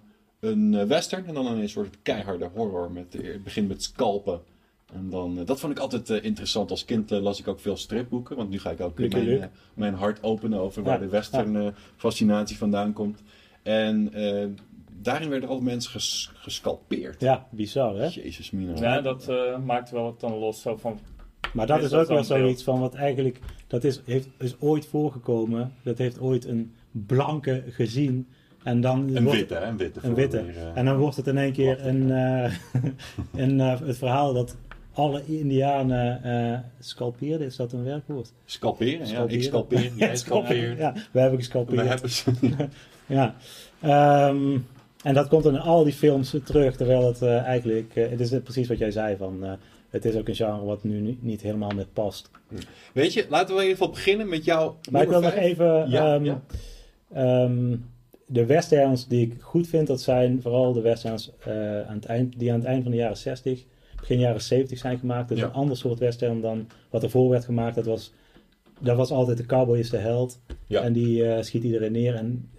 een 0.43 0.75
eh, 0.75 0.87
western. 0.87 1.27
En 1.27 1.35
dan 1.35 1.47
een 1.47 1.69
soort 1.69 1.97
keiharde 2.03 2.51
horror. 2.55 2.91
Met, 2.93 3.13
het 3.13 3.45
begint 3.45 3.69
met 3.69 3.83
scalpen. 3.83 4.41
En 4.95 5.11
dan, 5.11 5.39
eh, 5.39 5.47
dat 5.47 5.61
vond 5.61 5.73
ik 5.73 5.79
altijd 5.79 6.11
eh, 6.11 6.25
interessant. 6.25 6.71
Als 6.71 6.85
kind 6.85 7.11
las 7.11 7.41
ik 7.41 7.49
ook 7.49 7.61
veel 7.61 7.77
stripboeken. 7.77 8.37
Want 8.37 8.51
nu 8.51 8.59
ga 8.59 8.71
ik 8.71 8.81
ook 8.81 8.99
Lucky 8.99 9.17
mijn, 9.17 9.51
mijn 9.75 9.95
hart 9.95 10.23
openen 10.23 10.59
over 10.61 10.83
waar 10.83 11.01
de 11.01 11.09
western 11.09 11.57
eh, 11.57 11.67
fascinatie 11.97 12.57
vandaan 12.57 12.93
komt. 12.93 13.23
En 13.63 14.13
eh, 14.13 14.47
daarin 15.01 15.29
werden 15.29 15.49
altijd 15.49 15.69
mensen 15.69 15.91
ges- 15.91 16.31
gescalpeerd. 16.35 17.21
Ja, 17.21 17.47
bizar 17.51 17.95
hè? 17.97 18.07
Jezus 18.07 18.51
mina. 18.51 18.75
Ja, 18.81 19.01
dat 19.01 19.29
eh, 19.29 19.59
maakt 19.59 19.91
wel 19.91 20.03
wat 20.03 20.21
dan 20.21 20.35
los. 20.39 20.61
Zo 20.63 20.77
van, 20.77 20.99
Maar 21.53 21.67
dat 21.67 21.79
Is 21.79 21.85
is, 21.85 21.91
dat 21.91 22.01
ook 22.01 22.09
wel 22.09 22.25
zoiets 22.25 22.63
van 22.63 22.81
wat 22.81 22.95
eigenlijk, 22.95 23.39
dat 23.67 23.85
is, 23.85 24.01
heeft, 24.05 24.29
is 24.39 24.61
ooit 24.61 24.87
voorgekomen. 24.87 25.73
Dat 25.83 25.99
heeft 25.99 26.21
ooit 26.21 26.45
een 26.45 26.75
blanke 26.91 27.65
gezien. 27.69 28.29
En 28.64 28.81
dan 28.81 28.98
Een 29.16 29.22
wordt- 29.25 29.38
witte, 29.38 29.55
hè? 29.55 29.66
Een 29.66 29.77
witte. 29.77 29.98
Een 30.03 30.07
voor 30.07 30.14
witte. 30.14 30.44
weer, 30.44 30.57
eh, 30.57 30.62
En 30.75 30.85
dan 30.85 30.96
wordt 30.96 31.16
het 31.16 31.27
in 31.27 31.38
één 31.38 31.53
keer 31.53 31.87
een, 31.87 32.11
eh, 32.11 32.53
een, 33.44 33.61
eh, 33.61 33.81
het 33.81 33.98
verhaal 33.98 34.33
dat 34.33 34.57
alle 34.92 35.22
Indianen 35.27 36.22
eh 36.25 36.59
scalpeerden. 36.81 37.46
Is 37.46 37.57
dat 37.57 37.72
een 37.72 37.85
werkwoord? 37.85 38.33
Scalperen, 38.44 39.07
ja. 39.09 39.25
Ik 39.29 39.42
scalpeer, 39.42 39.90
jij 39.96 40.16
scalpeert. 40.16 40.79
Ja, 40.79 40.92
we 40.92 41.20
hebben 41.20 41.38
We 41.38 41.44
gescalpeerd. 41.44 41.88
hebben 41.88 42.11
ze. 42.11 42.31
Ja. 43.07 43.35
Ehm, 43.81 44.59
en 45.03 45.14
dat 45.14 45.29
komt 45.29 45.42
dan 45.42 45.55
in 45.55 45.61
al 45.61 45.85
die 45.85 45.92
films 45.92 46.35
terug. 46.44 46.77
Terwijl 46.77 47.07
het 47.07 47.22
eigenlijk, 47.22 47.94
het 47.94 48.20
is 48.20 48.31
precies 48.44 48.68
wat 48.68 48.79
jij 48.79 48.90
zei 48.90 49.16
van... 49.16 49.59
het 49.90 50.05
is 50.05 50.14
ook 50.16 50.29
een 50.29 50.35
genre 50.35 50.64
wat 50.64 50.85
nu 50.85 51.16
niet, 51.20 51.40
helemaal 51.42 51.70
meer 51.70 51.87
past. 51.92 52.31
Weet 52.92 53.12
je, 53.12 53.27
laten 53.29 53.55
we 53.55 53.61
in 53.62 53.68
ieder 53.68 53.77
geval 53.79 53.92
beginnen 53.94 54.29
met 54.29 54.44
jouw 54.44 54.77
Maar 54.90 55.03
ik 55.03 55.09
wil 55.09 55.20
nog 55.20 55.33
even... 55.35 55.90
Ja, 55.90 56.14
ehm, 56.14 56.25
ja. 56.25 56.40
ehm, 57.12 57.77
de 58.33 58.47
westerns 58.47 59.07
die 59.09 59.27
ik 59.27 59.40
goed 59.40 59.68
vind, 59.68 59.87
dat 59.87 60.01
zijn 60.01 60.42
vooral 60.42 60.73
de 60.73 60.81
westerns 60.81 61.31
eh, 61.38 61.81
aan 61.81 61.95
het 61.95 62.05
eind, 62.05 62.38
die 62.38 62.53
aan 62.53 62.59
het 62.59 62.68
eind 62.68 62.83
van 62.83 62.90
de 62.92 62.97
jaren 62.99 63.16
60, 63.16 63.64
begin 63.97 64.18
jaren 64.18 64.40
70 64.40 64.79
zijn 64.79 64.99
gemaakt. 64.99 65.29
Dat 65.29 65.37
is 65.37 65.42
Ja. 65.42 65.49
een 65.49 65.55
ander 65.55 65.77
soort 65.77 65.99
western 65.99 66.40
dan 66.40 66.66
wat 66.90 67.03
ervoor 67.03 67.29
werd 67.31 67.45
gemaakt. 67.45 67.75
Dat 67.75 67.87
was, 67.87 68.12
dat 68.81 68.97
was 68.97 69.11
altijd 69.11 69.37
de 69.37 69.47
cowboy 69.47 69.79
is 69.79 69.90
de 69.90 69.97
held. 69.97 70.40
Ja. 70.66 70.83
En 70.83 70.92
die 70.92 71.25
eh, 71.25 71.42
schiet 71.42 71.62
iedereen 71.64 71.92
neer. 71.92 72.14
En, 72.14 72.51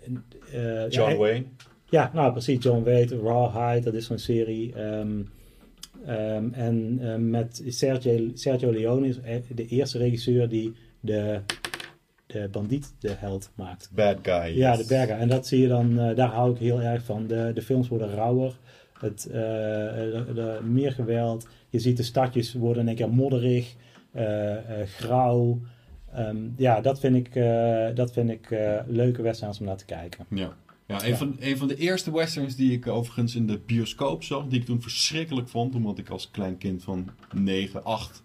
eh, 0.54 0.90
John 0.90 1.12
ja, 1.12 1.18
Wayne. 1.18 1.46
ja, 1.90 2.12
nou 2.14 2.32
precies. 2.32 2.64
John 2.64 2.84
Wayne, 2.84 3.20
Rawhide, 3.24 3.84
dat 3.84 3.94
is 3.94 4.06
zo'n 4.06 4.18
serie. 4.18 4.74
Ehm, 4.76 5.22
ehm, 6.06 6.50
en 6.54 7.00
met 7.30 7.64
Sergio, 7.68 8.30
Sergio 8.34 8.72
Leone 8.72 9.08
is 9.08 9.18
de 9.56 9.68
eerste 9.68 9.98
regisseur 9.98 10.50
die 10.50 10.74
de, 11.00 11.40
de 12.26 12.48
bandiet 12.52 12.94
de 13.00 13.12
held 13.18 13.52
maakt. 13.56 13.90
Bad 13.96 14.18
guy. 14.22 14.58
Ja, 14.58 14.76
de 14.78 14.86
bergen. 14.88 15.18
En 15.18 15.28
dat 15.28 15.48
zie 15.48 15.62
je 15.62 15.68
dan, 15.68 16.00
eh, 16.00 16.16
daar 16.16 16.30
hou 16.30 16.52
ik 16.54 16.58
heel 16.58 16.82
erg 16.82 17.04
van. 17.04 17.28
De, 17.28 17.52
de 17.54 17.62
films 17.62 17.88
worden 17.88 18.10
rauwer. 18.16 18.54
Het, 19.00 19.26
eh, 19.26 19.34
de- 19.34 20.32
de- 20.34 20.60
meer 20.64 20.92
geweld. 20.92 21.48
Je 21.70 21.80
ziet 21.80 21.98
de 21.98 22.04
stadjes 22.04 22.54
worden 22.54 22.82
in 22.82 22.88
één 22.88 22.98
keer 22.98 23.10
modderig, 23.10 23.76
eh, 24.12 24.52
grauw. 24.98 25.60
Ehm, 26.14 26.38
ja, 26.58 26.82
dat 26.82 27.00
vind 27.00 27.16
ik, 27.16 27.34
dat 27.96 28.12
vind 28.14 28.30
ik 28.30 28.50
leuke 28.88 29.22
westerns 29.22 29.60
om 29.60 29.66
naar 29.66 29.78
te 29.78 29.86
kijken. 29.86 30.26
Ja. 30.30 30.54
Ja, 30.88 31.04
een, 31.04 31.10
Ja. 31.10 31.16
Van, 31.16 31.36
een 31.40 31.58
van 31.58 31.68
de 31.68 31.76
eerste 31.76 32.12
westerns 32.14 32.56
die 32.56 32.72
ik 32.72 32.88
overigens 32.88 33.36
in 33.36 33.48
de 33.48 33.60
bioscoop 33.66 34.24
zag, 34.24 34.48
die 34.48 34.60
ik 34.60 34.66
toen 34.66 34.82
verschrikkelijk 34.82 35.48
vond, 35.48 35.76
omdat 35.76 35.98
ik 35.98 36.10
als 36.10 36.32
klein 36.32 36.58
kind 36.58 36.84
van 36.84 37.10
9, 37.36 37.84
8 37.84 38.24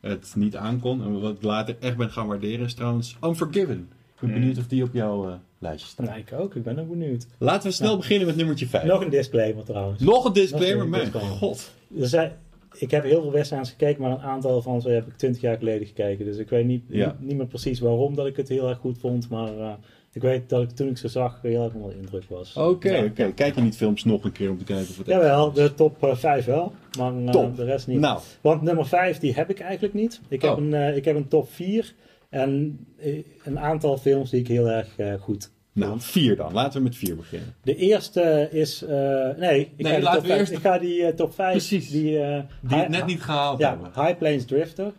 het 0.00 0.32
niet 0.36 0.56
aankon. 0.56 1.02
En 1.02 1.20
wat 1.20 1.32
ik 1.34 1.42
later 1.42 1.76
echt 1.80 1.96
ben 1.96 2.10
gaan 2.10 2.26
waarderen 2.26 2.66
is 2.66 2.74
trouwens 2.74 3.16
Unforgiven. 3.24 3.88
Ik 4.14 4.20
ben 4.20 4.28
Mm. 4.28 4.40
benieuwd 4.40 4.58
of 4.58 4.66
die 4.66 4.82
op 4.82 4.92
jouw 4.94 5.28
eh, 5.28 5.34
lijstje 5.58 5.88
staat. 5.88 6.06
Nou, 6.06 6.18
ik 6.18 6.32
ook. 6.32 6.54
Ik 6.54 6.62
ben 6.62 6.78
ook 6.78 6.88
benieuwd. 6.88 7.26
Laten 7.38 7.68
we 7.68 7.74
snel 7.74 7.96
beginnen 7.96 8.26
met 8.26 8.36
nummertje 8.36 8.66
5. 8.66 8.84
Nog 8.84 9.00
een 9.04 9.10
disclaimer 9.10 9.64
trouwens. 9.64 10.00
Nog 10.00 10.24
een 10.24 10.32
disclaimer, 10.32 10.74
Nog 10.76 10.84
een 10.84 10.90
mijn 10.90 11.02
disclaimer. 11.02 11.36
god. 11.38 11.72
Er 12.00 12.06
zijn, 12.08 12.32
ik 12.72 12.90
heb 12.90 13.02
heel 13.04 13.22
veel 13.22 13.32
westerns 13.32 13.70
gekeken, 13.70 14.02
maar 14.02 14.10
een 14.10 14.20
aantal 14.20 14.62
van 14.62 14.80
ze 14.80 14.88
heb 14.88 15.06
ik 15.06 15.16
twintig 15.16 15.40
jaar 15.42 15.56
geleden 15.58 15.86
gekeken. 15.86 16.24
Dus 16.24 16.36
ik 16.36 16.48
weet 16.48 16.66
niet, 16.66 16.82
Ja. 16.88 17.06
niet, 17.18 17.28
niet 17.28 17.36
meer 17.36 17.46
precies 17.46 17.80
waarom 17.80 18.14
dat 18.14 18.26
ik 18.26 18.36
het 18.36 18.48
heel 18.48 18.68
erg 18.68 18.78
goed 18.78 18.98
vond. 18.98 19.28
Maar 19.28 19.58
eh, 19.58 19.72
ik 20.12 20.22
weet 20.22 20.48
dat 20.48 20.62
ik 20.62 20.70
toen 20.70 20.88
ik 20.88 20.98
ze 20.98 21.08
zag 21.08 21.38
heel 21.42 21.64
erg 21.64 21.74
onder 21.74 21.90
de 21.90 21.96
indruk 21.96 22.24
was. 22.28 22.56
Oké, 22.56 22.96
Ja. 23.14 23.30
Kijk 23.34 23.54
je 23.54 23.60
niet 23.60 23.76
films 23.76 24.04
nog 24.04 24.24
een 24.24 24.32
keer 24.32 24.50
om 24.50 24.58
te 24.58 24.64
kijken 24.64 24.88
of 24.90 24.96
het 24.96 25.06
Jawel, 25.06 25.52
de 25.52 25.74
top 25.74 25.96
5 26.12 26.44
wel, 26.44 26.72
maar 26.98 27.14
eh, 27.16 27.28
Top. 27.30 27.56
de 27.56 27.64
rest 27.64 27.86
niet. 27.86 27.98
Nou, 28.00 28.20
Want 28.40 28.62
nummer 28.62 28.86
5 28.86 29.18
die 29.18 29.34
heb 29.34 29.50
ik 29.50 29.60
eigenlijk 29.60 29.94
niet. 29.94 30.20
Ik 30.28 30.42
heb, 30.42 30.50
Oh. 30.52 30.58
een, 30.58 30.74
eh, 30.74 30.96
ik 30.96 31.04
heb 31.04 31.16
een 31.16 31.28
top 31.28 31.50
4 31.50 31.94
en 32.28 32.78
eh, 32.98 33.22
een 33.44 33.58
aantal 33.58 33.98
films 33.98 34.30
die 34.30 34.40
ik 34.40 34.48
heel 34.48 34.68
erg 34.68 34.88
eh, 34.96 35.14
goed 35.20 35.50
nou, 35.72 36.00
vier 36.00 36.36
dan. 36.36 36.52
Laten 36.52 36.78
we 36.78 36.84
met 36.84 36.96
vier 36.96 37.16
beginnen. 37.16 37.54
De 37.62 37.76
eerste 37.76 38.48
is, 38.52 38.82
eh, 38.82 38.90
nee, 39.36 39.60
ik, 39.76 39.82
Nee, 39.82 39.92
ga 39.92 39.94
die 39.94 40.02
laten 40.02 40.12
top 40.12 40.20
we 40.22 40.26
vijf- 40.26 40.38
eerst- 40.40 40.52
ik 40.52 40.58
ga 40.58 40.78
die 40.78 41.02
eh, 41.04 41.14
top 41.14 41.34
5, 41.34 41.50
Precies. 41.50 41.90
die, 41.90 42.18
eh, 42.22 42.42
Die 42.62 42.78
het 42.78 42.88
net 42.88 43.06
niet 43.06 43.22
gehaald 43.22 43.58
ja, 43.58 43.68
hebben. 43.70 44.04
High 44.04 44.18
Plains 44.18 44.44
Drifter. 44.44 44.92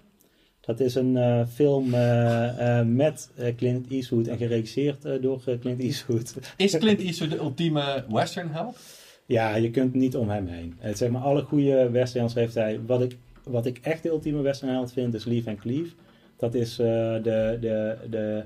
Dat 0.62 0.80
is 0.80 0.96
een 0.96 1.18
eh, 1.18 1.46
film 1.48 1.94
eh, 1.94 2.80
eh, 2.80 2.86
met 2.88 3.30
Clint 3.58 3.88
Eastwood 3.90 4.28
en 4.28 4.38
geregisseerd 4.38 5.22
door 5.22 5.42
Clint 5.60 5.80
Eastwood. 5.80 6.34
Is 6.58 6.78
Clint 6.78 7.00
Eastwood 7.08 7.30
de 7.30 7.38
ultieme 7.38 8.06
western 8.10 8.50
held? 8.50 8.78
Ja, 9.26 9.56
je 9.56 9.70
kunt 9.72 9.94
niet 9.94 10.16
om 10.16 10.30
hem 10.30 10.48
heen. 10.48 10.76
Het, 10.78 10.98
zeg 10.98 11.10
maar, 11.10 11.22
alle 11.22 11.42
goede 11.42 11.90
westerns 11.90 12.34
heeft 12.34 12.56
hij. 12.56 12.80
Wat 12.86 13.02
ik, 13.02 13.18
wat 13.44 13.66
ik 13.66 13.78
echt 13.82 14.04
de 14.04 14.10
ultieme 14.10 14.42
westernheld 14.42 14.92
vind, 14.92 15.14
is 15.14 15.26
Leave 15.26 15.50
and 15.50 15.60
Cleave. 15.60 15.90
Dat 16.38 16.54
is 16.54 16.76
de, 16.76 17.58
de, 17.62 17.98
de 18.10 18.44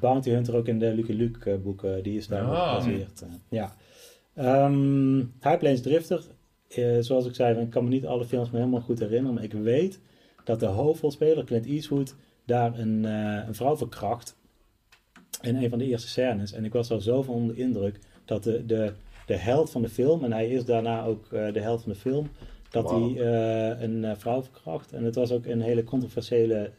Bounty 0.00 0.30
Hunter 0.30 0.56
ook 0.56 0.68
in 0.68 0.78
de 0.78 0.94
Lucky 0.94 1.12
Luke 1.12 1.58
boeken. 1.58 2.02
Die 2.02 2.16
is 2.16 2.26
daar 2.26 2.42
Ah. 2.42 2.82
gebaseerd. 2.82 3.22
ja. 3.48 3.74
Ehm, 4.34 5.16
High 5.18 5.58
Plains 5.58 5.80
Drifter, 5.80 6.22
zoals 7.00 7.26
ik 7.26 7.34
zei, 7.34 7.60
ik 7.60 7.70
kan 7.70 7.84
me 7.84 7.90
niet 7.90 8.06
alle 8.06 8.24
films 8.24 8.50
me 8.50 8.58
helemaal 8.58 8.80
goed 8.80 8.98
herinneren. 8.98 9.34
Maar 9.34 9.44
ik 9.44 9.52
weet 9.52 10.00
dat 10.46 10.60
de 10.60 10.66
hoofdrolspeler, 10.66 11.44
Clint 11.44 11.66
Eastwood, 11.66 12.14
daar 12.44 12.78
een, 12.78 13.04
eh, 13.04 13.46
een 13.46 13.54
vrouw 13.54 13.76
verkracht. 13.76 14.36
in 15.42 15.56
een 15.56 15.70
van 15.70 15.78
de 15.78 15.84
eerste 15.84 16.08
scènes. 16.08 16.52
En 16.52 16.64
ik 16.64 16.72
was 16.72 16.90
al 16.90 17.00
zo 17.00 17.22
van 17.22 17.34
onder 17.34 17.54
de 17.54 17.62
indruk 17.62 17.98
dat 18.24 18.44
de, 18.44 18.66
de, 18.66 18.92
de 19.26 19.36
held 19.36 19.70
van 19.70 19.82
de 19.82 19.88
film, 19.88 20.24
en 20.24 20.32
hij 20.32 20.48
is 20.48 20.64
daarna 20.64 21.04
ook 21.04 21.32
eh, 21.32 21.52
de 21.52 21.60
held 21.60 21.82
van 21.82 21.92
de 21.92 21.98
film, 21.98 22.28
dat 22.70 22.90
hij 22.90 23.00
eh, 23.00 23.82
een 23.82 24.16
vrouw 24.16 24.42
verkracht. 24.42 24.92
En 24.92 25.04
het 25.04 25.14
was 25.14 25.32
ook 25.32 25.46
een 25.46 25.60
hele 25.60 25.84
controversiële 25.84 26.70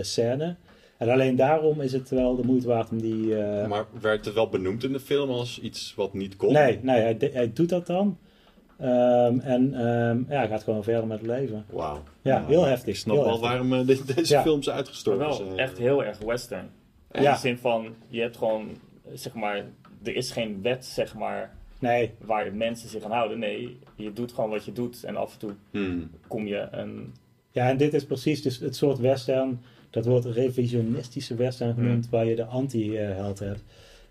scène. 0.00 0.56
En 0.96 1.08
alleen 1.08 1.36
daarom 1.36 1.80
is 1.80 1.92
het 1.92 2.08
wel 2.08 2.36
de 2.36 2.46
moeite 2.46 2.66
waard 2.66 2.90
om 2.90 3.00
die... 3.00 3.34
Maar 3.66 3.86
werd 4.00 4.24
het 4.24 4.34
wel 4.34 4.48
benoemd 4.48 4.84
in 4.84 4.92
de 4.92 5.00
film 5.00 5.30
als 5.30 5.60
iets 5.60 5.94
wat 5.94 6.14
niet 6.14 6.36
kon? 6.36 6.52
Nee, 6.52 6.78
nee 6.82 7.00
hij, 7.00 7.30
hij 7.32 7.52
doet 7.52 7.68
dat 7.68 7.86
dan. 7.86 8.18
Ehm, 8.80 9.38
en 9.40 9.74
ehm, 9.74 10.18
ja, 10.28 10.36
hij 10.38 10.48
gaat 10.48 10.62
gewoon 10.62 10.84
verder 10.84 11.06
met 11.06 11.18
het 11.18 11.26
leven. 11.26 11.64
Wauw. 11.70 12.02
Ja, 12.22 12.44
heel 12.46 12.64
heftig, 12.64 12.88
Ik 12.88 12.96
snap 12.96 13.14
heel 13.16 13.24
wel 13.24 13.32
heftig. 13.32 13.48
waarom 13.50 13.72
eh, 13.72 13.86
de- 13.86 14.14
deze 14.14 14.34
Ja. 14.34 14.42
films 14.42 14.70
uitgestorven 14.70 15.24
wel 15.26 15.32
zijn. 15.34 15.58
echt 15.58 15.78
heel 15.78 16.04
erg 16.04 16.18
western. 16.18 16.68
In 17.12 17.22
Ja. 17.22 17.32
de 17.32 17.38
zin 17.38 17.58
van, 17.58 17.94
je 18.08 18.20
hebt 18.20 18.36
gewoon, 18.36 18.68
eh, 19.04 19.10
zeg 19.14 19.34
maar, 19.34 19.64
er 20.02 20.16
is 20.16 20.30
geen 20.30 20.58
wet, 20.62 20.84
zeg 20.84 21.14
maar, 21.14 21.58
Nee, 21.78 22.10
waar 22.24 22.54
mensen 22.54 22.88
zich 22.88 23.02
aan 23.04 23.10
houden. 23.10 23.38
Nee, 23.38 23.78
je 23.96 24.12
doet 24.12 24.32
gewoon 24.32 24.50
wat 24.50 24.64
je 24.64 24.72
doet 24.72 25.04
en 25.04 25.16
af 25.16 25.32
en 25.32 25.38
toe 25.38 25.52
Hmm. 25.70 26.10
kom 26.26 26.46
je 26.46 26.68
een... 26.70 27.14
ja, 27.50 27.68
en 27.68 27.76
dit 27.76 27.94
is 27.94 28.04
precies 28.04 28.42
dus 28.42 28.58
het 28.58 28.76
soort 28.76 28.98
western. 28.98 29.60
Dat 29.90 30.06
wordt 30.06 30.24
revisionistische 30.26 31.34
western 31.34 31.74
genoemd, 31.74 32.08
waar 32.08 32.24
je 32.24 32.36
de 32.36 32.44
anti-held 32.44 33.38
hebt. 33.38 33.62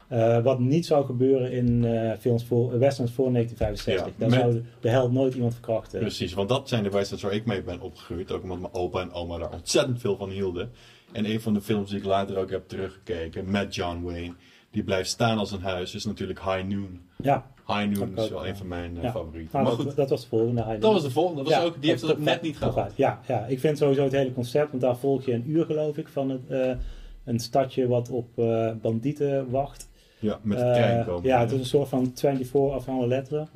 Eh, 0.10 0.44
wat 0.44 0.60
niet 0.60 0.86
zou 0.86 1.06
gebeuren 1.06 1.52
in 1.52 1.86
eh, 1.86 2.18
films 2.20 2.44
voor, 2.46 2.80
westerns 2.80 3.12
voor 3.12 3.32
1965. 3.32 4.14
Ja, 4.14 4.20
Dan 4.20 4.30
met- 4.30 4.40
zou 4.40 4.64
de 4.80 4.90
held 4.90 5.12
nooit 5.12 5.34
iemand 5.34 5.54
verkrachten. 5.54 6.00
Precies, 6.00 6.34
want 6.34 6.50
dat 6.50 6.70
zijn 6.70 6.84
de 6.84 6.90
westerns 6.90 7.24
waar 7.24 7.34
ik 7.34 7.46
mee 7.46 7.62
ben 7.62 7.82
opgegroeid. 7.82 8.32
Ook 8.32 8.44
omdat 8.44 8.60
mijn 8.60 8.74
opa 8.74 9.02
en 9.02 9.12
oma 9.14 9.38
daar 9.38 9.52
ontzettend 9.54 10.00
veel 10.00 10.16
van 10.18 10.30
hielden. 10.30 10.72
En 11.12 11.26
een 11.30 11.42
van 11.42 11.54
de 11.54 11.62
films 11.62 11.90
die 11.90 12.00
ik 12.00 12.06
later 12.06 12.38
ook 12.38 12.50
heb 12.50 12.68
teruggekeken, 12.68 13.52
met 13.52 13.76
John 13.76 14.02
Wayne, 14.04 14.34
die 14.72 14.84
blijft 14.84 15.10
staan 15.10 15.38
als 15.38 15.52
een 15.52 15.62
huis, 15.62 15.96
is 15.96 16.06
natuurlijk 16.06 16.40
High 16.44 16.64
Noon. 16.68 17.00
Ja, 17.18 17.52
High 17.68 17.86
Noon 18.00 18.18
is 18.18 18.30
wel 18.30 18.48
een 18.48 18.58
van 18.58 18.68
mijn 18.68 18.98
eh, 18.98 19.04
Ja. 19.04 19.12
favorieten. 19.12 19.50
nou, 19.52 19.64
maar 19.66 19.76
dat, 19.78 19.86
goed, 19.86 19.96
dat 19.96 20.10
was 20.10 20.22
de 20.22 20.28
volgende. 20.28 20.78
Dat 20.80 20.94
was 20.94 21.04
de 21.04 21.12
volgende. 21.12 21.44
Dat 21.44 21.52
was 21.54 21.62
Ja, 21.62 21.68
ook, 21.68 21.82
die 21.82 21.90
heeft 21.90 22.02
het 22.02 22.12
ook 22.12 22.20
net 22.20 22.42
niet 22.42 22.58
gehad. 22.58 22.92
Ja, 22.96 23.20
ja, 23.28 23.46
ik 23.46 23.60
vind 23.60 23.78
sowieso 23.78 24.04
het 24.04 24.12
hele 24.12 24.34
concept, 24.34 24.70
want 24.70 24.82
daar 24.82 24.98
volg 24.98 25.26
je 25.26 25.34
een 25.34 25.50
uur 25.50 25.66
geloof 25.66 25.98
ik 25.98 26.08
van 26.08 26.30
het, 26.30 26.78
een 27.26 27.40
stadje 27.40 27.88
wat 27.88 28.10
op 28.10 28.28
eh, 28.36 28.72
bandieten 28.82 29.50
wacht. 29.50 29.89
Ja, 30.20 30.40
met 30.42 30.58
de 30.58 30.64
Eh, 30.64 30.74
trein 30.74 31.06
komen. 31.06 31.24
ja, 31.24 31.40
het 31.40 31.52
is 31.52 31.60
een 31.60 31.66
soort 31.66 31.90
van 31.90 32.12
24 32.16 32.72
af 32.72 32.88
alle 32.90 33.08
letteren. 33.08 33.48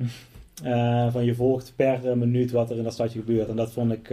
Eh, 0.64 1.12
van 1.12 1.24
je 1.24 1.34
volgt 1.34 1.72
per 1.76 2.08
eh, 2.10 2.12
minuut 2.16 2.50
wat 2.50 2.70
er 2.70 2.76
in 2.76 2.82
dat 2.82 2.92
stadje 2.92 3.18
gebeurt. 3.18 3.48
En 3.48 3.56
dat 3.56 3.72
vond 3.72 3.92
ik 3.92 4.08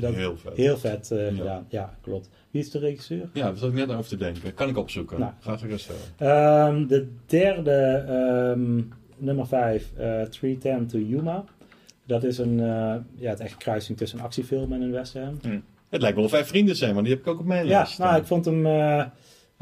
dat 0.00 0.14
heel 0.14 0.36
vet. 0.36 0.56
heel 0.56 0.76
vet 0.78 1.08
Ja. 1.14 1.30
gedaan. 1.36 1.66
Ja, 1.68 1.94
klopt. 2.00 2.28
Wie 2.50 2.60
is 2.62 2.70
de 2.70 2.78
regisseur? 2.78 3.28
Ja, 3.32 3.42
daar 3.46 3.56
zat 3.56 3.68
ik 3.68 3.74
net 3.74 3.88
over 3.90 4.08
te 4.08 4.16
denken. 4.16 4.54
Kan 4.54 4.68
ik 4.68 4.76
opzoeken. 4.76 5.18
Nou. 5.20 5.32
Ga 5.40 5.56
gerust. 5.56 5.90
Ehm, 6.16 6.86
de 6.86 7.08
derde, 7.26 8.04
ehm, 8.08 8.80
nummer 9.16 9.46
5, 9.46 9.90
eh 9.96 10.22
310 10.22 10.86
to 10.86 10.98
Yuma. 10.98 11.44
Dat 12.06 12.24
is 12.24 12.38
een, 12.38 12.56
ja, 13.14 13.30
het 13.30 13.40
echt 13.40 13.56
kruising 13.56 13.98
tussen 13.98 14.18
een 14.18 14.24
actiefilm 14.24 14.72
en 14.72 14.80
een 14.82 14.92
western. 14.92 15.40
Het 15.88 16.00
lijkt 16.00 16.16
wel 16.16 16.24
of 16.24 16.30
wij 16.30 16.44
vrienden 16.44 16.76
zijn, 16.76 16.92
want 16.94 17.06
die 17.06 17.14
heb 17.14 17.24
ik 17.24 17.30
ook 17.32 17.40
op 17.40 17.46
mijn 17.46 17.66
Ja, 17.66 17.70
lijst. 17.76 17.98
nou, 17.98 18.10
staan. 18.10 18.20
ik 18.20 18.26
vond 18.26 18.44
hem 18.44 18.62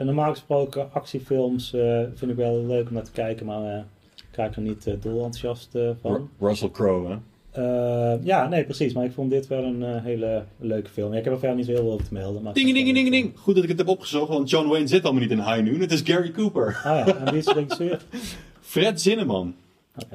normaal 0.06 0.30
gesproken 0.30 0.92
actiefilms 0.92 1.72
eh, 1.72 2.00
vind 2.14 2.30
ik 2.30 2.36
wel 2.36 2.64
leuk 2.66 2.88
om 2.88 2.94
naar 2.94 3.02
te 3.04 3.10
kijken, 3.12 3.46
maar 3.46 3.72
eh, 3.74 3.82
ik 4.30 4.36
raak 4.36 4.56
er 4.56 4.62
niet 4.62 4.86
eh, 4.86 4.94
dol 5.00 5.24
enthousiast 5.24 5.74
eh, 5.74 5.90
van. 6.00 6.14
Ru- 6.38 6.46
Russell 6.46 6.70
Crowe, 6.70 7.08
hè? 7.08 7.16
Eh, 7.50 8.24
ja, 8.24 8.48
nee, 8.48 8.64
precies. 8.64 8.92
Maar 8.92 9.04
ik 9.04 9.12
vond 9.12 9.30
dit 9.30 9.46
wel 9.46 9.62
een 9.64 9.82
eh, 9.82 10.02
hele 10.04 10.44
leuke 10.58 10.90
film. 10.90 11.12
Ja, 11.12 11.18
ik 11.18 11.24
heb 11.24 11.32
er 11.32 11.38
verder 11.38 11.56
niet 11.56 11.66
zo 11.66 11.72
heel 11.72 11.80
veel 11.82 11.92
over 11.92 12.06
te 12.06 12.12
melden. 12.14 12.42
Maar 12.42 12.52
Ding, 12.54 12.72
ding, 12.74 12.94
ding, 12.94 13.10
ding. 13.10 13.32
Goed 13.38 13.54
dat 13.54 13.62
ik 13.64 13.68
het 13.70 13.78
heb 13.78 13.88
opgezocht, 13.88 14.28
want 14.28 14.50
John 14.50 14.68
Wayne 14.68 14.86
zit 14.86 15.02
allemaal 15.04 15.22
niet 15.22 15.30
in 15.30 15.38
High 15.42 15.60
Noon. 15.62 15.80
Het 15.80 15.92
is 15.92 16.00
Gary 16.04 16.30
Cooper. 16.30 16.66
Ah 16.84 17.06
ja, 17.06 17.16
en 17.16 17.24
wie 17.24 17.38
is 17.38 17.44
de 17.44 17.52
regisseur? 17.52 18.00
Fred 18.60 19.00
Zinneman. 19.00 19.54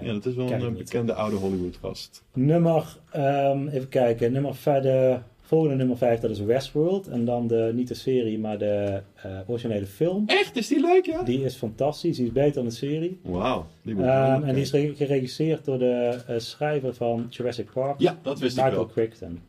Ja, 0.01 0.13
dat 0.13 0.25
is 0.25 0.35
wel 0.35 0.51
een 0.51 0.61
eh, 0.61 0.71
bekende 0.71 1.13
oude 1.13 1.35
Hollywood-gast. 1.35 2.23
Nummer, 2.33 2.97
ehm, 3.11 3.67
even 3.67 3.89
kijken. 3.89 4.31
Nummer 4.31 4.55
verder, 4.55 5.23
volgende 5.53 5.75
nummer 5.75 5.97
5, 5.97 6.19
dat 6.19 6.29
is 6.31 6.39
Westworld. 6.39 7.07
En 7.07 7.25
dan 7.25 7.47
de, 7.47 7.71
niet 7.75 7.87
de 7.87 7.93
serie, 7.93 8.39
maar 8.39 8.57
de 8.57 9.01
eh, 9.15 9.31
originele 9.47 9.85
film. 9.85 10.23
Echt? 10.25 10.55
Is 10.55 10.67
die 10.67 10.81
leuk, 10.81 11.05
ja? 11.05 11.23
Die 11.23 11.43
is 11.43 11.55
fantastisch. 11.55 12.15
Die 12.15 12.25
is 12.25 12.31
beter 12.31 12.53
dan 12.53 12.65
de 12.65 12.71
serie. 12.71 13.19
Wauw. 13.23 13.65
Ehm, 13.85 13.95
wel 13.97 14.43
en 14.43 14.53
die 14.53 14.61
is 14.63 14.69
geregisseerd 14.97 15.65
door 15.65 15.79
de 15.79 16.19
eh, 16.27 16.39
schrijver 16.39 16.93
van 16.93 17.25
Jurassic 17.29 17.71
Park, 17.73 17.99
Ja, 17.99 18.17
dat 18.21 18.39
wist 18.39 18.57
ik 18.57 18.63
Michael 18.63 18.83
wel. 18.85 18.93
Crichton. 18.93 19.39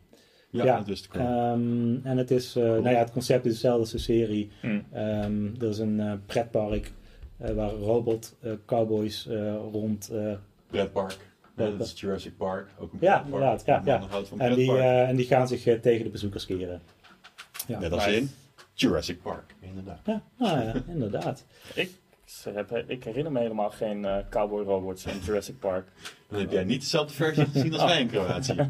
Ja, 0.51 0.65
ja. 0.65 0.77
dat 0.77 0.87
wist 0.87 1.05
ik 1.05 1.13
wel. 1.13 1.27
Ehm, 1.27 1.97
en 2.07 2.17
het 2.19 2.31
is, 2.31 2.57
eh, 2.57 2.63
nou 2.65 2.89
ja, 2.91 2.99
het 2.99 3.11
concept 3.13 3.45
is 3.45 3.53
hetzelfde 3.53 3.81
als 3.81 3.91
de 3.91 3.99
serie. 3.99 4.51
Ehm, 4.93 5.47
er 5.61 5.69
is 5.69 5.79
een 5.79 6.01
eh, 6.01 6.13
pretpark 6.27 6.93
eh, 7.39 7.55
waar 7.55 7.71
robot 7.71 8.37
eh, 8.41 8.53
cowboys 8.67 9.27
eh, 9.29 9.55
rond. 9.73 10.09
eh, 10.13 10.33
Pretpark. 10.71 11.17
Ja, 11.57 11.71
dat- 11.71 11.81
is 11.87 12.01
Jurassic 12.01 12.37
Park. 12.37 12.69
Ook 12.79 12.93
een 12.93 12.99
Ja, 13.01 13.23
inderdaad, 13.25 13.63
ja, 13.67 13.83
ja. 13.85 14.01
van 14.25 14.41
en, 14.41 14.55
die, 14.55 14.73
eh, 14.79 15.09
en 15.09 15.17
die 15.17 15.27
gaan 15.27 15.49
zich 15.49 15.67
eh, 15.67 15.81
tegen 15.81 16.05
de 16.05 16.11
bezoekers 16.11 16.47
keren. 16.47 16.83
Ja, 17.67 17.79
Net 17.79 17.93
als 17.93 18.07
in 18.07 18.31
Jurassic 18.73 19.23
Park, 19.23 19.55
inderdaad. 19.61 20.01
ja, 20.05 20.23
nou 20.39 20.61
ja 20.65 20.75
inderdaad. 20.89 21.45
Ik, 21.75 21.91
heb, 22.55 22.85
ik 22.87 23.05
herinner 23.05 23.33
me 23.33 23.41
helemaal 23.41 23.71
geen 23.71 24.05
eh, 24.05 24.17
cowboy 24.31 24.65
robots 24.65 25.05
in 25.07 25.19
Jurassic 25.25 25.59
Park. 25.59 25.87
Dan 26.29 26.41
heb 26.41 26.51
jij 26.51 26.65
niet 26.65 26.81
dezelfde 26.81 27.15
versie 27.15 27.45
gezien 27.47 27.73
als 27.73 27.85
wij 27.93 28.01
in 28.01 28.07
Kroatië. 28.09 28.55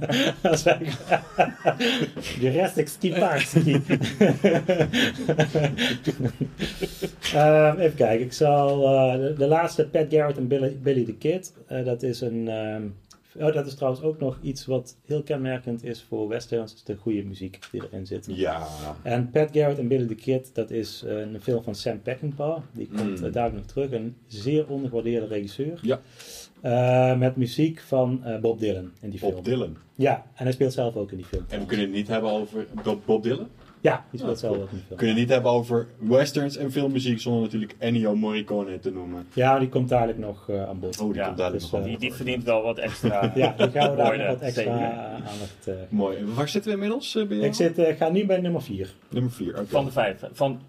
Jurassic 2.41 2.89
Skiparski. 2.89 3.81
Ehm, 7.35 7.79
even 7.79 7.95
kijken, 7.97 8.21
ik 8.27 8.33
zal 8.33 8.85
eh, 8.87 9.19
de, 9.21 9.35
de 9.39 9.47
laatste 9.47 9.87
Pat 9.89 10.07
Garrett 10.11 10.39
en 10.39 10.49
Billy, 10.49 10.77
Billy 10.83 11.05
the 11.05 11.15
Kid. 11.15 11.53
eh, 11.67 11.85
dat 11.85 12.03
is 12.03 12.21
een. 12.21 12.49
ehm, 12.49 12.83
oh, 13.39 13.53
dat 13.55 13.67
is 13.67 13.75
trouwens 13.75 14.03
ook 14.05 14.19
nog 14.19 14.39
iets 14.43 14.67
wat 14.67 14.97
heel 15.07 15.23
kenmerkend 15.23 15.85
is 15.85 16.03
voor 16.09 16.29
westerns, 16.29 16.75
is 16.75 16.83
de 16.83 16.97
goede 16.97 17.23
muziek 17.25 17.59
die 17.73 17.83
erin 17.91 18.07
zit. 18.07 18.27
Ja. 18.29 18.67
En 19.03 19.31
Pat 19.31 19.49
Garrett 19.53 19.79
en 19.79 19.89
Billy 19.89 20.07
the 20.07 20.15
Kid, 20.15 20.51
dat 20.55 20.71
is 20.71 21.03
eh, 21.07 21.19
een 21.19 21.41
film 21.43 21.63
van 21.63 21.75
Sam 21.75 22.03
Peckinpah. 22.03 22.59
Die 22.73 22.89
komt 22.97 23.21
Mm. 23.21 23.27
eh, 23.27 23.33
daar 23.33 23.53
nog 23.53 23.65
terug. 23.65 23.91
Een 23.93 24.17
zeer 24.27 24.69
ondergewaardeerde 24.69 25.27
regisseur. 25.27 25.79
Ja. 25.83 26.01
Eh, 26.61 27.19
met 27.19 27.37
muziek 27.37 27.81
van 27.81 28.23
Bob 28.41 28.59
Dylan 28.59 28.91
in 29.01 29.11
die 29.11 29.19
film. 29.19 29.35
Bob 29.35 29.45
Dylan. 29.45 29.77
Ja, 29.95 30.27
en 30.35 30.45
hij 30.45 30.53
speelt 30.53 30.73
zelf 30.73 30.97
ook 30.97 31.11
in 31.11 31.17
die 31.17 31.27
film. 31.27 31.45
En 31.49 31.61
we 31.61 31.67
kunnen 31.67 31.87
het 31.87 31.95
niet 31.95 32.09
hebben 32.09 32.31
over 32.31 32.67
Bob, 32.85 33.03
Bob 33.07 33.23
Dylan. 33.23 33.49
Ja, 33.85 34.05
die 34.11 34.21
speelt 34.21 34.35
Ah, 34.35 34.41
zelf 34.41 34.57
We 34.71 34.95
kunnen 34.95 35.09
het 35.09 35.17
niet 35.25 35.29
hebben 35.29 35.51
over 35.51 35.87
westerns 35.99 36.57
en 36.57 36.73
filmmuziek 36.73 37.21
zonder 37.21 37.43
natuurlijk 37.43 37.75
Ennio 37.79 38.17
Morricone 38.17 38.79
te 38.79 38.91
noemen. 38.91 39.27
Ja, 39.35 39.59
die 39.59 39.69
komt 39.69 39.89
dadelijk 39.89 40.19
nog 40.19 40.49
eh, 40.51 40.69
aan 40.69 40.79
bod. 40.81 41.01
Oh, 41.01 41.07
die 41.07 41.17
Ja, 41.17 41.25
komt 41.27 41.37
dadelijk 41.37 41.63
dus, 41.63 41.71
nog 41.73 41.81
aan 41.81 41.87
Die, 41.89 41.99
die 41.99 42.09
bod. 42.09 42.17
verdient 42.17 42.45
wel 42.45 42.63
wat 42.63 42.79
extra. 42.79 43.33
Ja, 43.35 43.55
die 43.57 43.71
gaan 43.71 43.91
we 43.91 43.97
daar 43.97 44.19
nog 44.19 44.27
wat 44.27 44.41
extra 44.41 44.73
aandacht. 45.15 45.67
eh 45.67 45.75
Mooi. 45.89 46.17
En 46.17 46.35
Waar 46.35 46.49
zitten 46.49 46.71
we 46.71 46.77
inmiddels 46.77 47.17
eh, 47.17 47.27
bij 47.27 47.37
jou? 47.37 47.49
ik 47.49 47.55
zit, 47.55 47.79
eh, 47.79 47.97
ga 47.97 48.09
nu 48.09 48.27
bij 48.27 48.41
nummer 48.41 48.63
4. 48.63 48.95
Nummer 49.11 49.33
4. 49.33 49.63
Van 49.67 49.85
de 49.85 49.91
vijf. 49.91 50.21
Van, 50.33 50.61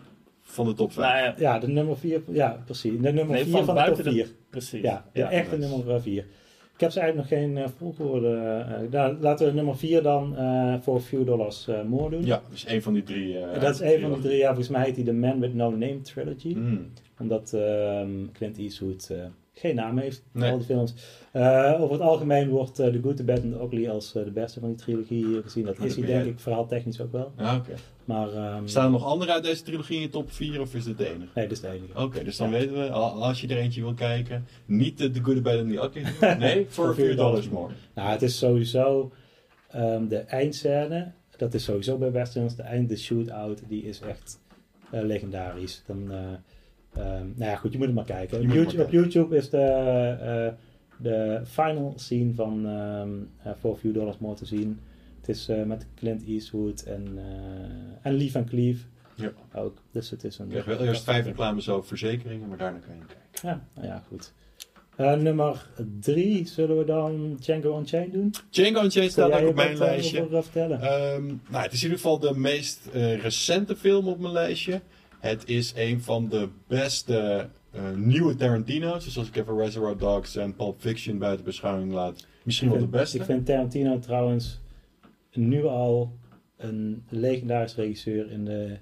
Van 0.41 0.65
de 0.65 0.73
top 0.73 0.91
5. 0.93 1.08
nou 1.08 1.17
ja, 1.25 1.34
Ja, 1.38 1.60
de 1.60 1.67
nummer 1.67 1.97
4. 1.97 2.21
Ja, 2.28 2.62
precies. 2.65 2.91
De 2.91 3.12
nummer 3.13 3.25
Nee, 3.36 3.43
4 3.43 3.51
van 3.51 3.65
van, 3.65 3.75
de 3.75 3.82
top 3.82 3.93
buiten 3.93 4.04
de- 4.04 4.12
4. 4.12 4.28
precies. 4.49 4.82
Ja, 4.82 5.06
de 5.13 5.19
Ja. 5.19 5.30
echte 5.30 5.58
nice. 5.58 5.75
nummer 5.75 6.01
4. 6.01 6.25
Ik 6.75 6.81
heb 6.81 6.91
ze 6.91 6.99
eigenlijk 6.99 7.29
nog 7.29 7.39
geen 7.39 7.57
eh, 7.57 7.69
volgorde. 7.77 8.35
eh, 8.38 8.91
nou, 8.91 9.15
laten 9.19 9.47
we 9.47 9.53
nummer 9.53 9.77
4 9.77 10.01
dan 10.01 10.38
eh, 10.38 10.75
voor 10.81 10.95
a 10.95 10.99
few 10.99 11.25
dollars 11.25 11.67
eh 11.67 11.81
more 11.83 12.09
doen. 12.09 12.25
Ja, 12.25 12.41
dus 12.49 12.65
één 12.65 12.81
van 12.81 12.93
die 12.93 13.03
drie. 13.03 13.38
eh, 13.39 13.61
dat 13.61 13.73
is 13.73 13.79
een 13.79 14.01
van 14.01 14.11
de 14.11 14.19
drie. 14.21 14.38
Ja, 14.38 14.45
volgens 14.47 14.69
mij 14.69 14.83
heet 14.85 14.95
hij 14.95 15.05
The 15.05 15.13
Man 15.13 15.39
with 15.39 15.53
No 15.53 15.69
Name 15.69 16.01
Trilogy. 16.01 16.53
Mm. 16.55 16.91
Omdat 17.19 17.49
Clint 18.33 18.57
Eastwood 18.57 19.09
eh, 19.11 19.17
geen 19.58 19.76
naam 19.76 19.98
heeft 19.98 20.24
Nee. 20.32 20.52
al 20.52 20.58
die 20.58 20.65
films. 20.65 20.94
Eh, 21.32 21.76
over 21.80 21.91
het 21.91 22.02
algemeen 22.02 22.50
wordt 22.50 22.80
eh 22.80 22.88
The 22.88 23.00
Good, 23.02 23.18
The 23.18 23.24
Bad 23.24 23.41
and 23.41 23.54
The 23.54 23.63
Ugly 23.63 23.89
als 23.89 24.15
eh, 24.15 24.24
de 24.24 24.32
beste 24.32 24.60
van 24.60 24.70
die 24.70 24.78
trilogie 24.78 25.41
gezien. 25.41 25.65
Dat 25.65 25.80
is 25.80 25.96
hij 25.96 26.06
denk 26.06 26.26
ik 26.26 26.39
verhaaltechnisch 26.39 27.02
ook 27.02 27.12
wel. 27.12 27.32
Ja. 27.38 27.62
Maar 28.06 28.34
ehm, 28.34 28.68
Staan 28.68 28.86
er 28.86 28.91
nog 28.91 29.06
andere 29.06 29.32
uit 29.32 29.44
deze 29.44 29.63
trilogie 29.63 29.96
in 29.96 30.02
je 30.02 30.10
top 30.10 30.32
4 30.32 30.62
of 30.62 30.76
is 30.76 30.84
dit 30.84 30.98
de 30.98 31.06
enige? 31.10 31.30
nee, 31.36 31.48
dit 31.48 31.52
is 31.52 31.60
de 31.60 31.68
enige. 31.70 32.02
Oké, 32.04 32.24
dus 32.24 32.38
dan 32.38 32.50
Ja. 32.52 32.58
weten 32.58 32.74
we, 32.74 32.89
al- 32.89 33.24
als 33.24 33.41
je 33.41 33.48
er 33.48 33.58
eentje 33.58 33.82
wil 33.82 33.94
kijken, 33.94 34.48
niet 34.65 34.98
de, 34.98 35.12
de 35.12 35.20
Good, 35.24 35.36
the 35.36 35.41
Bad 35.41 35.60
and 35.60 35.70
the 35.70 36.00
Ugly. 36.00 36.04
Nee, 36.38 36.65
voor 36.70 36.86
Voor 36.86 36.96
4 36.96 37.15
dollars 37.15 37.46
$4 37.48 37.52
more. 37.52 37.74
Nou, 37.96 38.10
het 38.10 38.22
is 38.22 38.38
sowieso 38.38 39.12
ehm, 39.70 40.08
de 40.08 40.18
eindscène. 40.18 41.12
Dat 41.38 41.54
is 41.54 41.63
sowieso 41.63 41.98
bij 41.98 42.12
westerns. 42.12 42.56
De 42.56 42.63
eind, 42.63 42.89
de 42.89 42.98
shootout, 42.98 43.62
die 43.68 43.84
is 43.84 44.00
echt 44.00 44.39
legendarisch. 44.91 45.84
Dan, 45.88 46.12
eh, 46.98 47.06
ehm, 47.06 47.26
nou 47.36 47.52
ja, 47.52 47.56
goed, 47.56 47.72
je 47.72 47.78
moet 47.78 47.88
het 47.88 47.96
maar 47.96 48.06
kijken. 48.06 48.41
Je 48.41 48.48
YouTube, 48.48 48.78
maar 48.78 48.86
op 48.86 48.91
YouTube 48.91 49.38
is 49.38 49.50
de, 49.50 49.58
eh, 49.58 50.54
de 50.98 51.41
final 51.46 51.93
scene 51.96 52.34
van 52.34 52.66
ehm 52.68 53.10
eh, 53.43 53.52
For 53.60 53.74
a 53.74 53.76
Few 53.76 53.93
Dollars 53.93 54.18
More 54.18 54.36
te 54.36 54.46
zien. 54.46 54.80
Het 55.20 55.30
is 55.30 55.48
eh, 55.50 55.64
met 55.64 55.86
Clint 55.96 56.24
Eastwood 56.28 56.82
en, 56.82 57.20
en 58.02 58.14
Lee 58.14 58.32
Van 58.32 58.46
Cleef 58.46 58.86
Ja. 59.16 59.32
ook. 59.54 59.78
Dus 59.91 60.10
het 60.10 60.24
is 60.24 60.38
een... 60.38 60.46
Ik 60.46 60.52
krijg 60.52 60.78
wel 60.78 60.88
eerst 60.88 61.04
vijf 61.04 61.26
reclames 61.26 61.70
over 61.70 61.88
verzekeringen, 61.88 62.48
maar 62.48 62.58
daarna 62.58 62.80
kan 62.80 62.96
je 62.96 63.06
kijken. 63.06 63.50
Ja, 63.50 63.68
nou 63.74 63.88
ja, 63.88 64.04
goed. 64.08 64.34
Nummer 64.98 65.70
drie, 66.00 66.48
zullen 66.48 66.78
we 66.78 66.86
dan 66.86 67.36
Django 67.39 67.80
Unchained 67.80 68.14
doen? 68.14 68.34
Django 68.50 68.84
Unchained 68.84 69.12
staat 69.12 69.32
ook 69.32 69.48
op 69.50 69.56
mijn 69.56 69.78
lijstje. 69.78 70.28
Ehm, 70.54 71.26
nou, 71.50 71.64
het 71.64 71.74
is 71.74 71.84
in 71.84 71.89
ieder 71.89 71.98
geval 71.98 72.20
de 72.20 72.34
meest 72.36 72.89
recente 73.22 73.76
film 73.76 74.08
op 74.08 74.20
mijn 74.20 74.34
lijstje. 74.34 74.82
Het 75.26 75.49
is 75.49 75.73
een 75.76 76.01
van 76.01 76.30
de 76.30 76.49
beste 76.67 77.49
eh, 77.71 77.91
nieuwe 77.95 78.36
Tarantino's. 78.36 79.03
Dus 79.03 79.17
als 79.17 79.28
ik 79.28 79.36
even 79.36 79.57
Reservoir 79.57 79.97
Dogs 79.97 80.36
en 80.36 80.55
Pulp 80.55 80.82
Fiction 80.82 81.17
buiten 81.17 81.45
beschouwing 81.45 81.91
laat, 81.91 82.28
misschien 82.43 82.69
wel 82.69 82.80
de 82.80 82.88
beste. 82.88 83.17
Ik 83.17 83.23
vind 83.23 83.45
Tarantino 83.45 83.99
trouwens 83.99 84.59
nu 85.34 85.65
al 85.65 86.17
een 86.57 87.03
legendarisch 87.09 87.76
regisseur 87.76 88.32
in 88.32 88.45
de, 88.45 88.78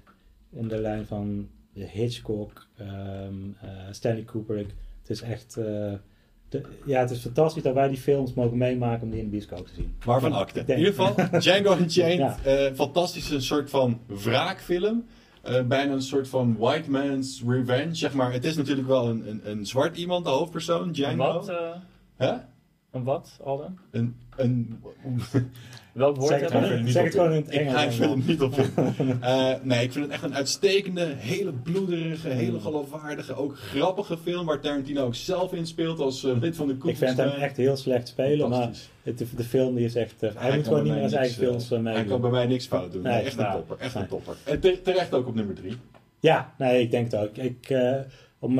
in 0.52 0.68
de 0.68 0.78
lijn 0.78 1.06
van 1.06 1.48
Hitchcock, 1.72 2.66
ehm, 2.76 3.34
eh, 3.60 3.68
Stanley 3.90 4.22
Kubrick. 4.22 4.74
Het 5.00 5.10
is 5.10 5.22
echt... 5.22 5.56
eh, 5.56 5.92
de, 6.48 6.62
ja, 6.86 7.00
het 7.00 7.10
is 7.10 7.20
fantastisch 7.20 7.62
dat 7.62 7.74
wij 7.74 7.88
die 7.88 7.98
films 7.98 8.34
mogen 8.34 8.58
meemaken 8.58 9.02
om 9.02 9.10
die 9.10 9.18
in 9.18 9.24
de 9.24 9.30
bioscoop 9.30 9.66
te 9.66 9.74
zien. 9.74 9.94
Waarvan 10.04 10.32
acte. 10.32 10.62
In 10.66 10.78
ieder 10.78 10.94
geval, 10.94 11.14
Django 11.40 11.76
Unchained. 11.76 12.36
Ja. 12.44 12.74
fantastisch, 12.74 13.30
een 13.30 13.42
soort 13.42 13.70
van 13.70 14.00
wraakfilm. 14.06 15.04
Eh, 15.44 15.62
bijna 15.62 15.92
een 15.92 16.02
soort 16.02 16.28
van 16.28 16.56
white 16.58 16.90
man's 16.90 17.42
revenge, 17.46 17.94
zeg 17.94 18.14
maar. 18.14 18.32
Het 18.32 18.44
is 18.44 18.56
natuurlijk 18.56 18.88
wel 18.88 19.08
een, 19.08 19.28
een, 19.28 19.40
een 19.50 19.66
zwart 19.66 19.96
iemand, 19.96 20.24
de 20.24 20.30
hoofdpersoon, 20.30 20.92
Django. 20.92 21.32
wat, 21.32 21.48
eh, 21.48 21.70
Hè? 22.16 22.32
Een 22.94 23.04
wat, 23.04 23.38
Alden? 23.44 23.78
Een, 23.90 24.16
een, 24.36 24.80
Welk 25.92 26.16
woord 26.16 26.28
Zeg 26.28 26.40
het 26.40 26.52
we? 26.52 26.58
gewoon, 26.58 26.88
zeg 26.88 27.04
het 27.04 27.12
gewoon 27.14 27.32
in 27.32 27.36
het 27.36 27.54
ik 27.54 27.60
Engels. 27.60 27.74
ga 27.74 27.82
ik 27.82 27.90
vind 27.92 28.04
allemaal. 28.04 28.18
het 28.18 28.26
niet 28.26 28.42
op 28.42 28.58
in. 28.98 29.18
Eh, 29.20 29.52
nee, 29.62 29.82
ik 29.84 29.92
vind 29.92 30.04
het 30.04 30.14
echt 30.14 30.22
een 30.22 30.34
uitstekende, 30.34 31.04
hele 31.16 31.52
bloederige, 31.52 32.28
hele 32.28 32.60
geloofwaardige, 32.60 33.34
ook 33.34 33.56
grappige 33.58 34.16
film 34.18 34.46
waar 34.46 34.60
Tarantino 34.60 35.04
ook 35.04 35.14
zelf 35.14 35.52
in 35.52 35.66
speelt 35.66 35.98
als 35.98 36.24
eh, 36.24 36.40
lid 36.40 36.56
van 36.56 36.66
de 36.66 36.76
Ku 36.76 36.88
Ik 36.88 36.96
vind 36.96 37.16
hem 37.16 37.28
echt 37.28 37.56
heel 37.56 37.76
slecht 37.76 38.08
spelen, 38.08 38.48
maar 38.48 38.70
het, 39.02 39.18
de, 39.18 39.26
de 39.36 39.44
film 39.44 39.74
die 39.74 39.84
is 39.84 39.94
echt... 39.94 40.22
eh, 40.22 40.30
hij, 40.34 40.56
moet 40.56 40.66
gewoon 40.66 40.82
niet 40.82 40.92
meer 40.92 41.02
aan 41.02 41.08
zijn 41.08 41.20
eigen 41.22 41.38
films 41.42 41.72
uh, 41.72 41.84
Hij 41.84 42.04
kan 42.04 42.20
bij 42.20 42.30
mij 42.30 42.46
niks 42.46 42.66
fout 42.66 42.92
doen. 42.92 43.02
Nee, 43.02 43.12
Nee, 43.12 43.22
echt 43.22 43.36
een 43.36 43.42
nou, 43.42 43.56
topper. 43.56 43.76
Echt 43.78 43.94
nee. 43.94 44.02
een 44.02 44.08
topper. 44.08 44.36
En 44.44 44.60
te- 44.60 44.80
terecht 44.82 45.14
ook 45.14 45.26
op 45.26 45.34
nummer 45.34 45.54
drie. 45.54 45.76
Ja, 46.20 46.54
nee, 46.58 46.80
ik 46.82 46.90
denk 46.90 47.10
het 47.10 47.20
ook. 47.20 47.36
Ik, 47.36 47.70
eh, 47.70 47.94
om 48.38 48.54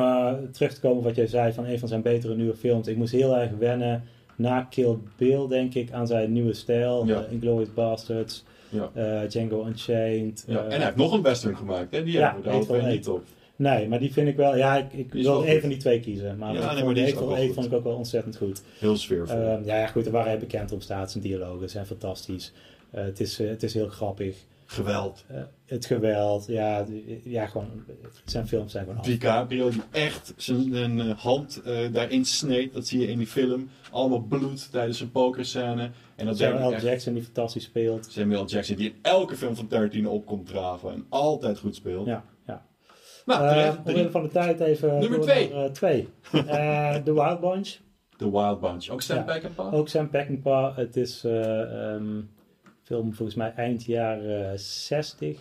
terug 0.52 0.74
te 0.74 0.80
komen 0.80 0.98
op 0.98 1.04
wat 1.04 1.16
jij 1.16 1.26
zei 1.26 1.52
van 1.52 1.64
een 1.66 1.78
van 1.78 1.88
zijn 1.88 2.02
betere 2.02 2.36
nieuwe 2.36 2.56
films. 2.56 2.86
Ik 2.86 2.96
moest 2.96 3.12
heel 3.12 3.36
erg 3.36 3.50
wennen 3.58 4.02
na 4.36 4.62
Kill 4.70 4.96
Bill, 5.16 5.46
denk 5.48 5.74
ik, 5.74 5.92
aan 5.92 6.06
zijn 6.06 6.32
nieuwe 6.32 6.52
stijl. 6.54 7.06
Ja. 7.06 7.24
Eh, 7.24 7.32
Inglourious 7.32 7.74
Basterds, 7.74 8.44
Ja. 8.68 8.90
eh, 8.94 9.28
Django 9.28 9.66
Unchained. 9.66 10.44
Ja, 10.46 10.58
eh, 10.58 10.64
en 10.64 10.70
hij 10.70 10.84
heeft 10.84 10.96
nog 10.96 11.12
een 11.12 11.22
western 11.22 11.56
gemaakt, 11.56 11.94
hè? 11.94 12.02
Die 12.04 12.12
Ja, 12.12 12.32
hebben 12.42 12.66
we 12.66 12.78
daar 12.80 12.90
niet 12.90 13.08
op. 13.08 13.22
Nee, 13.56 13.88
maar 13.88 13.98
die 13.98 14.12
vind 14.12 14.28
ik 14.28 14.36
wel... 14.36 14.56
Ja, 14.56 14.76
ik, 14.76 14.92
ik 14.92 15.12
wil 15.12 15.44
van 15.60 15.68
die 15.68 15.78
twee 15.78 16.00
kiezen. 16.00 16.38
Maar 16.38 16.54
Ja, 16.54 16.72
nee, 16.74 16.84
maar 16.84 16.94
die 16.94 17.04
Hateful 17.04 17.36
Eight 17.36 17.54
vond 17.54 17.66
ik 17.66 17.72
ook 17.72 17.84
wel 17.84 17.94
ontzettend 17.96 18.36
goed. 18.36 18.62
Heel 18.78 18.96
sfeervol. 18.96 19.36
Ehm, 19.38 19.64
ja, 19.64 19.86
goed, 19.86 20.06
waar 20.08 20.24
hij 20.26 20.38
bekend 20.38 20.72
om 20.72 20.80
staat, 20.80 21.10
zijn 21.10 21.24
dialogen 21.24 21.70
zijn 21.70 21.86
fantastisch. 21.86 22.52
Het, 22.90 23.20
is, 23.20 23.38
het 23.38 23.62
is 23.62 23.74
heel 23.74 23.88
grappig. 23.88 24.36
Geweld. 24.66 25.24
Eh, 25.28 25.42
het 25.66 25.86
geweld, 25.86 26.46
ja, 26.46 26.86
ja, 27.24 27.46
gewoon, 27.46 27.84
zijn 28.24 28.46
films 28.46 28.72
zijn 28.72 28.86
gewoon. 28.86 29.02
DiCaprio 29.02 29.70
die 29.70 29.82
echt 29.90 30.34
zijn 30.36 31.00
eh, 31.00 31.18
hand 31.18 31.62
eh, 31.62 31.92
daarin 31.92 32.24
sneed. 32.24 32.72
Dat 32.72 32.86
zie 32.86 33.00
je 33.00 33.06
in 33.06 33.18
die 33.18 33.26
film. 33.26 33.68
Allemaal 33.90 34.20
bloed 34.20 34.70
tijdens 34.70 35.00
een 35.00 35.10
pokerscène. 35.10 35.90
En 36.16 36.26
dat 36.26 36.38
Samuel 36.38 36.70
L. 36.70 36.80
Jackson 36.80 37.14
die 37.14 37.22
fantastisch 37.22 37.64
speelt. 37.64 38.06
Samuel 38.10 38.46
Jackson 38.46 38.76
die 38.76 38.88
in 38.90 38.96
elke 39.02 39.36
film 39.36 39.56
van 39.56 39.66
Tarantino 39.66 40.10
opkomt 40.10 40.46
draven. 40.46 40.92
En 40.92 41.06
altijd 41.08 41.58
goed 41.58 41.74
speelt. 41.74 42.06
Ja, 42.06 42.24
ja. 42.46 42.66
Nou, 43.26 43.76
omwille 43.84 44.10
van 44.10 44.22
de 44.22 44.28
tijd 44.28 44.60
even 44.60 44.98
Nummer 44.98 45.20
twee. 45.20 45.52
naar, 45.52 45.72
twee. 45.72 46.08
The 47.04 47.12
Wild 47.14 47.40
Bunch. 47.40 47.76
The 48.16 48.30
Wild 48.30 48.60
Bunch. 48.60 48.88
Ook 48.88 49.02
Sam 49.02 49.16
Ja. 49.16 49.22
Peckinpah? 49.22 49.74
Ook 49.74 49.88
Sam 49.88 50.10
Peckinpah. 50.10 50.76
Het 50.76 50.96
is 50.96 51.24
eh 51.24 51.92
ehm, 51.94 52.20
film 52.84 53.14
volgens 53.14 53.36
mij 53.36 53.52
eind 53.56 53.84
jaren 53.84 54.58
60. 54.60 55.38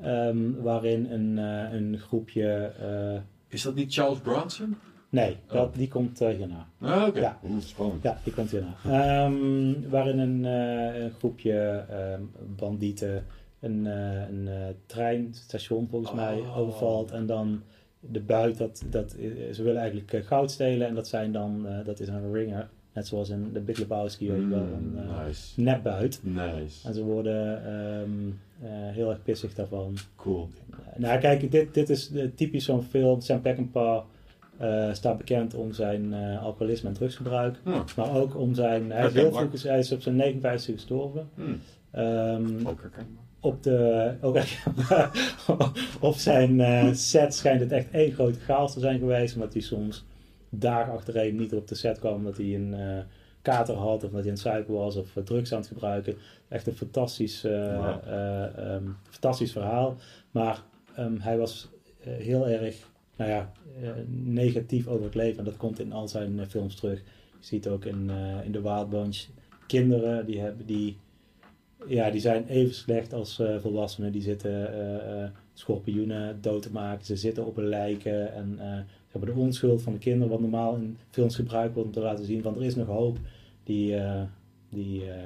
ehm, 0.00 0.52
waarin 0.62 1.10
een, 1.10 1.38
eh, 1.38 1.72
een 1.78 1.98
groepje... 1.98 2.72
eh, 2.80 3.20
Is 3.48 3.62
dat 3.62 3.74
niet 3.74 3.92
Charles 3.94 4.18
Bronson? 4.18 4.76
nee, 5.08 5.36
dat, 5.46 5.68
Oh. 5.68 5.74
die 5.76 5.88
komt 5.88 6.20
eh, 6.20 6.28
hierna. 6.36 6.66
Ah, 6.80 7.06
oké. 7.08 7.20
Ja. 7.20 7.38
Spannend. 7.58 8.02
Ja, 8.02 8.18
die 8.24 8.32
komt 8.32 8.50
hierna. 8.50 8.74
Ehm, 8.84 9.88
waarin 9.90 10.18
een, 10.18 10.44
eh, 10.44 11.02
een 11.02 11.10
groepje 11.10 11.84
ehm, 11.90 12.22
bandieten 12.56 13.24
een, 13.60 13.86
eh, 13.86 14.28
een 14.28 14.48
eh, 14.48 14.54
treinstation 14.86 15.88
volgens 15.88 16.12
mij 16.12 16.34
Oh. 16.38 16.58
overvalt. 16.58 17.10
En 17.10 17.26
dan 17.26 17.62
de 18.00 18.20
buit, 18.20 18.58
dat, 18.58 18.84
dat, 18.90 19.10
ze 19.52 19.62
willen 19.62 19.80
eigenlijk 19.80 20.26
goud 20.26 20.50
stelen. 20.50 20.86
En 20.88 20.94
dat, 20.94 21.08
zijn 21.08 21.32
dan, 21.32 21.66
eh, 21.66 21.84
dat 21.84 22.00
is 22.00 22.08
een 22.08 22.32
ringer. 22.32 22.68
Net 22.96 23.06
zoals 23.06 23.28
in 23.28 23.50
de 23.52 23.60
Big 23.60 23.78
Lebowski, 23.78 24.24
je 24.24 24.32
wel. 24.32 24.58
Een 24.58 24.90
Mm, 24.92 24.98
eh, 24.98 25.26
nice. 25.26 25.60
nepbuit. 25.60 26.20
Nice. 26.22 26.88
En 26.88 26.94
ze 26.94 27.02
worden 27.04 27.64
ehm, 27.66 28.10
eh, 28.62 28.94
heel 28.94 29.10
erg 29.10 29.22
pissig 29.22 29.54
daarvan. 29.54 29.96
Cool. 30.16 30.48
Nou, 30.96 31.18
kijk, 31.20 31.50
dit, 31.50 31.74
dit 31.74 31.90
is 31.90 32.12
eh, 32.12 32.24
typisch 32.34 32.64
zo'n 32.64 32.82
film. 32.82 33.20
Sam 33.20 33.40
Peckinpah 33.40 34.02
eh, 34.56 34.92
staat 34.92 35.18
bekend 35.18 35.54
om 35.54 35.72
zijn 35.72 36.14
eh, 36.14 36.42
alcoholisme 36.42 36.88
en 36.88 36.94
drugsgebruik. 36.94 37.56
Maar 37.96 38.14
ook 38.14 38.36
om 38.36 38.54
zijn... 38.54 38.90
Hij 38.90 39.06
is, 39.06 39.12
heel 39.12 39.32
vroeg, 39.32 39.62
hij 39.62 39.78
is 39.78 39.92
op 39.92 40.02
zijn 40.02 40.16
59 40.16 40.74
gestorven. 40.74 41.28
Hm. 41.34 41.42
Ehm, 41.90 42.66
Ook 42.66 42.80
herkenbaar. 42.80 43.22
op, 43.40 43.62
de, 43.62 44.12
ook, 44.20 44.38
op 46.10 46.14
zijn 46.14 46.60
eh, 46.60 46.92
set 46.92 47.34
schijnt 47.34 47.60
het 47.60 47.72
echt 47.72 47.90
één 47.90 48.12
grote 48.12 48.38
chaos 48.38 48.72
te 48.72 48.80
zijn 48.80 48.98
geweest. 48.98 49.34
Omdat 49.34 49.52
hij 49.52 49.62
soms 49.62 50.04
dagen 50.58 50.92
achtereen 50.92 51.36
niet 51.36 51.54
op 51.54 51.68
de 51.68 51.74
set 51.74 51.98
kwam. 51.98 52.14
Omdat 52.14 52.36
hij 52.36 52.54
een 52.54 52.74
eh, 52.74 53.04
kater 53.42 53.74
had. 53.74 54.04
Of 54.04 54.10
dat 54.10 54.20
hij 54.20 54.30
in 54.30 54.36
suiker 54.36 54.74
was. 54.74 54.96
Of 54.96 55.16
eh, 55.16 55.22
drugs 55.22 55.52
aan 55.52 55.58
het 55.58 55.68
gebruiken. 55.68 56.16
Echt 56.48 56.66
een 56.66 56.74
fantastisch, 56.74 57.44
eh, 57.44 57.74
eh, 57.74 58.74
ehm, 58.74 58.84
fantastisch 59.10 59.52
verhaal. 59.52 59.96
Maar 60.30 60.62
ehm, 60.94 61.16
hij 61.18 61.38
was 61.38 61.68
heel 62.00 62.48
erg 62.48 62.90
nou 63.16 63.30
ja, 63.30 63.52
negatief 64.08 64.86
over 64.86 65.04
het 65.04 65.14
leven. 65.14 65.38
En 65.38 65.44
dat 65.44 65.56
komt 65.56 65.78
in 65.78 65.92
al 65.92 66.08
zijn 66.08 66.46
films 66.48 66.74
terug. 66.74 66.98
Je 67.30 67.46
ziet 67.46 67.68
ook 67.68 67.84
in, 67.84 68.10
in 68.44 68.52
The 68.52 68.62
Wild 68.62 68.90
Bunch. 68.90 69.24
Kinderen 69.66 70.26
die 70.26 70.40
hebben 70.40 70.66
die 70.66 70.98
ja, 71.86 72.10
die 72.10 72.20
zijn 72.20 72.46
even 72.46 72.74
slecht 72.74 73.12
als 73.12 73.42
volwassenen. 73.60 74.12
Die 74.12 74.22
zitten 74.22 74.72
eh, 75.22 75.28
schorpioenen 75.52 76.40
dood 76.40 76.62
te 76.62 76.72
maken. 76.72 77.04
Ze 77.04 77.16
zitten 77.16 77.46
op 77.46 77.56
een 77.56 77.68
lijken. 77.68 78.32
En 78.32 78.58
ze 79.18 79.24
hebben 79.24 79.34
de 79.42 79.46
onschuld 79.46 79.82
van 79.82 79.92
de 79.92 79.98
kinderen. 79.98 80.28
Wat 80.28 80.40
normaal 80.40 80.74
in 80.74 80.96
films 81.10 81.34
gebruikt 81.36 81.74
wordt 81.74 81.88
om 81.88 81.94
te 81.94 82.00
laten 82.00 82.24
zien 82.24 82.42
van 82.42 82.56
er 82.56 82.64
is 82.64 82.74
nog 82.76 82.86
hoop. 82.86 83.18
Die, 83.64 83.96
eh, 83.96 84.20
die, 84.70 85.10
eh, 85.10 85.16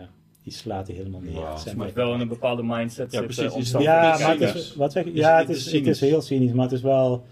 die 0.43 0.53
slaat 0.53 0.86
hij 0.86 0.97
helemaal 0.97 1.20
neer. 1.20 1.32
Sam 1.57 1.72
Je 1.78 1.84
moet 1.84 1.93
wel 1.93 2.14
in 2.14 2.20
een 2.20 2.28
bepaalde 2.28 2.62
mindset 2.62 3.12
Ja, 3.12 3.18
zitten. 3.20 3.45
precies. 3.47 3.74
om 3.74 3.80
het- 3.80 3.88
Ja, 3.88 4.18
maar 4.18 4.38
het 4.38 4.55
is, 4.55 4.74
wat 4.74 4.93
zeg 4.93 5.05
Ja, 5.05 5.11
het- 5.38 5.38
het 5.38 5.57
het 5.57 5.57
is, 5.66 5.72
het 5.72 5.86
is 5.86 6.01
heel 6.01 6.20
cynisch, 6.20 6.53
maar 6.53 6.64
het 6.64 6.72
is 6.74 6.80
wel, 6.82 7.22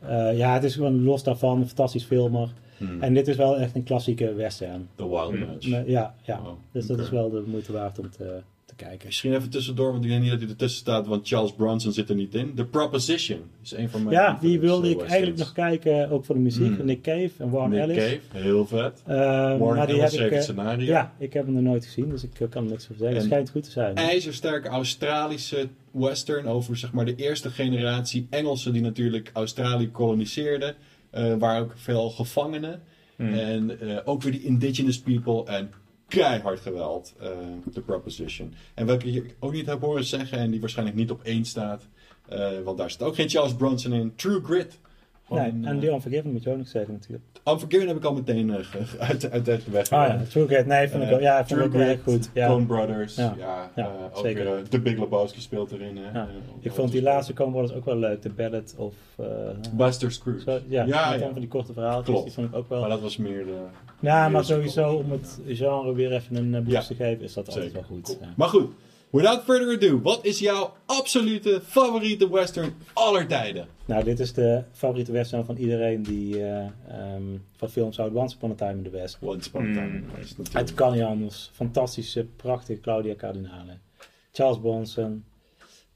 eh, 0.00 0.36
ja, 0.38 0.54
het 0.54 0.64
is 0.64 0.74
gewoon 0.74 1.02
los 1.02 1.22
daarvan 1.22 1.60
een 1.60 1.66
fantastisch 1.66 2.04
filmer. 2.04 2.48
Hm. 2.78 3.00
En 3.02 3.14
dit 3.14 3.28
is 3.28 3.36
wel 3.36 3.56
echt 3.58 3.74
een 3.74 3.82
klassieke 3.82 4.34
western. 4.34 4.88
The 4.94 5.08
Wild 5.08 5.30
Hm. 5.32 5.38
Bunch. 5.46 5.66
Maar 5.68 5.88
Ja, 5.88 6.14
ja. 6.22 6.40
Wow, 6.42 6.56
dus 6.72 6.86
dat 6.86 6.98
is 6.98 7.10
wel 7.10 7.30
de 7.30 7.42
moeite 7.46 7.72
waard 7.72 7.98
om 7.98 8.10
te, 8.10 8.40
te 8.68 8.74
kijken. 8.74 9.06
Misschien 9.06 9.34
even 9.34 9.50
tussendoor, 9.50 9.92
want 9.92 10.04
ik 10.04 10.10
denk 10.10 10.22
niet 10.22 10.30
dat 10.30 10.40
hij 10.40 10.48
ertussen 10.48 10.80
staat, 10.80 11.06
want 11.06 11.28
Charles 11.28 11.52
Bronson 11.52 11.92
zit 11.92 12.08
er 12.08 12.14
niet 12.14 12.34
in. 12.34 12.54
The 12.54 12.64
Proposition 12.64 13.40
is 13.62 13.72
een 13.72 13.88
van 13.88 14.02
mijn 14.02 14.14
Ja, 14.14 14.38
die 14.40 14.60
wilde 14.60 14.86
eh, 14.86 14.92
ik 14.92 15.00
eigenlijk 15.02 15.38
nog 15.38 15.52
kijken, 15.52 16.10
ook 16.10 16.24
voor 16.24 16.34
de 16.34 16.40
muziek, 16.40 16.76
Hmm. 16.76 16.84
Nick 16.86 17.02
Cave 17.02 17.30
en 17.38 17.50
Warren 17.50 17.70
Nick 17.70 17.80
Ellis. 17.80 17.96
Cave, 17.96 18.20
heel 18.44 18.66
vet. 18.66 19.02
Eh, 19.06 19.14
Warren 19.16 19.58
maar 19.58 19.86
die 19.86 19.96
Ellis 19.96 20.00
heb 20.00 20.10
schreef 20.10 20.24
ik, 20.26 20.30
het 20.30 20.38
eh, 20.38 20.42
scenario. 20.54 20.86
ja, 20.86 21.12
ik 21.18 21.32
heb 21.32 21.44
hem 21.44 21.54
nog 21.54 21.62
nooit 21.62 21.84
gezien, 21.84 22.08
dus 22.08 22.22
ik 22.24 22.40
eh, 22.40 22.48
kan 22.48 22.64
er 22.64 22.70
niks 22.70 22.82
over 22.84 22.96
zeggen. 22.96 23.16
Het 23.16 23.24
schijnt 23.26 23.50
goed 23.50 23.62
te 23.64 23.70
zijn. 23.70 23.94
ijzersterke 23.96 24.68
Australische 24.68 25.68
western 25.90 26.46
over 26.46 26.76
zeg 26.76 26.92
maar 26.92 27.04
de 27.04 27.14
eerste 27.14 27.50
generatie 27.50 28.26
Engelsen 28.30 28.72
die 28.72 28.82
natuurlijk 28.82 29.30
Australië 29.32 29.90
koloniseerden. 29.90 30.74
eh, 31.10 31.34
waar 31.38 31.60
ook 31.60 31.72
veel 31.76 32.10
gevangenen. 32.10 32.82
Hmm. 33.16 33.32
En 33.32 33.80
eh, 33.80 33.96
ook 34.04 34.22
weer 34.22 34.32
die 34.32 34.44
indigenous 34.44 34.98
people 35.00 35.44
en 35.44 35.70
keihard 36.08 36.60
geweld. 36.60 37.14
eh 37.20 37.28
The 37.72 37.80
Proposition. 37.80 38.54
En 38.74 38.88
ik 38.88 39.02
je 39.04 39.24
ook 39.38 39.52
niet 39.52 39.66
heb 39.66 39.80
horen 39.80 40.04
zeggen 40.04 40.38
en 40.38 40.50
die 40.50 40.60
waarschijnlijk 40.60 40.96
niet 40.96 41.10
op 41.10 41.22
één 41.22 41.44
staat. 41.44 41.82
eh, 42.28 42.48
want 42.64 42.78
daar 42.78 42.90
staat 42.90 43.08
ook 43.08 43.14
geen 43.14 43.28
Charles 43.28 43.54
Bronson 43.54 43.92
in. 43.92 44.12
True 44.16 44.40
Grit. 44.44 44.78
nee, 45.28 45.40
en 45.40 45.64
eh, 45.64 45.80
die 45.80 45.90
Unforgiven 45.90 46.32
moet 46.32 46.42
je 46.42 46.50
ook 46.50 46.56
nog 46.56 46.68
zeggen 46.68 46.92
natuurlijk. 46.92 47.24
Unforgiven 47.44 47.86
heb 47.88 47.96
ik 47.96 48.04
al 48.04 48.14
meteen 48.14 48.50
eh, 48.50 48.58
uit, 49.08 49.30
uit 49.30 49.44
de 49.44 49.60
weg 49.70 49.90
Ah 49.90 50.08
ja, 50.08 50.20
True 50.30 50.46
Grit. 50.46 50.66
Nee, 50.66 50.88
vond 50.88 51.02
ik 51.02 51.08
Eh, 51.08 51.14
ook, 51.14 51.20
ja, 51.20 51.46
vond 51.46 51.60
ik 51.60 51.66
ook 51.66 51.72
wel 51.72 51.88
echt 51.88 52.02
goed. 52.02 52.30
Ja. 52.34 52.46
Coen 52.48 52.66
Brothers. 52.66 53.14
Ja, 53.16 53.34
Ja. 53.38 53.70
ja, 53.76 53.82
Ja, 53.82 53.90
ook 54.12 54.24
zeker. 54.24 54.44
weer, 54.44 54.56
eh, 54.56 54.62
The 54.62 54.80
Big 54.80 54.98
Lebowski 54.98 55.40
speelt 55.40 55.72
erin. 55.72 55.96
Hè. 55.96 56.20
Eh, 56.20 56.26
Ik 56.60 56.72
vond 56.72 56.90
die 56.92 57.02
laatste 57.02 57.32
Coen 57.32 57.50
Brothers 57.50 57.72
ook 57.74 57.84
wel 57.84 57.96
leuk, 57.96 58.20
The 58.20 58.30
Ballad 58.30 58.74
of... 58.76 58.94
eh, 59.16 59.26
Buster 59.72 60.12
Scrooge. 60.12 60.40
zo, 60.40 60.52
ja, 60.68 60.84
ja, 60.84 61.10
met 61.10 61.20
ja. 61.20 61.30
van 61.30 61.40
die 61.40 61.48
korte 61.48 61.72
verhaaltjes, 61.72 62.06
Klopt. 62.06 62.24
die 62.24 62.32
vond 62.34 62.48
ik 62.48 62.54
ook 62.54 62.68
wel... 62.68 62.80
Maar 62.80 62.88
dat 62.88 63.00
was 63.00 63.16
meer 63.16 63.44
de... 63.44 63.58
ja, 64.00 64.28
maar 64.28 64.44
sowieso 64.44 64.92
om 64.92 65.10
het 65.10 65.40
genre 65.46 65.94
weer 65.94 66.12
even 66.12 66.36
een 66.36 66.54
eh, 66.54 66.60
boost 66.60 66.72
Ja. 66.72 66.82
te 66.82 66.94
geven, 66.94 67.24
is 67.24 67.32
dat 67.32 67.46
altijd 67.46 67.64
Zeker. 67.64 67.80
wel 67.80 67.88
goed. 67.98 68.02
Cool. 68.06 68.18
Ja. 68.20 68.32
Maar 68.36 68.48
goed, 68.48 68.70
without 69.10 69.42
further 69.44 69.74
ado, 69.76 70.00
wat 70.00 70.24
is 70.24 70.38
jouw 70.38 70.72
absolute 70.86 71.60
favoriete 71.64 72.30
western 72.30 72.72
aller 72.92 73.26
tijden? 73.26 73.66
Nou, 73.84 74.04
dit 74.04 74.20
is 74.20 74.32
de 74.32 74.62
favoriete 74.72 75.12
western 75.12 75.44
van 75.44 75.56
iedereen 75.56 76.02
die 76.02 76.44
eh, 76.44 76.58
ehm, 76.88 77.22
van 77.56 77.68
films 77.70 77.96
houdt. 77.96 78.14
Once 78.14 78.36
Upon 78.36 78.50
a 78.50 78.54
Time 78.54 78.72
in 78.72 78.82
the 78.82 78.90
West. 78.90 79.18
Once 79.20 79.48
Upon 79.48 79.62
a 79.62 79.72
Time. 79.74 79.96
In 79.96 80.04
the 80.10 80.16
West, 80.16 80.28
Het 80.36 80.38
natuurlijk. 80.38 80.76
kan 80.76 80.92
niet 80.92 81.02
anders. 81.02 81.50
Fantastische, 81.54 82.24
prachtige 82.36 82.80
Claudia 82.80 83.14
Cardinale. 83.14 83.72
Charles 84.32 84.58
Bronson. 84.60 85.24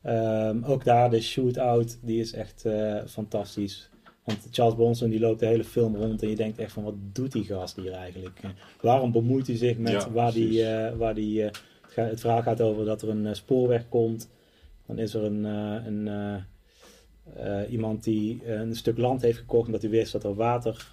Ehm, 0.03 0.65
ook 0.65 0.85
daar 0.85 1.11
de 1.11 1.21
shootout, 1.21 1.99
die 2.01 2.21
is 2.21 2.33
echt 2.33 2.65
eh, 2.65 2.97
fantastisch. 3.09 3.91
Want 4.25 4.49
Charles 4.51 4.75
Bronson 4.75 5.11
die 5.11 5.21
loopt 5.21 5.41
de 5.41 5.47
hele 5.47 5.65
film 5.65 5.97
rond 5.97 6.23
en 6.23 6.29
je 6.29 6.37
denkt 6.37 6.59
echt 6.59 6.73
van 6.73 6.83
wat 6.85 6.95
doet 7.13 7.33
die 7.33 7.45
gast 7.45 7.77
hier 7.77 7.93
eigenlijk? 7.93 8.39
Eh, 8.43 8.51
waarom 8.81 9.13
bemoeit 9.13 9.47
hij 9.47 9.57
zich 9.57 9.79
met 9.79 9.93
Ja, 9.93 10.11
waar 10.11 10.33
die, 10.33 10.65
eh, 10.65 10.97
waar 10.97 11.15
die 11.15 11.41
eh, 11.43 11.47
het, 11.47 11.61
ga- 11.83 12.05
het 12.07 12.21
verhaal 12.21 12.43
gaat 12.43 12.61
over 12.61 12.85
dat 12.85 13.03
er 13.03 13.09
een 13.09 13.37
spoorweg 13.37 13.89
komt. 13.89 14.31
Dan 14.87 14.99
is 14.99 15.15
er 15.15 15.23
een, 15.25 15.45
een 15.45 16.45
iemand 17.71 18.05
die 18.05 18.47
een 18.53 18.77
stuk 18.77 18.99
land 18.99 19.23
heeft 19.23 19.39
gekocht 19.39 19.67
omdat 19.67 19.83
hij 19.83 19.91
wist 19.91 20.13
dat 20.13 20.25
er 20.25 20.35
water 20.35 20.93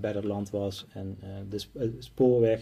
bij 0.00 0.12
dat 0.12 0.24
land 0.24 0.50
was. 0.50 0.86
En 0.92 1.18
de 1.48 1.58
sp- 1.58 1.78
spoorweg, 1.98 2.60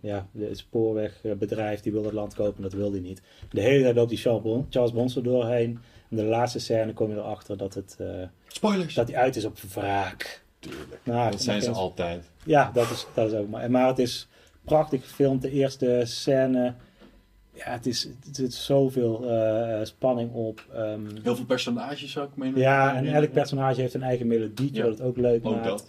ja, 0.00 0.28
de 0.32 0.54
spoorwegbedrijf 0.54 1.80
die 1.80 1.92
wil 1.92 2.02
dat 2.02 2.12
land 2.12 2.34
kopen, 2.34 2.62
dat 2.62 2.72
wil 2.72 2.90
hij 2.90 3.00
niet. 3.00 3.22
De 3.50 3.60
hele 3.60 3.82
tijd 3.82 3.94
loopt 3.96 4.08
die 4.08 4.18
Charles 4.18 4.42
Bron- 4.42 4.66
Charles 4.70 4.92
Bronson 4.92 5.22
doorheen. 5.22 5.78
En 6.10 6.16
de 6.16 6.24
laatste 6.24 6.58
scène 6.58 6.92
kom 6.92 7.10
je 7.10 7.16
erachter 7.16 7.56
dat, 7.56 7.74
het, 7.74 7.96
eh, 7.98 8.06
Spoilers! 8.46 8.94
dat 8.94 9.08
hij 9.08 9.16
uit 9.16 9.36
is 9.36 9.44
op 9.44 9.58
wraak. 9.74 10.44
Tuurlijk. 10.58 11.00
Nou, 11.02 11.30
Dat 11.30 11.42
zijn 11.42 11.62
ze 11.62 11.68
eens- 11.68 11.76
altijd. 11.78 12.30
Ja, 12.44 12.70
dat 12.74 12.90
is, 12.90 13.06
dat 13.14 13.32
is 13.32 13.38
ook 13.38 13.48
maar. 13.48 13.70
Maar 13.70 13.86
het 13.86 13.98
is 13.98 14.28
prachtig 14.64 15.02
gefilmd. 15.02 15.42
De 15.42 15.50
eerste 15.50 16.00
scène. 16.04 16.74
Ja, 17.52 17.70
het 17.70 17.86
is, 17.86 18.02
het 18.24 18.36
zit 18.36 18.54
zoveel 18.54 19.30
eh, 19.30 19.78
spanning 19.84 20.32
op. 20.32 20.64
Ehm, 20.74 21.00
Heel 21.22 21.36
veel 21.36 21.44
personages 21.44 22.18
ook. 22.18 22.36
meen 22.36 22.50
ik. 22.50 22.56
ja, 22.56 22.96
en 22.96 23.06
elk 23.06 23.32
personage 23.32 23.80
heeft 23.80 23.94
een 23.94 24.02
eigen 24.02 24.26
melodietje, 24.26 24.76
Ja. 24.82 24.88
wat 24.88 24.98
het 24.98 25.06
ook 25.06 25.16
leuk 25.16 25.46
Ook 25.46 25.54
maakt. 25.54 25.64
dat. 25.66 25.86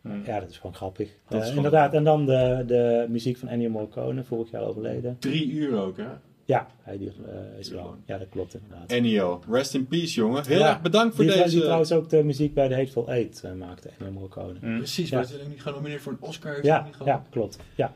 Hmm. 0.00 0.22
Ja, 0.26 0.40
dat 0.40 0.48
is 0.50 0.56
gewoon 0.56 0.74
grappig. 0.74 1.08
Dat 1.08 1.14
is 1.28 1.28
Eh, 1.38 1.40
gewoon- 1.40 1.56
inderdaad, 1.56 1.94
en 1.94 2.04
dan 2.04 2.26
de, 2.26 2.64
de 2.66 3.06
muziek 3.08 3.36
van 3.36 3.48
Ennio 3.48 3.68
Morricone, 3.70 4.24
vorig 4.24 4.50
jaar 4.50 4.62
overleden. 4.62 5.16
Drie 5.18 5.50
uur 5.50 5.78
ook, 5.80 5.96
hè? 5.96 6.06
Ja, 6.44 6.66
hij 6.82 6.98
die, 6.98 7.08
eh, 7.26 7.58
is 7.58 7.70
lang. 7.70 7.96
Ja, 8.06 8.18
dat 8.18 8.28
klopt 8.28 8.54
inderdaad. 8.54 8.90
Ennio, 8.90 9.42
rest 9.50 9.74
in 9.74 9.86
peace, 9.86 10.14
jongen. 10.14 10.46
Heel 10.46 10.58
Ja, 10.58 10.68
erg 10.68 10.80
bedankt 10.80 11.14
voor 11.14 11.24
die, 11.24 11.32
die 11.34 11.42
deze... 11.42 11.60
trouwens 11.60 11.92
ook 11.92 12.08
de 12.08 12.22
muziek 12.24 12.54
bij 12.54 12.68
de 12.68 12.74
Hateful 12.74 13.08
Eight 13.08 13.42
eh, 13.44 13.52
maakte, 13.52 13.88
Ennio 13.98 14.12
Morricone. 14.12 14.58
Mm. 14.60 14.76
Precies, 14.78 15.08
Ja. 15.10 15.16
maar 15.20 15.24
is 15.40 15.46
niet 15.48 15.62
genomineerd 15.62 16.02
voor 16.02 16.12
een 16.12 16.20
Oscar? 16.20 16.52
Heeft 16.52 16.66
hij 16.66 16.76
Ja, 16.76 16.84
niet 16.84 16.92
gehad? 16.96 17.06
ja, 17.08 17.24
klopt. 17.30 17.58
Ja. 17.74 17.92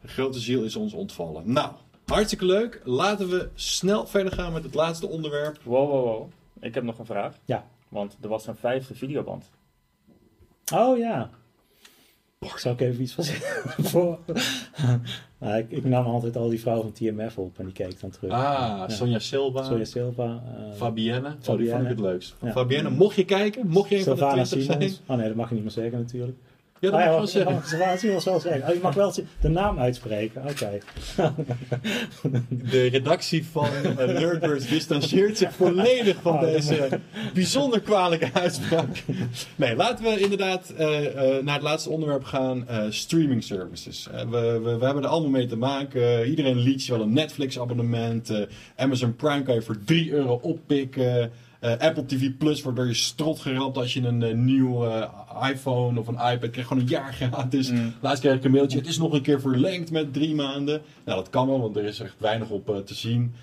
De 0.00 0.08
grote 0.08 0.38
ziel 0.40 0.62
is 0.64 0.76
ons 0.76 0.92
ontvallen. 0.92 1.52
Nou, 1.52 1.72
hartstikke 2.06 2.44
leuk. 2.44 2.80
Laten 2.84 3.28
we 3.28 3.48
snel 3.54 4.06
verder 4.06 4.32
gaan 4.32 4.52
met 4.52 4.62
het 4.62 4.74
laatste 4.74 5.08
onderwerp. 5.08 5.58
Wow, 5.62 5.90
wow, 5.90 6.04
wow. 6.04 6.30
Ik 6.60 6.74
heb 6.74 6.84
nog 6.84 6.98
een 6.98 7.06
vraag. 7.06 7.36
Ja. 7.44 7.66
Want 7.88 8.16
er 8.22 8.28
was 8.28 8.46
een 8.46 8.54
vijfde 8.56 8.94
videoband. 8.94 9.50
Oh 10.74 10.98
ja. 10.98 11.30
Zou 12.56 12.74
ik 12.74 12.80
even 12.80 13.02
iets 13.02 13.12
van 13.12 13.24
zeggen? 13.24 13.46
Voor- 13.90 14.18
Nou, 15.38 15.58
ik, 15.58 15.70
ik 15.70 15.84
nam 15.84 16.04
altijd 16.06 16.36
al 16.36 16.48
die 16.48 16.60
vrouw 16.60 16.80
van 16.80 16.92
TMF 16.92 17.38
op 17.38 17.58
en 17.58 17.64
die 17.64 17.72
keek 17.74 18.00
dan 18.00 18.10
terug. 18.10 18.30
Ah, 18.32 18.88
Sonja 18.88 19.18
Silva, 19.18 19.62
Soja 19.62 19.84
Silva. 19.84 20.24
eh, 20.24 20.76
Fabienne. 20.76 21.28
Oh, 21.28 21.32
die 21.34 21.42
Fabienne. 21.44 21.70
vond 21.72 21.82
ik 21.82 21.88
het 21.88 22.00
leukst. 22.00 22.34
Fabienne, 22.44 22.90
mocht 22.90 23.16
je 23.16 23.24
kijken, 23.24 23.66
mocht 23.66 23.88
je 23.88 23.96
een 23.96 24.02
van 24.04 24.12
de 24.14 24.18
Sylvana 24.20 24.44
20 24.44 24.78
zijn. 24.80 24.92
Oh 25.06 25.16
nee, 25.16 25.26
dat 25.26 25.36
mag 25.36 25.48
je 25.48 25.54
niet 25.54 25.62
meer 25.64 25.72
zeggen 25.72 25.98
natuurlijk. 25.98 26.36
Ja, 26.82 26.90
dat 26.90 27.00
Ah, 27.00 27.06
mag 27.06 27.12
ik 27.12 27.18
wel 27.18 27.26
zeggen. 27.26 28.24
wel 28.24 28.40
zeggen. 28.40 28.68
Oh, 28.68 28.74
je 28.74 28.80
mag 28.82 28.94
wel 28.94 29.12
de 29.40 29.48
naam 29.48 29.78
uitspreken. 29.78 30.42
Oké. 30.48 30.78
De 32.48 32.86
redactie 32.86 33.46
van 33.46 33.68
uh, 33.84 33.96
Nerdburst 33.96 34.68
distancieert 34.68 35.38
zich 35.38 35.52
volledig 35.52 36.16
van 36.22 36.32
Oh, 36.34 36.40
dat 36.40 36.50
deze 36.52 36.88
bijzonder 37.34 37.80
kwalijke 37.80 38.30
uitspraak. 38.32 39.02
Nee, 39.56 39.76
laten 39.76 40.04
we 40.04 40.20
inderdaad 40.20 40.70
eh, 40.76 41.06
eh, 41.36 41.44
naar 41.44 41.54
het 41.54 41.62
laatste 41.62 41.90
onderwerp 41.90 42.24
gaan. 42.24 42.68
eh, 42.68 42.84
streaming 42.88 43.42
services. 43.44 44.08
Eh, 44.12 44.20
we, 44.28 44.60
we, 44.62 44.76
we 44.78 44.84
hebben 44.84 45.02
er 45.02 45.08
allemaal 45.08 45.30
mee 45.30 45.46
te 45.46 45.56
maken. 45.56 46.26
iedereen 46.28 46.58
liet 46.58 46.84
je 46.86 46.92
wel 46.92 47.02
een 47.02 47.12
Netflix 47.12 47.58
abonnement. 47.58 48.30
Eh, 48.30 48.40
Amazon 48.76 49.16
Prime 49.16 49.42
kan 49.42 49.54
je 49.54 49.62
voor 49.62 49.78
3 49.84 50.10
euro 50.12 50.38
oppikken. 50.42 51.30
Eh, 51.62 51.78
Apple 51.78 52.06
TV 52.06 52.30
Plus 52.38 52.62
wordt 52.62 52.78
door 52.78 52.86
je 52.86 52.94
strot 52.94 53.40
gerapt 53.40 53.76
als 53.76 53.94
je 53.94 54.06
een 54.06 54.22
eh, 54.22 54.34
nieuw 54.34 54.86
eh, 54.86 55.50
iPhone 55.50 56.00
of 56.00 56.06
een 56.06 56.14
iPad 56.14 56.50
krijgt. 56.50 56.68
Gewoon 56.68 56.82
een 56.82 56.88
jaar 56.88 57.12
gratis. 57.12 57.70
Mm. 57.70 57.94
Laatst 58.00 58.20
kreeg 58.22 58.34
ik 58.34 58.44
een 58.44 58.50
mailtje. 58.50 58.78
Het 58.78 58.86
is 58.86 58.98
nog 58.98 59.12
een 59.12 59.22
keer 59.22 59.40
verlengd 59.40 59.90
met 59.90 60.12
drie 60.12 60.34
maanden. 60.34 60.82
Nou, 61.04 61.18
dat 61.18 61.30
kan 61.30 61.46
wel, 61.46 61.60
want 61.60 61.76
er 61.76 61.84
is 61.84 62.00
echt 62.00 62.14
weinig 62.18 62.48
op 62.48 62.82
te 62.84 62.94
zien. 62.94 63.34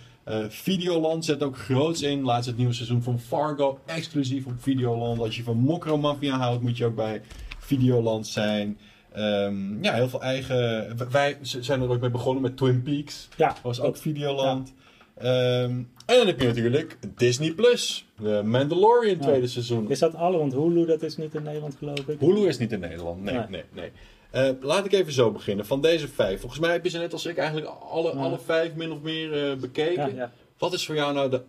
Videoland 0.50 1.26
zet 1.26 1.44
ook 1.44 1.58
groots 1.58 2.02
in. 2.02 2.22
Laatst 2.22 2.48
het 2.48 2.58
nieuwe 2.58 2.74
seizoen 2.74 3.04
van 3.04 3.20
Fargo. 3.20 3.80
Exclusief 3.86 4.46
op 4.46 4.54
Videoland. 4.58 5.20
Als 5.20 5.36
je 5.36 5.44
van 5.44 5.58
Mokro 5.58 5.98
Mafia 5.98 6.38
houdt, 6.38 6.62
moet 6.62 6.78
je 6.78 6.86
ook 6.86 6.96
bij 6.96 7.22
Videoland 7.60 8.28
zijn. 8.28 8.78
Ehm, 9.12 9.84
ja, 9.84 9.94
heel 9.94 10.10
veel 10.10 10.22
eigen... 10.22 10.88
Wij 11.12 11.38
zijn 11.42 11.82
er 11.82 11.90
ook 11.90 12.02
mee 12.02 12.10
begonnen 12.10 12.42
met 12.42 12.58
Twin 12.58 12.82
Peaks. 12.82 13.28
Ja, 13.38 13.56
was 13.62 13.82
ook 13.82 13.98
Videoland. 13.98 14.74
Ehm, 15.18 15.82
en 16.10 16.18
dan 16.18 16.28
heb 16.28 16.40
je 16.40 16.48
natuurlijk 16.48 16.98
Disney 17.16 17.52
Plus. 17.52 18.06
De 18.22 18.42
Mandalorian 18.46 19.16
Ja. 19.16 19.22
tweede 19.22 19.48
seizoen. 19.48 19.90
Is 19.90 20.00
dat 20.00 20.16
alle? 20.16 20.38
Want 20.38 20.54
Hulu, 20.54 20.86
dat 20.86 21.02
is 21.04 21.18
niet 21.18 21.36
in 21.36 21.44
Nederland 21.44 21.76
geloof 21.78 22.00
ik. 22.08 22.20
Hulu 22.20 22.48
is 22.48 22.58
niet 22.58 22.72
in 22.72 22.80
Nederland. 22.80 23.24
Nee, 23.24 23.34
Nee. 23.36 23.46
nee, 23.50 23.64
nee. 23.74 23.92
Eh, 24.32 24.52
laat 24.62 24.86
ik 24.86 24.92
even 24.92 25.14
zo 25.14 25.32
beginnen. 25.32 25.66
Van 25.66 25.82
deze 25.82 26.08
vijf. 26.08 26.40
Volgens 26.40 26.62
mij 26.62 26.72
heb 26.72 26.84
je 26.84 26.90
ze 26.90 26.98
net 26.98 27.14
als 27.14 27.26
ik 27.26 27.38
eigenlijk 27.38 27.68
alle, 27.92 28.14
Ja. 28.14 28.20
alle 28.20 28.40
vijf 28.46 28.76
min 28.76 28.92
of 28.92 29.02
meer 29.02 29.50
eh, 29.50 29.56
bekeken. 29.58 30.16
Ja. 30.16 30.32
Wat 30.58 30.74
is 30.74 30.86
voor 30.86 30.96
jou 30.96 31.14
nou 31.14 31.30
de 31.30 31.42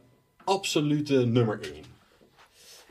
absolute 0.45 1.15
nummer 1.27 1.59
één? 1.63 1.85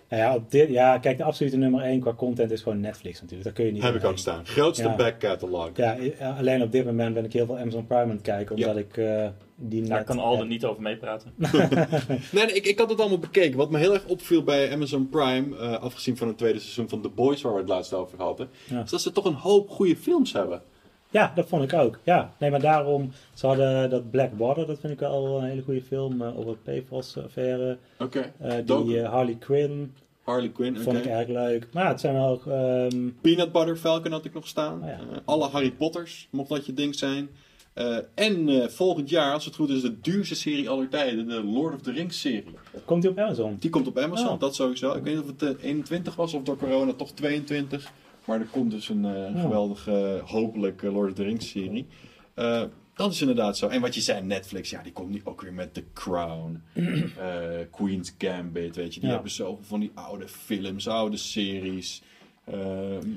Nou 0.09 0.21
ja, 0.21 0.35
op 0.35 0.51
dit, 0.51 0.69
ja, 0.69 0.97
kijk, 0.97 1.17
de 1.17 1.23
absolute 1.23 1.57
nummer 1.57 1.81
1 1.81 1.99
qua 1.99 2.13
content 2.13 2.51
is 2.51 2.61
gewoon 2.61 2.79
Netflix 2.79 3.15
natuurlijk. 3.21 3.43
Daar 3.43 3.53
kun 3.53 3.65
je 3.65 3.71
niet 3.71 3.83
Heb 3.83 3.95
ik 3.95 4.03
ook 4.03 4.17
staan. 4.17 4.45
Grootste 4.45 4.83
Ja. 4.87 4.95
back 4.95 5.19
catalog. 5.19 5.69
Ja, 5.75 5.97
alleen 6.37 6.61
op 6.61 6.71
dit 6.71 6.85
moment 6.85 7.13
ben 7.13 7.25
ik 7.25 7.33
heel 7.33 7.45
veel 7.45 7.57
Amazon 7.57 7.87
Prime 7.87 8.01
aan 8.03 8.09
het 8.09 8.21
kijken, 8.21 8.55
omdat 8.55 8.77
ik 8.77 8.97
eh, 8.97 9.27
die 9.55 9.79
net... 9.81 9.89
Daar 9.89 10.03
kan 10.03 10.19
Alden 10.19 10.39
heb. 10.39 10.47
niet 10.47 10.65
over 10.65 10.81
meepraten. 10.81 11.33
Nee, 12.31 12.45
nee, 12.45 12.53
ik, 12.53 12.65
ik 12.65 12.79
had 12.79 12.89
het 12.89 12.99
allemaal 12.99 13.19
bekeken. 13.19 13.57
Wat 13.57 13.71
me 13.71 13.77
heel 13.77 13.93
erg 13.93 14.05
opviel 14.05 14.43
bij 14.43 14.71
Amazon 14.73 15.09
Prime, 15.09 15.57
eh, 15.57 15.73
afgezien 15.81 16.17
van 16.17 16.27
het 16.27 16.37
tweede 16.37 16.59
seizoen 16.59 16.89
van 16.89 17.01
The 17.01 17.09
Boys, 17.09 17.41
waar 17.41 17.53
we 17.53 17.59
het 17.59 17.69
laatst 17.69 17.93
over 17.93 18.17
hadden, 18.21 18.49
Ja. 18.69 18.83
is 18.83 18.89
dat 18.89 19.01
ze 19.01 19.11
toch 19.11 19.25
een 19.25 19.33
hoop 19.33 19.69
goede 19.69 19.95
films 19.95 20.33
hebben. 20.33 20.61
Ja, 21.11 21.31
dat 21.35 21.47
vond 21.47 21.63
ik 21.63 21.73
ook. 21.79 21.99
Ja, 22.03 22.33
nee, 22.39 22.49
maar 22.51 22.59
daarom, 22.61 23.11
ze 23.33 23.47
hadden 23.47 23.89
dat 23.89 24.11
Black 24.11 24.29
Water, 24.37 24.67
dat 24.67 24.79
vind 24.79 24.93
ik 24.93 24.99
wel 24.99 25.37
een 25.37 25.43
hele 25.49 25.61
goede 25.61 25.81
film, 25.81 26.21
eh, 26.21 26.39
over 26.39 26.55
het 26.63 26.85
PFAS-affaire. 26.85 27.77
Oké. 27.99 28.31
Eh, 28.39 28.53
die 28.65 29.01
eh, 29.01 29.09
Harley 29.11 29.35
Quinn 29.35 29.93
Harley 30.23 30.49
Quinn, 30.49 30.79
vond 30.79 30.97
ik 30.97 31.05
erg 31.05 31.27
leuk. 31.27 31.67
Maar 31.73 31.83
ja, 31.83 31.89
het 31.89 31.99
zijn 31.99 32.13
wel... 32.13 32.41
ehm, 32.47 33.09
Peanut 33.21 33.51
Butter 33.51 33.75
Falcon 33.75 34.11
had 34.11 34.25
ik 34.25 34.33
nog 34.33 34.47
staan. 34.47 34.81
Oh 34.81 34.87
ja. 34.87 34.99
Alle 35.25 35.47
Harry 35.47 35.71
Potters, 35.71 36.27
mocht 36.31 36.49
dat 36.49 36.65
je 36.65 36.73
ding 36.73 36.95
zijn. 36.95 37.29
En 38.13 38.49
volgend 38.71 39.09
jaar, 39.09 39.33
als 39.33 39.45
het 39.45 39.55
goed 39.55 39.69
is, 39.69 39.81
de 39.81 39.99
duurste 39.99 40.35
serie 40.35 40.69
aller 40.69 40.89
tijden, 40.89 41.27
de 41.27 41.43
Lord 41.43 41.73
of 41.75 41.81
the 41.81 41.91
Rings 41.91 42.19
serie. 42.21 42.55
komt 42.85 43.01
die 43.01 43.11
op 43.11 43.17
Amazon? 43.19 43.55
Die 43.59 43.69
komt 43.69 43.87
op 43.87 43.97
Amazon, 43.97 44.29
Oh. 44.29 44.39
dat 44.39 44.55
sowieso. 44.55 44.93
Ik 44.93 45.03
weet 45.03 45.13
niet 45.13 45.23
of 45.23 45.29
het 45.29 45.41
eh, 45.57 45.63
21 45.63 46.15
was 46.15 46.33
of 46.33 46.43
door 46.43 46.57
corona 46.57 46.93
toch 46.93 47.11
22. 47.11 47.91
Maar 48.29 48.39
er 48.39 48.47
komt 48.51 48.71
dus 48.71 48.89
een 48.89 49.05
eh, 49.05 49.41
geweldige, 49.41 50.21
hopelijk 50.25 50.83
eh, 50.83 50.93
Lord 50.93 51.09
of 51.09 51.15
the 51.15 51.23
Rings 51.23 51.49
serie. 51.49 51.87
Eh, 52.33 52.63
dat 52.93 53.11
is 53.11 53.21
inderdaad 53.21 53.57
zo. 53.57 53.67
En 53.67 53.81
wat 53.81 53.95
je 53.95 54.01
zei, 54.01 54.21
Netflix, 54.21 54.69
ja, 54.69 54.81
die 54.83 54.91
komt 54.91 55.09
nu 55.09 55.21
ook 55.23 55.41
weer 55.41 55.53
met 55.53 55.73
The 55.73 55.83
Crown, 55.93 56.61
Queen's 57.77 58.15
Gambit, 58.17 58.75
weet 58.75 58.93
je. 58.93 58.99
Die 58.99 59.09
Ja. 59.09 59.15
hebben 59.15 59.31
zoveel 59.31 59.63
van 59.63 59.79
die 59.79 59.91
oude 59.93 60.27
films, 60.27 60.87
oude 60.87 61.17
series. 61.17 62.01
Ehm, 62.45 63.07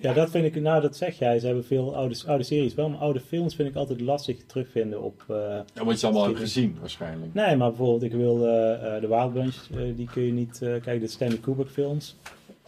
Ja, 0.00 0.12
dat 0.12 0.30
vind 0.30 0.44
ik, 0.44 0.62
nou 0.62 0.80
dat 0.80 0.96
zeg 0.96 1.18
jij, 1.18 1.38
ze 1.38 1.46
hebben 1.46 1.64
veel 1.64 1.96
oude, 1.96 2.16
oude 2.26 2.44
series 2.44 2.74
wel, 2.74 2.88
maar 2.88 2.98
oude 2.98 3.20
films 3.20 3.54
vind 3.54 3.68
ik 3.68 3.74
altijd 3.74 4.00
lastig 4.00 4.44
terugvinden 4.46 5.02
op... 5.02 5.24
Ja, 5.28 5.64
want 5.74 5.90
je 5.90 5.96
ze 5.96 6.06
allemaal 6.06 6.34
gezien, 6.34 6.76
waarschijnlijk. 6.80 7.34
Nee, 7.34 7.56
maar 7.56 7.68
bijvoorbeeld, 7.68 8.02
ik 8.02 8.12
wil 8.12 8.38
de 9.00 9.06
Wild 9.08 9.32
Bunch, 9.32 9.56
die 9.96 10.08
kun 10.12 10.22
je 10.22 10.32
niet... 10.32 10.58
kijk, 10.58 11.00
de 11.00 11.06
Stanley 11.06 11.38
Kubrick 11.38 11.68
films 11.68 12.16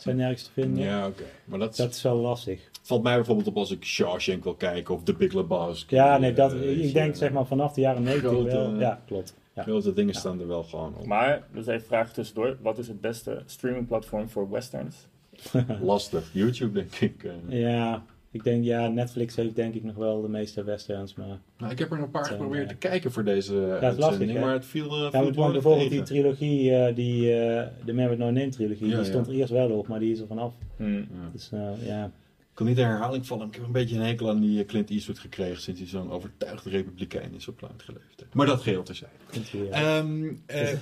zijn 0.03 0.17
nergens 0.17 0.43
te 0.43 0.51
vinden. 0.53 0.85
Ja, 0.85 1.07
oké. 1.07 1.23
Maar 1.45 1.59
dat, 1.59 1.77
Dat 1.77 1.91
is 1.95 2.03
wel 2.03 2.17
lastig. 2.17 2.61
valt 2.83 3.03
mij 3.03 3.15
bijvoorbeeld 3.15 3.47
op 3.49 3.57
als 3.57 3.71
ik 3.71 3.85
Shawshank 3.85 4.45
wil 4.45 4.55
kijken 4.55 4.95
of 4.95 5.03
The 5.03 5.13
Big 5.15 5.33
Lebowski. 5.33 5.95
Ja, 5.95 6.19
nee, 6.19 6.33
dat, 6.33 6.53
Eh, 6.53 6.85
ik 6.85 6.93
denk 6.93 7.17
zeg 7.17 7.31
maar 7.33 7.47
vanaf 7.47 7.73
de 7.73 7.81
jaren 7.81 8.03
90 8.03 8.31
grote- 8.31 8.49
wel. 8.57 8.75
Ja, 8.81 9.03
klopt. 9.07 9.35
Ja. 9.55 9.63
Grote 9.63 9.93
dingen 9.93 10.15
staan 10.15 10.41
er 10.41 10.47
wel 10.47 10.63
gewoon 10.63 10.95
op. 10.99 11.07
Maar, 11.07 11.43
dus 11.53 11.67
even 11.67 11.87
vragen 11.87 12.15
tussendoor. 12.15 12.57
Wat 12.63 12.79
is 12.79 12.89
het 12.89 13.01
beste 13.01 13.43
streamingplatform 13.47 14.29
voor 14.29 14.51
westerns? 14.51 14.97
Lastig. 15.83 16.31
YouTube, 16.33 16.73
denk 16.73 16.95
ik. 16.95 17.25
eh. 17.25 17.61
ja, 17.61 18.03
ik 18.31 18.45
denk, 18.45 18.65
ja, 18.65 18.89
Netflix 18.89 19.37
heeft 19.37 19.57
denk 19.57 19.75
ik 19.75 19.85
nog 19.85 19.95
wel 19.95 20.23
de 20.23 20.29
meeste 20.29 20.65
westerns, 20.65 21.15
maar... 21.15 21.39
Nou, 21.59 21.73
ik 21.73 21.79
heb 21.79 21.93
er 21.93 21.99
een 21.99 22.11
paar 22.11 22.25
geprobeerd 22.25 22.63
ja. 22.63 22.69
te 22.69 22.77
kijken 22.77 23.13
voor 23.13 23.25
deze 23.25 23.55
is 23.55 23.81
lastig, 23.81 24.05
uitzending, 24.05 24.39
hè? 24.39 24.45
maar 24.45 24.53
het 24.53 24.67
viel, 24.67 25.07
uh, 25.07 25.13
Ja, 25.13 25.51
bijvoorbeeld 25.51 25.91
die 25.91 26.03
trilogie, 26.03 26.75
eh, 26.75 26.95
die, 26.95 27.35
eh, 27.41 27.67
de 27.85 27.93
Man 27.93 28.09
with 28.09 28.19
No 28.19 28.25
Name 28.25 28.49
trilogie, 28.49 28.89
Ja, 28.89 28.97
die 28.97 29.05
stond 29.05 29.27
ja. 29.27 29.33
er 29.33 29.39
eerst 29.39 29.53
wel 29.53 29.71
op, 29.71 29.89
maar 29.89 29.99
die 29.99 30.13
is 30.13 30.21
er 30.21 30.27
vanaf. 30.27 30.55
Hmm. 30.77 31.09
Dus 31.33 31.51
eh, 31.53 31.87
ja, 31.87 32.05
Ik 32.39 32.65
kan 32.65 32.67
niet 32.67 32.77
de 32.77 32.83
herhaling 32.83 33.27
vallen, 33.27 33.47
ik 33.47 33.55
heb 33.55 33.65
een 33.65 33.73
beetje 33.73 33.97
een 33.97 34.03
hekel 34.03 34.29
aan 34.29 34.41
die 34.41 34.61
eh, 34.61 34.67
Clint 34.67 34.91
Eastwood 34.91 35.19
gekregen 35.19 35.63
sinds 35.63 35.81
hij 35.81 35.89
zo'n 35.89 36.11
overtuigde 36.11 36.71
republikein 36.71 37.35
is 37.35 37.49
op 37.49 37.61
laat 37.61 37.83
geleefd. 37.83 38.27
Maar 38.33 38.47
dat 38.47 38.61
geheel 38.61 38.83
terzijde. 38.83 39.15
Eh, 39.31 39.61
eh, 39.71 39.97
Ehm 39.97 40.31
eh, 40.47 40.73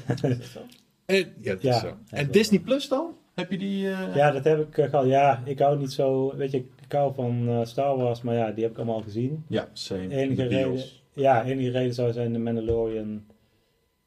eh, 1.06 1.26
ja, 1.40 1.52
dat 1.52 1.58
is 1.58 1.62
Ja, 1.62 1.78
zo. 1.78 1.96
En. 2.10 2.30
Disney 2.30 2.60
Plus 2.60 2.88
dan? 2.88 3.14
Heb 3.36 3.50
je 3.50 3.58
die... 3.58 3.90
eh, 3.90 4.14
ja, 4.14 4.30
dat 4.30 4.44
heb 4.44 4.58
ik 4.60 4.78
eh, 4.78 4.88
gehad. 4.90 5.06
Ja, 5.06 5.42
ik 5.44 5.58
hou 5.58 5.78
niet 5.78 5.92
zo, 5.92 6.36
weet 6.36 6.50
je, 6.50 6.58
ik 6.58 6.92
hou 6.92 7.14
van 7.14 7.48
eh, 7.48 7.64
Star 7.64 7.96
Wars, 7.96 8.22
maar 8.22 8.34
ja, 8.34 8.50
die 8.52 8.62
heb 8.62 8.72
ik 8.72 8.76
allemaal 8.78 8.94
al 8.96 9.02
gezien. 9.02 9.44
Ja, 9.48 9.68
same. 9.72 10.08
Enige 10.10 10.42
De 10.42 10.48
reden, 10.48 10.84
ja, 11.12 11.44
enige 11.44 11.70
reden 11.70 11.94
zou 11.94 12.12
zijn 12.12 12.32
de 12.32 12.38
Mandalorian. 12.38 13.24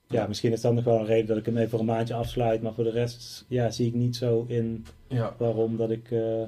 ja, 0.08 0.28
misschien 0.28 0.52
is 0.52 0.62
dat 0.62 0.74
nog 0.74 0.84
wel 0.84 1.00
een 1.00 1.06
reden 1.06 1.28
dat 1.28 1.38
ik 1.38 1.46
hem 1.46 1.58
even 1.58 1.70
voor 1.70 1.80
een 1.80 1.86
maandje 1.86 2.14
afsluit. 2.14 2.62
Maar 2.62 2.74
voor 2.74 2.84
de 2.84 2.90
rest 2.92 3.46
ja, 3.48 3.70
zie 3.72 3.88
ik 3.88 3.94
niet 3.94 4.16
zo 4.16 4.46
in 4.48 4.86
Ja. 5.08 5.36
waarom 5.38 5.78
dat 5.78 5.90
ik... 5.90 6.12
eh, 6.12 6.42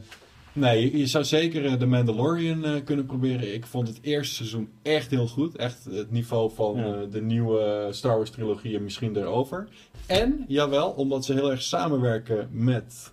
Nee, 0.54 0.98
je, 0.98 1.08
zou 1.08 1.24
zeker 1.24 1.66
eh, 1.66 1.74
The 1.74 1.86
Mandalorian 1.86 2.66
eh, 2.66 2.84
kunnen 2.84 3.06
proberen. 3.06 3.54
Ik 3.54 3.66
vond 3.66 3.88
het 3.88 4.00
eerste 4.02 4.36
seizoen 4.36 4.70
echt 4.82 5.10
heel 5.12 5.28
goed. 5.28 5.56
Echt 5.56 5.86
het 5.86 6.12
niveau 6.12 6.52
van 6.54 6.76
Ja. 6.76 6.94
eh, 7.02 7.12
de 7.12 7.22
nieuwe 7.22 7.88
Star 7.92 8.16
Wars 8.16 8.30
trilogie 8.30 8.76
en 8.76 8.84
misschien 8.84 9.16
erover. 9.16 9.68
En, 10.06 10.46
jawel, 10.48 10.90
omdat 10.90 11.26
ze 11.26 11.34
heel 11.34 11.52
erg 11.52 11.62
samenwerken 11.62 12.50
met 12.52 13.12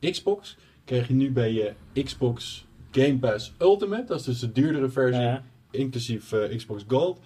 eh, 0.00 0.10
Xbox, 0.10 0.56
kreeg 0.84 1.08
je 1.08 1.14
nu 1.14 1.30
bij 1.32 1.52
je 1.52 1.72
Xbox 2.04 2.66
Game 2.90 3.18
Pass 3.18 3.52
Ultimate, 3.58 4.04
dat 4.06 4.18
is 4.18 4.24
dus 4.24 4.38
de 4.38 4.52
duurdere 4.52 4.88
versie, 4.88 5.22
ja. 5.22 5.44
inclusief 5.70 6.32
eh, 6.32 6.56
Xbox 6.56 6.84
Gold, 6.88 7.20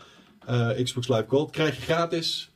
eh, 0.47 0.71
Xbox 0.83 1.09
Live 1.09 1.25
Gold, 1.29 1.51
krijg 1.51 1.77
je 1.77 1.83
gratis 1.83 2.51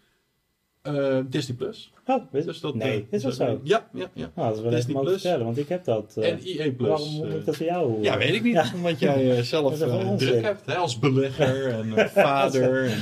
eh, 0.83 1.19
Disney 1.27 1.57
Plus. 1.57 1.93
Oh, 2.11 2.23
weet 2.31 2.45
Dus 2.45 2.61
dat, 2.61 2.75
nee, 2.75 2.99
eh, 2.99 3.03
is 3.11 3.23
dat 3.23 3.35
zo? 3.35 3.61
Ja, 3.65 3.89
ja, 3.95 4.11
ja. 4.15 4.31
Nou, 4.35 4.49
dat 4.49 4.57
is 4.57 4.63
wel 4.63 4.71
Disney 4.71 4.91
even 4.95 5.07
Plus. 5.07 5.21
vertellen, 5.21 5.45
want 5.45 5.59
ik 5.59 5.69
heb 5.69 5.85
dat. 5.85 6.15
eh, 6.17 6.29
En 6.31 6.39
EA 6.45 6.73
Plus. 6.73 6.89
waarom 6.89 7.09
moet 7.17 7.27
eh, 7.27 7.35
ik 7.35 7.45
dat 7.47 7.57
voor 7.57 7.67
jou 7.67 7.87
horen? 7.89 8.03
ja, 8.03 8.19
weet 8.19 8.35
ik 8.35 8.43
niet. 8.43 8.53
Ja. 8.55 8.65
Omdat 8.75 8.99
jij 9.01 9.37
eh, 9.37 9.43
zelf 9.55 9.73
is 9.73 9.81
eh, 9.81 10.15
druk 10.17 10.43
hebt 10.43 10.63
hè, 10.67 10.75
als 10.75 10.99
belegger 10.99 11.69
en 11.79 11.97
eh, 11.97 12.07
vader. 12.07 12.85
en, 12.85 12.99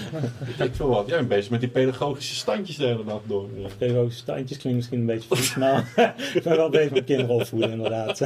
ik 0.64 0.74
veel 0.74 0.88
wat. 0.88 1.06
Jij 1.08 1.16
bent 1.16 1.28
bezig 1.28 1.50
met 1.50 1.60
die 1.60 1.68
pedagogische 1.68 2.34
standjes 2.34 2.76
de 2.76 2.86
hele 2.86 3.04
dag 3.04 3.20
door. 3.26 3.48
eh. 3.56 3.70
Pedagogische 3.78 4.20
standjes 4.20 4.58
klinkt 4.58 4.78
misschien 4.78 4.98
een 5.00 5.06
beetje 5.06 5.36
vies, 5.36 5.54
maar 5.54 5.92
ik 6.34 6.42
ben 6.42 6.56
wel 6.56 6.68
bezig 6.70 6.90
met 6.92 7.04
kinderen 7.04 7.34
opvoeden, 7.34 7.70
inderdaad. 7.70 8.20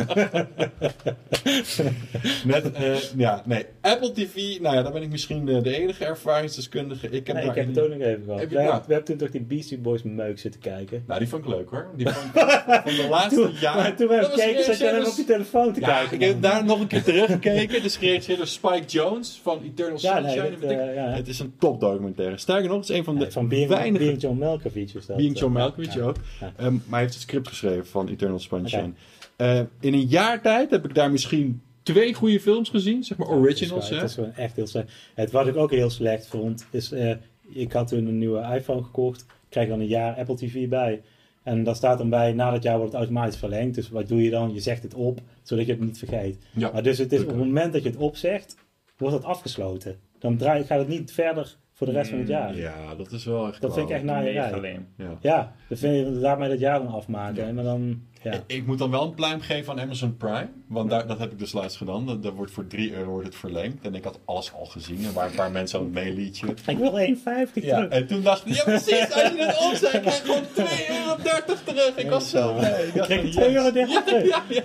Eh, 2.74 2.96
ja, 3.16 3.42
nee. 3.46 3.64
Apple 3.80 4.12
TV, 4.12 4.34
nou 4.60 4.76
ja, 4.76 4.82
daar 4.82 4.92
ben 4.92 5.02
ik 5.02 5.10
misschien 5.10 5.44
de, 5.44 5.76
enige 5.78 6.04
ervaringsdeskundige. 6.04 7.06
Ik 7.08 7.26
heb, 7.26 7.36
Nee, 7.36 7.46
daar 7.46 7.56
ik 7.56 7.64
heb 7.64 7.74
het 7.74 7.84
ook 7.84 7.90
nog 7.90 8.00
even 8.00 8.22
gehad. 8.24 8.40
Heb 8.40 8.50
je- 8.50 8.56
We, 8.56 8.62
ja. 8.62 8.68
hebben, 8.70 8.86
we 8.88 8.92
hebben 8.94 9.10
toen 9.10 9.16
toch 9.26 9.30
die 9.30 9.40
Beastie 9.40 9.78
Boys 9.78 10.02
meuk 10.02 10.38
zitten 10.38 10.60
kijken. 10.60 10.71
Nou, 11.06 11.18
die 11.18 11.28
vond 11.28 11.44
ik 11.44 11.50
leuk 11.50 11.68
hoor. 11.70 11.86
Die 11.96 12.08
vond 12.08 12.26
ik 12.34 12.40
van 12.84 12.94
de 12.96 13.06
laatste 13.10 13.34
Toen, 13.40 13.52
jaren. 13.60 13.82
maar 13.82 13.96
toen 13.96 14.08
we 14.08 14.14
hem 14.14 14.22
was 14.22 14.34
keken, 14.34 14.64
zat 14.76 14.92
maar 14.92 15.06
op 15.06 15.16
je 15.16 15.24
telefoon 15.24 15.72
te 15.72 15.80
Ja, 15.80 15.86
kijken. 15.86 16.14
ik 16.14 16.20
heb 16.22 16.32
man. 16.32 16.40
daar 16.40 16.64
nog 16.64 16.80
een 16.80 16.86
keer 16.86 17.02
teruggekeken. 17.12 17.74
Het 17.74 17.84
is 17.84 17.96
geregisseerd 17.96 18.38
door 18.38 18.46
Spike 18.46 18.84
Jones 18.86 19.40
van 19.42 19.60
Eternal 19.64 19.98
Ja, 20.00 20.20
Sunshine. 20.20 20.42
nee, 20.48 20.58
weet 20.58 20.70
ik- 20.70 20.78
eh, 20.78 20.94
ja. 20.94 21.08
Het 21.08 21.28
is 21.28 21.38
een 21.38 21.54
topdocumentaire. 21.58 22.38
Sterker 22.38 22.68
nog, 22.68 22.76
het 22.80 22.88
is 22.90 22.96
een 22.96 23.04
van 23.04 23.14
de 23.14 23.20
Nee, 23.20 23.30
van 23.30 23.48
Being, 23.48 23.68
weinige... 23.68 24.04
Being 24.04 24.20
John 24.20 24.38
Malkovich 24.38 24.94
is 24.94 25.06
dat. 25.06 25.16
Being 25.16 25.38
John 25.38 25.56
eh, 25.56 25.62
Malkovich 25.62 25.94
ja. 25.94 26.02
ook. 26.02 26.16
Ja. 26.40 26.52
Ehm, 26.56 26.72
maar 26.72 26.82
hij 26.90 27.00
heeft 27.00 27.12
het 27.14 27.22
script 27.22 27.48
geschreven 27.48 27.86
van 27.86 28.08
Eternal 28.08 28.38
Sunshine. 28.38 28.92
Eh, 29.36 29.60
in 29.80 29.92
een 29.94 30.06
jaar 30.06 30.40
tijd 30.40 30.70
heb 30.70 30.84
ik 30.84 30.94
daar 30.94 31.10
misschien 31.10 31.62
twee 31.82 32.14
goede 32.14 32.40
films 32.40 32.68
gezien. 32.68 33.04
Zeg 33.04 33.18
maar 33.18 33.28
Ja, 33.28 33.34
originals. 33.34 33.88
hè? 33.88 33.96
Het 33.96 34.04
is 34.08 34.14
gewoon 34.14 34.34
echt 34.34 34.56
heel 34.56 34.66
slecht. 34.66 34.92
Het, 35.14 35.30
wat 35.30 35.46
ik 35.46 35.56
ook 35.56 35.70
heel 35.70 35.90
slecht 35.90 36.26
vond, 36.26 36.66
is... 36.70 36.92
eh, 36.92 37.10
ik 37.54 37.72
had 37.72 37.88
toen 37.88 38.06
een 38.06 38.18
nieuwe 38.18 38.54
iPhone 38.54 38.82
gekocht. 38.82 39.24
Krijg 39.52 39.68
dan 39.68 39.80
een 39.80 39.86
jaar 39.86 40.16
Apple 40.16 40.36
TV 40.36 40.68
bij. 40.68 41.02
En 41.42 41.64
daar 41.64 41.74
staat 41.74 41.98
dan 41.98 42.10
bij, 42.10 42.32
na 42.32 42.50
dat 42.50 42.62
jaar 42.62 42.76
wordt 42.76 42.92
het 42.92 43.00
automatisch 43.00 43.36
verlengd. 43.36 43.74
Dus 43.74 43.90
wat 43.90 44.08
doe 44.08 44.22
je 44.22 44.30
dan? 44.30 44.54
Je 44.54 44.60
zegt 44.60 44.82
het 44.82 44.94
op, 44.94 45.20
zodat 45.42 45.66
je 45.66 45.72
het 45.72 45.80
niet 45.80 45.98
vergeet. 45.98 46.38
Ja. 46.52 46.70
Maar 46.72 46.82
dus 46.82 46.98
het 46.98 47.12
is 47.12 47.20
op 47.20 47.26
het 47.26 47.36
moment 47.36 47.72
dat 47.72 47.82
je 47.82 47.88
het 47.88 47.98
opzegt, 47.98 48.56
wordt 48.96 49.14
het 49.14 49.24
afgesloten. 49.24 49.96
Dan 50.18 50.36
draai, 50.36 50.64
gaat 50.64 50.78
het 50.78 50.88
niet 50.88 51.12
verder 51.12 51.56
voor 51.72 51.86
de 51.86 51.92
rest 51.92 52.10
van 52.10 52.18
het 52.18 52.28
jaar. 52.28 52.56
Ja, 52.56 52.94
dat 52.94 53.12
is 53.12 53.24
wel 53.24 53.48
echt 53.48 53.60
Dat 53.60 53.74
vind 53.74 53.88
ik 53.88 53.94
echt 53.94 54.04
naar 54.04 54.24
je. 54.24 54.32
Ja. 54.32 55.16
Ja, 55.20 55.54
dan 55.68 55.78
vind 55.78 56.06
je 56.06 56.20
daarmee 56.20 56.48
dat 56.48 56.58
jaar 56.58 56.78
dan 56.78 56.92
afmaken. 56.92 57.46
En 57.46 57.56
dan, 57.56 58.02
ja. 58.22 58.42
Ik- 58.46 58.66
moet 58.66 58.78
dan 58.78 58.90
wel 58.90 59.02
een 59.02 59.14
pluim 59.14 59.40
geven 59.40 59.72
aan 59.72 59.80
Amazon 59.80 60.16
Prime. 60.16 60.48
Want 60.66 60.90
daar, 60.90 61.06
dat 61.06 61.18
heb 61.18 61.32
ik 61.32 61.38
dus 61.38 61.52
laatst 61.52 61.76
gedaan. 61.76 62.06
Dat, 62.06 62.22
dat 62.22 62.32
wordt 62.34 62.52
voor 62.52 62.66
3 62.66 62.94
euro 62.94 63.10
wordt 63.10 63.26
het 63.26 63.36
verlengd. 63.36 63.84
En 63.84 63.94
ik 63.94 64.04
had 64.04 64.18
alles 64.24 64.52
al 64.52 64.64
gezien. 64.64 65.04
En 65.04 65.12
waar 65.12 65.26
een 65.28 65.34
paar 65.34 65.50
mensen 65.50 65.78
aan 65.78 65.84
het 65.84 65.94
meeliedje. 65.94 66.46
Ik 66.66 66.78
wil 66.78 66.98
1,50 66.98 67.22
Ja, 67.54 67.74
terug. 67.76 67.88
en 67.88 68.06
toen 68.06 68.22
dacht 68.22 68.46
ik, 68.46 68.54
ja 68.54 68.62
precies, 68.64 69.12
als 69.12 69.22
je 69.22 69.34
het 69.38 69.58
opzet, 69.70 70.00
krijg 70.00 70.16
je 70.16 70.24
gewoon 70.24 70.44
2,30 70.44 70.88
euro 70.88 71.54
terug. 71.64 71.96
Ik 71.96 72.10
was 72.10 72.30
zo 72.30 72.54
blij. 72.54 72.86
Ik 72.86 72.94
dacht, 72.94 73.06
Krijg 73.06 73.20
je 73.20 73.26
yes. 73.26 73.36
2 73.36 73.54
euro 73.54 73.70
terug. 73.70 74.26
Ja, 74.28 74.42
ja. 74.48 74.62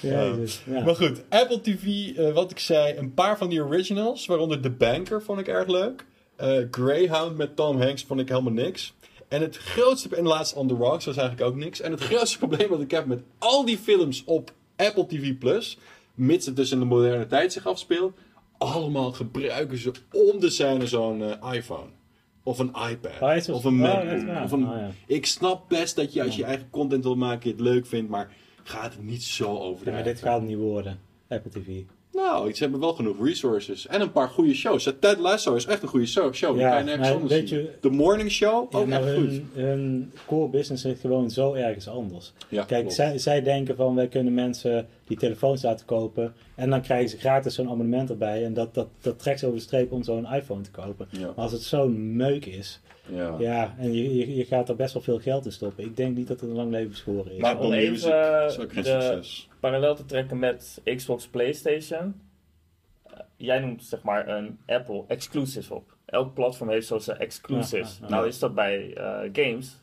Jezus, 0.00 0.62
ja. 0.66 0.84
Maar 0.84 0.96
goed, 0.96 1.22
Apple 1.28 1.60
TV, 1.60 2.16
eh, 2.16 2.32
wat 2.32 2.50
ik 2.50 2.58
zei, 2.58 2.96
een 2.96 3.14
paar 3.14 3.38
van 3.38 3.48
die 3.48 3.62
originals, 3.64 4.26
waaronder 4.26 4.60
The 4.60 4.70
Banker 4.70 5.22
vond 5.22 5.40
ik 5.40 5.48
erg 5.48 5.66
leuk. 5.68 6.04
Eh, 6.36 6.56
Greyhound 6.70 7.36
met 7.36 7.56
Tom 7.56 7.80
Hanks 7.80 8.04
vond 8.04 8.20
ik 8.20 8.28
helemaal 8.28 8.52
niks. 8.52 8.94
En 9.28 9.40
het 9.40 9.56
grootste, 9.56 10.16
en 10.16 10.26
laatst 10.26 10.54
On 10.54 10.68
The 10.68 10.74
Rocks 10.74 11.04
was 11.04 11.16
eigenlijk 11.16 11.48
ook 11.50 11.56
niks. 11.56 11.80
En 11.80 11.90
het 11.90 12.00
grootste 12.00 12.38
probleem 12.46 12.68
wat 12.68 12.80
ik 12.80 12.90
heb 12.90 13.06
met 13.06 13.22
al 13.38 13.64
die 13.64 13.78
films 13.78 14.24
op 14.24 14.52
Apple 14.76 15.06
TV 15.06 15.38
Plus, 15.38 15.78
mits 16.14 16.46
het 16.46 16.56
dus 16.56 16.70
in 16.70 16.78
de 16.78 16.84
moderne 16.84 17.26
tijd 17.26 17.52
zich 17.52 17.66
afspeelt, 17.66 18.18
allemaal 18.58 19.12
gebruiken 19.12 19.78
ze 19.78 19.92
om 20.12 20.40
de 20.40 20.50
scène 20.50 20.86
zo'n 20.86 21.22
eh, 21.22 21.52
iPhone. 21.54 21.88
Of 22.42 22.58
een 22.58 22.72
iPad. 22.90 23.12
Oh, 23.20 23.34
is 23.34 23.46
het- 23.46 23.56
of 23.56 23.64
een 23.64 23.74
oh, 23.74 23.94
Mac. 23.94 24.44
of 24.44 24.52
een, 24.52 24.68
Oh, 24.68 24.76
ja. 24.76 24.90
Ik 25.06 25.26
snap 25.26 25.68
best 25.68 25.96
dat 25.96 26.12
je 26.12 26.22
als 26.22 26.36
je 26.36 26.44
eigen 26.44 26.70
content 26.70 27.04
wil 27.04 27.16
maken, 27.16 27.48
je 27.50 27.56
het 27.56 27.64
leuk 27.64 27.86
vindt, 27.86 28.10
maar 28.10 28.32
gaat 28.62 28.92
het 28.92 29.02
niet 29.04 29.22
zo 29.22 29.58
over 29.58 29.84
de 29.84 29.90
Ja, 29.90 29.96
maar 29.96 30.04
dit 30.04 30.20
gaat 30.20 30.38
het 30.40 30.48
niet 30.48 30.56
worden. 30.58 31.00
Apple 31.28 31.50
TV. 31.50 31.80
Nou, 32.12 32.52
ze 32.54 32.62
hebben 32.62 32.80
wel 32.80 32.92
genoeg 32.94 33.24
resources. 33.24 33.86
En 33.86 34.00
een 34.00 34.12
paar 34.12 34.28
goede 34.28 34.54
shows. 34.54 34.92
Ted 35.00 35.18
Lasso 35.18 35.54
is 35.54 35.66
echt 35.66 35.82
een 35.82 35.88
goede 35.88 36.06
show. 36.06 36.34
show. 36.34 36.52
Die 36.52 36.60
Ja, 36.62 36.68
kan 36.70 36.78
je 36.78 36.84
nergens 36.84 37.06
maar 37.08 37.16
anders 37.16 37.32
weet 37.34 37.48
zien. 37.48 37.58
je- 37.58 37.70
The 37.80 37.88
Morning 37.90 38.30
Show, 38.30 38.74
ook 38.74 38.88
echt 38.88 39.14
goed. 39.14 39.40
hun, 39.54 40.12
core 40.26 40.48
business 40.48 40.82
zit 40.82 41.00
gewoon 41.00 41.30
zo 41.30 41.52
ergens 41.54 41.88
anders. 41.88 42.32
Ja, 42.48 42.64
Kijk, 42.64 42.90
zij, 42.92 43.18
zij 43.18 43.42
denken 43.42 43.76
van 43.76 43.94
wij 43.94 44.08
kunnen 44.08 44.34
mensen 44.34 44.86
die 45.08 45.16
telefoons 45.16 45.62
laten 45.62 45.86
kopen 45.86 46.34
en 46.54 46.70
dan 46.70 46.80
krijgen 46.82 47.08
ze 47.08 47.18
gratis 47.18 47.54
zo'n 47.54 47.70
abonnement 47.70 48.10
erbij 48.10 48.44
en 48.44 48.54
dat, 48.54 48.74
dat, 48.74 48.88
dat 49.00 49.18
trekt 49.18 49.38
ze 49.38 49.46
over 49.46 49.58
de 49.58 49.64
streep 49.64 49.92
om 49.92 50.02
zo'n 50.02 50.26
iPhone 50.32 50.60
te 50.62 50.70
kopen. 50.70 51.08
Ja. 51.10 51.26
Maar 51.26 51.34
als 51.34 51.52
het 51.52 51.62
zo'n 51.62 52.16
meuk 52.16 52.44
is, 52.46 52.80
Ja. 53.10 53.34
ja, 53.38 53.74
en 53.78 53.92
je, 53.92 54.16
je, 54.16 54.34
je 54.36 54.44
gaat 54.44 54.68
er 54.68 54.76
best 54.76 54.92
wel 54.94 55.02
veel 55.02 55.18
geld 55.18 55.44
in 55.44 55.52
stoppen. 55.52 55.84
Ik 55.84 55.96
denk 55.96 56.16
niet 56.16 56.28
dat 56.28 56.40
het 56.40 56.50
een 56.50 56.56
lang 56.56 56.70
leven 56.70 56.88
beschoren 56.88 57.32
is. 57.32 57.40
Maar 57.40 57.50
Apple 57.52 57.66
om 57.66 57.72
even, 57.72 57.92
Music 57.92 58.12
is 58.48 58.58
ook 58.58 58.72
geen 58.72 58.82
de- 58.82 58.88
succes. 58.90 59.48
Parallel 59.60 59.94
te 59.94 60.04
trekken 60.04 60.38
met 60.38 60.80
Xbox 60.96 61.26
PlayStation. 61.28 62.20
Eh, 63.06 63.18
jij 63.36 63.58
noemt 63.58 63.84
zeg 63.84 64.02
maar 64.02 64.28
een 64.28 64.58
Apple 64.66 65.04
exclusives 65.06 65.70
op. 65.70 65.96
Elk 66.04 66.34
platform 66.34 66.70
heeft 66.70 66.86
zo 66.86 66.98
zijn 66.98 67.18
exclusives. 67.18 67.90
Ja, 67.92 67.98
ja, 68.00 68.06
ja. 68.08 68.14
Nou 68.14 68.26
is 68.28 68.38
dat 68.38 68.54
bij 68.54 68.94
eh, 68.94 69.18
games 69.32 69.76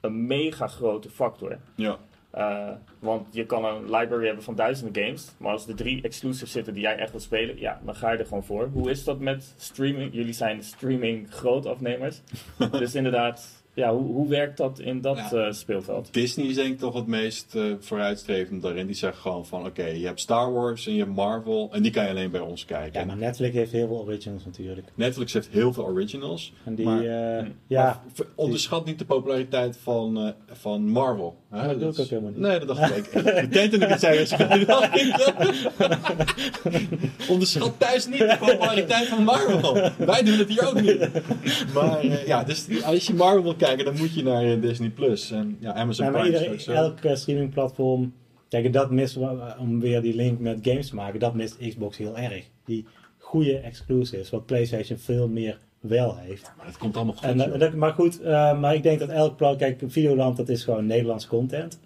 een 0.00 0.26
mega 0.26 0.66
grote 0.66 1.10
factor. 1.10 1.58
Ja. 1.76 1.98
Eh, 2.32 2.68
want 2.98 3.26
je 3.30 3.46
kan 3.46 3.64
een 3.64 3.84
library 3.84 4.26
hebben 4.26 4.44
van 4.44 4.54
duizenden 4.54 5.04
games. 5.04 5.32
Maar 5.38 5.52
als 5.52 5.68
er 5.68 5.74
drie 5.74 6.02
exclusives 6.02 6.52
zitten 6.52 6.74
die 6.74 6.82
jij 6.82 6.96
echt 6.96 7.10
wil 7.10 7.20
spelen, 7.20 7.58
ja, 7.58 7.80
dan 7.84 7.94
ga 7.94 8.10
je 8.10 8.18
er 8.18 8.26
gewoon 8.26 8.44
voor. 8.44 8.68
Hoe 8.72 8.90
is 8.90 9.04
dat 9.04 9.18
met 9.20 9.54
streaming? 9.56 10.14
Jullie 10.14 10.32
zijn 10.32 10.62
streaming 10.62 11.30
grootafnemers. 11.30 12.22
dus 12.70 12.94
inderdaad, 12.94 13.61
ja, 13.74 13.94
hoe, 13.94 14.12
hoe 14.12 14.28
werkt 14.28 14.56
dat 14.56 14.78
in 14.78 15.00
dat 15.00 15.16
Ja. 15.16 15.32
eh, 15.46 15.52
speelveld? 15.52 16.08
Disney 16.12 16.46
is 16.46 16.54
denk 16.54 16.72
ik 16.72 16.78
toch 16.78 16.94
het 16.94 17.06
meest 17.06 17.54
eh, 17.54 17.62
vooruitstrevend 17.80 18.62
daarin. 18.62 18.86
Die 18.86 18.94
zegt 18.96 19.18
gewoon 19.18 19.46
van, 19.46 19.66
oké, 19.66 19.84
je 19.86 20.06
hebt 20.06 20.20
Star 20.20 20.52
Wars 20.52 20.86
en 20.86 20.92
je 20.92 20.98
hebt 21.02 21.14
Marvel. 21.14 21.68
En 21.72 21.82
die 21.82 21.92
kan 21.92 22.04
je 22.04 22.10
alleen 22.10 22.30
bij 22.30 22.40
ons 22.40 22.64
kijken. 22.64 23.00
Ja, 23.00 23.06
maar 23.06 23.16
Netflix 23.16 23.54
heeft 23.54 23.72
heel 23.72 23.86
veel 23.86 24.00
originals 24.06 24.44
natuurlijk. 24.44 24.86
Netflix 24.94 25.32
heeft 25.32 25.48
heel 25.50 25.72
veel 25.72 25.84
originals. 25.84 26.52
En 26.64 26.74
die, 26.74 26.84
Maar- 26.84 27.04
eh, 27.38 27.46
ja, 27.66 28.02
Maar 28.16 28.26
onderschat 28.34 28.84
niet 28.84 28.98
de 28.98 29.04
populariteit 29.04 29.76
van, 29.82 30.16
eh, 30.18 30.28
van 30.52 30.88
Marvel. 30.88 31.36
hè? 31.50 31.66
Dat 31.66 31.78
doe 31.80 31.88
ik 31.88 31.94
is- 31.94 32.00
ook 32.00 32.08
helemaal 32.08 32.30
niet. 32.30 32.40
Nee, 32.40 32.58
dat 32.58 32.68
dacht 32.76 32.96
ik. 32.96 33.06
ik. 33.24 33.24
Meteen 33.24 33.70
toen 33.70 33.82
ik 33.82 33.88
het 33.88 34.00
zei, 34.00 34.18
ik, 34.18 34.28
Onderschat 37.28 37.72
thuis 37.78 38.06
niet 38.06 38.18
de 38.18 38.36
populariteit 38.40 39.06
van 39.08 39.22
Marvel. 39.24 39.72
Wij 39.98 40.22
doen 40.22 40.38
het 40.38 40.48
hier 40.48 40.66
ook 40.68 40.80
niet. 40.80 41.08
Maar 41.74 42.00
eh, 42.00 42.26
ja, 42.26 42.44
dus 42.44 42.66
als 42.84 43.06
je 43.06 43.14
Marvel 43.14 43.42
wil 43.42 43.54
kijken, 43.66 43.84
dan 43.84 43.96
moet 43.96 44.14
je 44.14 44.22
naar 44.22 44.44
eh, 44.44 44.60
Disney 44.60 44.90
Plus. 44.90 45.30
En 45.30 45.56
ja, 45.60 45.72
Amazon 45.74 46.04
Ja, 46.06 46.10
maar 46.10 46.20
Prime 46.20 46.34
is 46.36 46.40
iedereen, 46.42 46.58
ook 46.60 46.64
zo. 46.64 46.72
elk 46.72 46.98
eh, 47.00 47.14
streamingplatform. 47.14 48.12
Kijk, 48.48 48.72
dat 48.72 48.90
mist, 48.90 49.18
om 49.58 49.80
weer 49.80 50.02
die 50.02 50.14
link 50.14 50.38
met 50.40 50.58
games 50.62 50.88
te 50.88 50.94
maken, 50.94 51.20
dat 51.20 51.34
mist 51.34 51.58
Xbox 51.68 51.96
heel 51.96 52.18
erg. 52.18 52.44
Die 52.64 52.86
goede 53.18 53.56
exclusives, 53.58 54.30
wat 54.30 54.46
PlayStation 54.46 54.98
veel 54.98 55.28
meer 55.28 55.58
wel 55.80 56.16
heeft. 56.16 56.52
Maar 56.56 56.66
dat 56.66 56.78
komt 56.78 56.96
allemaal 56.96 57.14
goed. 57.14 57.24
En, 57.24 57.52
eh, 57.52 57.58
dat, 57.58 57.72
maar 57.74 57.92
goed, 57.92 58.20
eh, 58.20 58.60
maar 58.60 58.74
ik 58.74 58.82
denk 58.82 58.98
dat 58.98 59.08
elk 59.08 59.36
plat, 59.36 59.56
kijk, 59.56 59.82
Videoland, 59.86 60.36
dat 60.36 60.48
is 60.48 60.64
gewoon 60.64 60.86
Nederlands 60.86 61.26
content. 61.26 61.80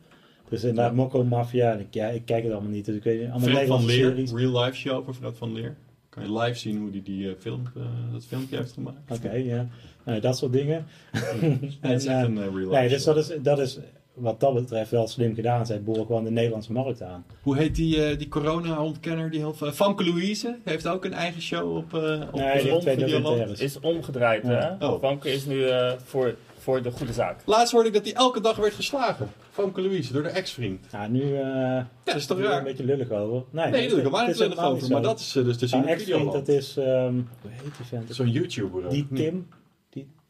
Dus 0.48 0.60
inderdaad, 0.62 0.90
Ja. 0.90 0.96
Mokko 0.96 1.24
Mafia, 1.24 1.72
ik, 1.72 1.86
ja, 1.94 2.06
ik 2.08 2.22
kijk 2.24 2.42
het 2.44 2.52
allemaal 2.52 2.70
niet, 2.70 2.84
dus 2.84 2.96
ik 2.96 3.02
weet 3.02 3.20
niet, 3.20 3.30
allemaal 3.30 3.48
Fred 3.48 3.66
van 3.66 3.84
Leer, 3.84 3.96
series. 4.10 4.32
real 4.32 4.62
life 4.64 4.76
show 4.76 4.96
over 4.96 5.14
Fred 5.14 5.36
van 5.38 5.52
Leer. 5.52 5.76
Kan 6.08 6.22
je 6.22 6.38
live 6.38 6.58
zien 6.58 6.76
hoe 6.78 6.90
hij 6.90 7.02
die, 7.04 7.16
die, 7.16 7.28
eh, 7.28 7.34
film, 7.38 7.62
eh, 7.76 7.82
dat 8.12 8.24
filmpje 8.24 8.56
heeft 8.56 8.72
gemaakt. 8.72 9.10
Oké, 9.10 9.32
ja. 9.32 9.68
Nou, 10.06 10.20
dat 10.20 10.36
soort 10.38 10.52
dingen. 10.52 10.86
En 11.80 11.92
is 11.92 12.04
eh, 12.06 12.18
een 12.20 12.38
eh, 12.38 12.70
Nee, 12.70 12.88
dus 12.88 13.04
dat 13.04 13.16
is, 13.16 13.30
dat 13.42 13.58
is 13.58 13.78
wat 14.14 14.40
dat 14.40 14.54
betreft 14.54 14.90
wel 14.90 15.06
slim 15.06 15.34
gedaan. 15.34 15.66
Zij 15.66 15.82
boren 15.82 16.06
gewoon 16.06 16.24
de 16.24 16.30
Nederlandse 16.30 16.72
markt 16.72 17.02
aan. 17.02 17.24
Hoe 17.42 17.56
heet 17.56 17.74
die, 17.74 18.04
eh, 18.04 18.18
die 18.18 18.28
corona-ontkenner? 18.28 19.30
Die 19.30 19.40
heel 19.40 19.54
veel... 19.54 19.72
Famke 19.72 20.04
Louise 20.04 20.58
heeft 20.64 20.86
ook 20.88 21.04
een 21.04 21.12
eigen 21.12 21.42
show 21.42 21.76
op, 21.76 21.94
eh 21.94 22.00
op 22.00 22.34
Nee, 22.34 22.62
die 22.62 22.70
heeft 22.70 22.80
twee 22.80 22.94
Videoland. 22.94 23.10
documentaires. 23.24 23.60
Is 23.60 23.80
omgedraaid, 23.80 24.42
Ja. 24.42 24.76
hè? 24.78 24.86
Oh. 24.86 25.00
Vanke 25.00 25.32
is 25.32 25.44
nu 25.46 25.64
eh, 25.64 25.92
voor, 26.04 26.34
voor 26.58 26.82
de 26.82 26.90
goede 26.90 27.12
zaak. 27.12 27.40
Laatst 27.44 27.72
hoorde 27.72 27.88
ik 27.88 27.94
dat 27.94 28.04
hij 28.04 28.14
elke 28.14 28.40
dag 28.40 28.56
werd 28.56 28.74
geslagen. 28.74 29.28
Famke 29.50 29.80
Louise, 29.80 30.12
door 30.12 30.22
de 30.22 30.28
ex-vriend. 30.28 30.86
Ja, 30.92 31.06
nu... 31.08 31.22
eh 31.22 31.40
Ja, 31.42 31.88
dat 32.04 32.14
is 32.14 32.26
toch 32.26 32.40
raar? 32.40 32.58
een 32.58 32.64
beetje 32.64 32.84
lullig 32.84 33.10
over. 33.10 33.42
Nee, 33.50 33.70
Nee, 33.70 33.80
doe 33.80 33.90
ik 33.90 33.96
helemaal 33.96 34.18
het 34.18 34.26
niet 34.26 34.36
is 34.36 34.42
lullig 34.42 34.64
over. 34.64 34.90
Maar 34.90 35.02
dat 35.02 35.20
is 35.20 35.36
eh, 35.36 35.44
dus 35.44 35.56
te 35.56 35.66
zien 35.66 35.80
Mijn 35.80 35.92
op 35.92 35.98
ex-vriend, 36.00 36.32
dat 36.32 36.48
is... 36.48 36.76
ehm 36.76 37.12
hoe 37.14 37.50
heet 37.50 37.76
die 37.76 37.86
vent? 37.86 38.14
Zo'n 38.14 38.30
YouTuber. 38.30 38.88
Die 38.88 39.06
Nee. 39.10 39.22
Tim. 39.30 39.46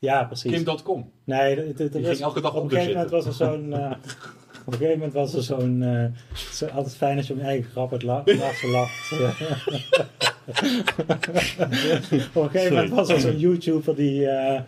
Ja, 0.06 0.24
precies. 0.24 0.52
Kim.com. 0.52 1.10
Nee, 1.24 1.58
het, 1.76 1.90
ging 1.92 2.20
elke 2.20 2.40
dag 2.40 2.54
op 2.54 2.56
op 2.56 2.64
een 2.64 2.70
gegeven 2.70 2.92
moment 2.92 3.10
was 3.10 3.26
er 3.26 3.32
zo'n... 3.32 3.72
eh, 3.72 3.90
op 4.66 4.72
een 4.72 4.78
gegeven 4.78 4.98
moment 4.98 5.12
was 5.12 5.34
er 5.34 5.42
zo'n... 5.42 5.82
eh, 5.82 6.04
zo, 6.52 6.66
altijd 6.66 6.96
fijn 6.96 7.16
als 7.16 7.26
je 7.26 7.32
om 7.32 7.38
je 7.38 7.44
eigen 7.44 7.70
grap 7.70 7.90
het 7.90 8.02
laatste 8.02 8.68
lacht. 8.70 9.12
op 12.34 12.42
een 12.42 12.50
gegeven 12.50 12.74
moment 12.74 12.90
was 12.90 13.08
er 13.08 13.20
zo'n 13.20 13.38
YouTuber 13.38 13.96
die 13.96 14.26
eh, 14.28 14.60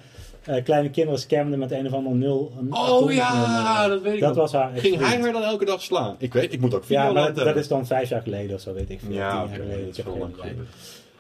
eh, 0.45 0.65
kleine 0.65 0.91
kinderen 0.91 1.21
scamde 1.21 1.57
met 1.57 1.71
een 1.71 1.87
of 1.87 1.93
ander 1.93 2.15
nul. 2.15 2.53
Oh 2.71 3.13
ja, 3.13 3.89
dat 3.89 4.03
weet 4.03 4.15
ik 4.15 4.21
Dat 4.21 4.37
was 4.37 4.53
haar 4.53 4.71
Ging 4.75 4.97
hij 4.97 5.21
haar 5.21 5.33
dan 5.33 5.43
elke 5.43 5.65
dag 5.65 5.83
slaan? 5.83 6.15
Ik 6.19 6.33
weet, 6.33 6.53
ik 6.53 6.61
moet 6.61 6.75
ook 6.75 6.85
Ja, 6.85 6.87
Videoland 6.87 7.15
maar 7.15 7.45
dat, 7.45 7.45
dat 7.45 7.57
is 7.57 7.69
dan 7.69 7.87
vijf 7.87 8.09
jaar 8.09 8.23
geleden 8.23 8.55
of 8.55 8.61
zo, 8.61 8.73
weet 8.73 8.91
ik 8.91 9.01
veel. 9.01 9.15
Ja, 9.15 9.45
oké, 9.45 9.57
dat 9.87 9.99
is 9.99 10.05
lang 10.19 10.35
geleden. 10.35 10.67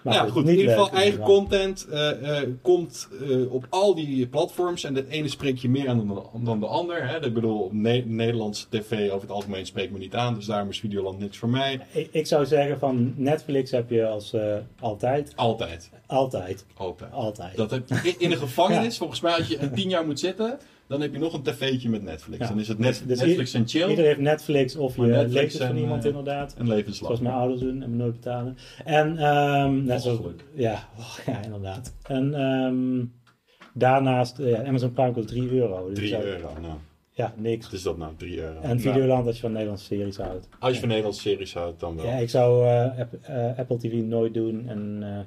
Maar 0.02 0.14
ja, 0.14 0.22
goed, 0.22 0.30
goed. 0.32 0.48
In 0.48 0.56
ieder 0.56 0.70
geval, 0.70 0.90
eigen 0.90 1.20
content 1.20 1.86
eh, 1.90 2.38
eh, 2.42 2.48
komt 2.62 3.08
eh, 3.28 3.52
op 3.52 3.66
al 3.70 3.94
die 3.94 4.26
platforms. 4.26 4.84
En 4.84 4.94
het 4.94 5.08
ene 5.08 5.28
spreekt 5.28 5.60
je 5.60 5.68
meer 5.68 5.88
aan 5.88 5.96
dan 6.06 6.14
de, 6.14 6.44
dan 6.44 6.60
de 6.60 6.66
ander. 6.66 7.08
Hè. 7.08 7.24
Ik 7.24 7.34
bedoel, 7.34 7.60
op 7.60 7.72
Ne- 7.72 8.02
Nederlandse 8.06 8.66
tv 8.70 9.06
over 9.10 9.20
het 9.20 9.30
algemeen 9.30 9.66
spreekt 9.66 9.92
me 9.92 9.98
niet 9.98 10.14
aan. 10.14 10.34
Dus 10.34 10.46
daarom 10.46 10.68
is 10.68 10.80
Videoland 10.80 11.18
niks 11.18 11.36
voor 11.38 11.48
mij. 11.48 11.80
Ik, 11.92 12.08
ik 12.10 12.26
zou 12.26 12.46
zeggen 12.46 12.78
van 12.78 13.12
Netflix 13.16 13.70
heb 13.70 13.90
je 13.90 14.06
als 14.06 14.34
altijd, 14.80 15.32
Altijd. 15.36 15.90
altijd, 16.06 16.64
Altijd. 16.76 17.12
altijd. 17.12 17.56
Dat 17.56 17.70
heb, 17.70 17.88
in- 18.18 18.30
een 18.32 18.36
gevangenis, 18.38 18.98
volgens 18.98 19.20
mij, 19.20 19.32
als 19.36 19.48
je 19.48 19.58
een 19.58 19.74
tien 19.74 19.88
jaar 19.88 20.06
moet 20.06 20.20
zitten, 20.20 20.58
dan 20.88 21.00
heb 21.00 21.12
je 21.12 21.18
nog 21.18 21.32
een 21.32 21.42
tv'tje 21.42 21.88
met 21.88 22.02
Netflix. 22.02 22.38
Ja. 22.42 22.48
Dan 22.48 22.60
is 22.60 22.68
het 22.68 22.78
net, 22.78 23.02
Dus 23.06 23.20
Netflix 23.20 23.54
en 23.54 23.68
chill 23.68 23.88
Iedereen 23.88 24.06
heeft 24.10 24.20
Netflix 24.20 24.76
of 24.76 24.96
je 24.96 25.02
Netflix 25.02 25.56
van 25.56 25.76
iemand 25.76 26.02
eh, 26.02 26.08
inderdaad. 26.10 26.54
en 26.58 26.68
levenslang. 26.68 26.96
Zoals 27.06 27.20
mijn 27.20 27.34
ouders 27.34 27.60
doen 27.60 27.82
en 27.82 27.90
me 27.90 27.96
nooit 27.96 28.12
betalen. 28.14 28.56
En, 28.84 29.18
ehm 29.18 29.84
net 29.84 30.02
zoals, 30.02 30.18
Walgelijk. 30.18 30.44
ja, 30.54 30.88
oh, 30.98 31.18
ja, 31.26 31.42
inderdaad. 31.42 31.94
En 32.02 32.34
ehm, 32.34 33.04
daarnaast, 33.74 34.38
eh, 34.38 34.50
ja, 34.50 34.64
Amazon 34.64 34.92
Prime 34.92 35.12
kost 35.12 35.28
3 35.28 35.50
euro. 35.52 35.86
Dus 35.88 35.94
3 35.96 36.08
zou- 36.08 36.22
euro. 36.24 36.48
Nou, 36.60 36.74
Ja, 37.12 37.34
niks. 37.36 37.64
wat 37.64 37.74
is 37.74 37.82
dat 37.82 37.96
nou? 37.98 38.12
3 38.16 38.40
euro. 38.40 38.60
En 38.60 38.80
Videoland 38.80 39.26
als 39.26 39.34
je 39.34 39.40
van 39.40 39.52
Nederlandse 39.52 39.84
series 39.84 40.16
houdt. 40.16 40.48
Als 40.58 40.72
je 40.72 40.78
van 40.78 40.88
Nederlandse 40.88 41.20
series 41.20 41.54
houdt, 41.54 41.80
dan 41.80 41.96
wel. 41.96 42.06
Ja, 42.06 42.12
ik 42.16 42.30
zou 42.30 42.66
eh, 42.66 42.98
App- 43.00 43.58
Apple 43.58 43.76
TV 43.78 43.92
nooit 43.92 44.34
doen. 44.34 44.68
En 44.68 44.98
eh, 45.02 45.18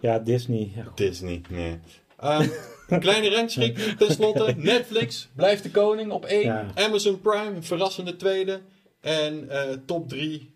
ja, 0.00 0.18
Disney. 0.18 0.72
Ja. 0.76 0.84
Disney, 0.94 1.40
nee. 1.50 1.76
Ehm, 2.20 2.46
een 2.88 3.00
kleine 3.00 3.30
rangschik 3.30 3.78
tenslotte. 3.78 4.54
Netflix 4.72 5.28
blijft 5.36 5.62
de 5.62 5.70
koning 5.70 6.10
op 6.12 6.24
1. 6.24 6.40
Ja. 6.42 6.66
Amazon 6.74 7.20
Prime, 7.20 7.54
een 7.54 7.64
verrassende 7.64 8.16
tweede. 8.16 8.60
En 9.00 9.48
eh, 9.50 9.76
top 9.86 10.08
3. 10.08 10.54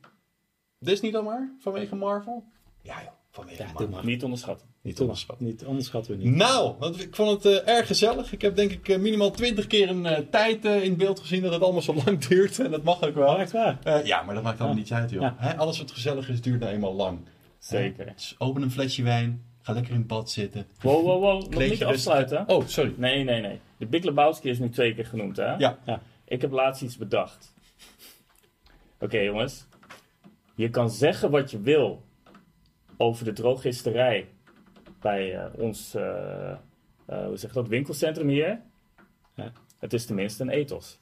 Disney 0.79 1.11
dan 1.11 1.25
maar, 1.25 1.55
vanwege 1.59 1.95
Marvel? 1.97 2.45
Ja 2.83 2.95
joh, 3.03 3.13
vanwege 3.31 3.63
Ja, 3.63 3.69
Marvel. 3.73 4.03
Niet 4.03 4.23
onderschatten. 4.25 4.67
Niet 4.83 5.01
onderschatten. 5.01 5.47
Niet, 5.47 5.65
onderschatten 5.65 6.19
we 6.19 6.25
niet. 6.25 6.35
Nou, 6.35 6.75
want 6.79 7.03
ik 7.03 7.15
vond 7.15 7.43
het 7.43 7.65
eh, 7.65 7.77
erg 7.77 7.87
gezellig. 7.87 8.33
Ik 8.33 8.43
heb 8.43 8.57
denk 8.57 8.71
ik 8.73 8.89
eh, 8.89 8.99
minimaal 8.99 9.31
20 9.31 9.67
keer 9.67 9.89
een 9.89 10.31
tijd 10.31 10.65
in 10.65 10.97
beeld 10.97 11.21
gezien 11.21 11.43
dat 11.43 11.53
het 11.53 11.63
allemaal 11.63 11.83
zo 11.83 11.95
lang 12.05 12.19
duurt. 12.29 12.59
En 12.59 12.71
dat 12.71 12.83
mag 12.83 13.03
ook 13.03 13.15
wel. 13.15 13.35
Oh, 13.35 13.41
echt 13.41 13.53
waar? 13.53 14.07
Ja, 14.07 14.23
maar 14.23 14.35
dat 14.35 14.45
maakt 14.45 14.59
allemaal 14.59 14.77
Ja. 14.77 14.83
niets 14.83 14.93
uit 14.93 15.11
joh. 15.11 15.23
Ja. 15.23 15.35
Hè, 15.39 15.57
alles 15.57 15.79
wat 15.79 15.91
gezellig 15.91 16.29
is 16.29 16.41
duurt 16.41 16.61
nou 16.61 16.73
eenmaal 16.73 16.95
lang. 16.95 17.19
Zeker. 17.59 18.13
Dus 18.17 18.35
open 18.39 18.63
een 18.63 18.71
flesje 18.71 19.03
wijn. 19.03 19.45
Ga 19.69 19.75
lekker 19.75 19.95
in 19.95 20.07
bad 20.07 20.31
zitten. 20.31 20.67
Wow, 20.81 21.05
wow, 21.05 21.21
wow. 21.21 21.51
Nog 21.51 21.61
niet 21.61 21.85
afsluiten. 21.85 22.49
Oh, 22.49 22.67
sorry. 22.67 22.95
Nee, 22.97 23.25
nee, 23.25 23.41
nee. 23.41 23.61
De 23.77 23.87
Big 23.87 24.05
Lebowski 24.05 24.49
is 24.49 24.59
nu 24.59 24.71
twee 24.71 24.95
keer 24.95 25.07
genoemd, 25.07 25.37
hè? 25.37 25.55
Ja. 25.55 25.79
Ja. 25.85 26.01
Ik 26.25 26.41
heb 26.41 26.51
laatst 26.51 26.83
iets 26.83 26.97
bedacht. 26.97 27.55
Oké, 28.99 29.19
jongens. 29.19 29.67
Je 30.55 30.71
kan 30.71 30.91
zeggen 30.91 31.31
wat 31.31 31.51
je 31.51 31.61
wil 31.61 32.03
over 32.97 33.25
de 33.25 33.33
drogisterij 33.33 34.29
bij 35.01 35.37
eh, 35.37 35.47
ons, 35.57 35.95
eh, 35.95 36.51
eh, 36.51 37.27
hoe 37.27 37.37
zeg 37.37 37.53
dat, 37.53 37.69
winkelcentrum 37.69 38.29
hier. 38.29 38.61
Ja. 39.35 39.53
Het 39.79 39.93
is 39.93 40.07
tenminste 40.07 40.43
een 40.43 40.51
ethos. 40.51 40.99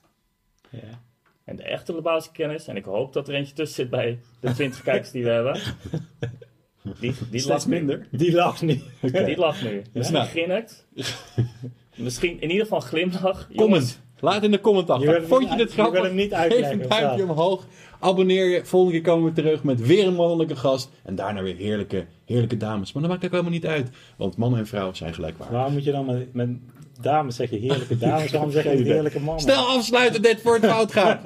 Ja. 0.70 1.02
En 1.44 1.56
de 1.56 1.62
echte 1.62 1.94
Lebowski-kennis, 1.94 2.66
en 2.66 2.76
ik 2.76 2.84
hoop 2.84 3.12
dat 3.12 3.28
er 3.28 3.34
eentje 3.34 3.54
tussen 3.54 3.76
zit 3.76 3.90
bij 3.90 4.20
de 4.40 4.52
20 4.52 4.82
kijkers 4.82 5.10
die 5.10 5.24
we 5.24 5.30
hebben. 5.30 5.60
Die, 7.00 7.14
die 7.30 7.46
lacht 7.46 7.66
nu. 7.66 7.74
minder. 7.74 8.06
Die 8.10 8.32
lacht 8.32 8.62
niet. 8.62 8.82
Die 9.26 9.36
lacht 9.36 9.62
nu. 9.62 9.82
Misschien 9.92 10.18
Nou. 10.18 10.28
grinnikt. 10.28 10.86
Misschien 11.94 12.40
in 12.40 12.50
ieder 12.50 12.62
geval 12.64 12.80
glimlach. 12.80 13.48
Jongens, 13.50 13.56
Comment. 13.56 14.00
Laat 14.20 14.42
in 14.42 14.50
de 14.50 14.60
comment 14.60 14.86
Je 14.86 14.92
achter. 14.92 15.26
Vond 15.26 15.42
je 15.50 15.56
dit 15.56 15.70
je 15.70 15.76
wil 15.76 15.84
grappig? 15.84 16.02
hem 16.02 16.14
niet 16.14 16.30
Geef 16.30 16.38
uitleggen, 16.40 16.82
een 16.82 16.88
duimpje 16.88 17.22
omhoog. 17.22 17.66
Abonneer 18.00 18.44
je. 18.48 18.64
Volgende 18.64 19.00
keer 19.00 19.12
komen 19.12 19.24
we 19.24 19.32
terug 19.42 19.62
met 19.62 19.86
weer 19.86 20.06
een 20.06 20.14
mannelijke 20.14 20.56
gast. 20.56 20.90
En 21.04 21.14
daarna 21.14 21.42
weer 21.42 21.56
heerlijke, 21.56 22.06
heerlijke 22.24 22.56
dames. 22.56 22.92
Maar 22.92 23.02
dat 23.02 23.10
maakt 23.10 23.24
ook 23.24 23.30
helemaal 23.30 23.52
niet 23.52 23.66
uit. 23.66 23.90
Want 24.16 24.36
mannen 24.36 24.58
en 24.58 24.66
vrouwen 24.66 24.96
zijn 24.96 25.14
gelijkwaardig. 25.14 25.56
Waarom 25.56 25.72
moet 25.74 25.84
je 25.84 25.92
dan 25.92 26.06
met, 26.06 26.34
met 26.34 26.48
dames 27.00 27.36
zeggen 27.36 27.58
heerlijke 27.60 27.98
dames? 27.98 28.30
Waarom 28.30 28.50
zeg 28.50 28.64
je 28.64 28.70
heerlijke 28.92 29.20
mannen? 29.20 29.42
Snel 29.42 29.66
afsluiten 29.66 30.22
dit 30.22 30.40
voor 30.40 30.54
het 30.54 30.64
fout 30.66 30.92
gaat. 30.92 31.20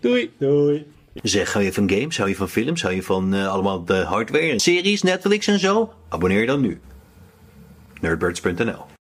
Doei. 0.00 0.30
Doei. 0.38 0.84
Zeg, 1.14 1.52
hou 1.52 1.64
je 1.64 1.72
van 1.72 1.90
games, 1.90 2.16
hou 2.16 2.28
je 2.28 2.36
van 2.36 2.48
films, 2.48 2.82
hou 2.82 2.94
je 2.94 3.02
van 3.02 3.34
eh, 3.34 3.48
allemaal 3.48 3.84
de 3.84 3.94
hardware, 3.94 4.58
series, 4.58 5.02
Netflix 5.02 5.46
en 5.46 5.58
zo? 5.58 5.92
Abonneer 6.08 6.46
dan 6.46 6.60
nu. 6.60 6.80
Nerdbirds.nl 8.00 9.01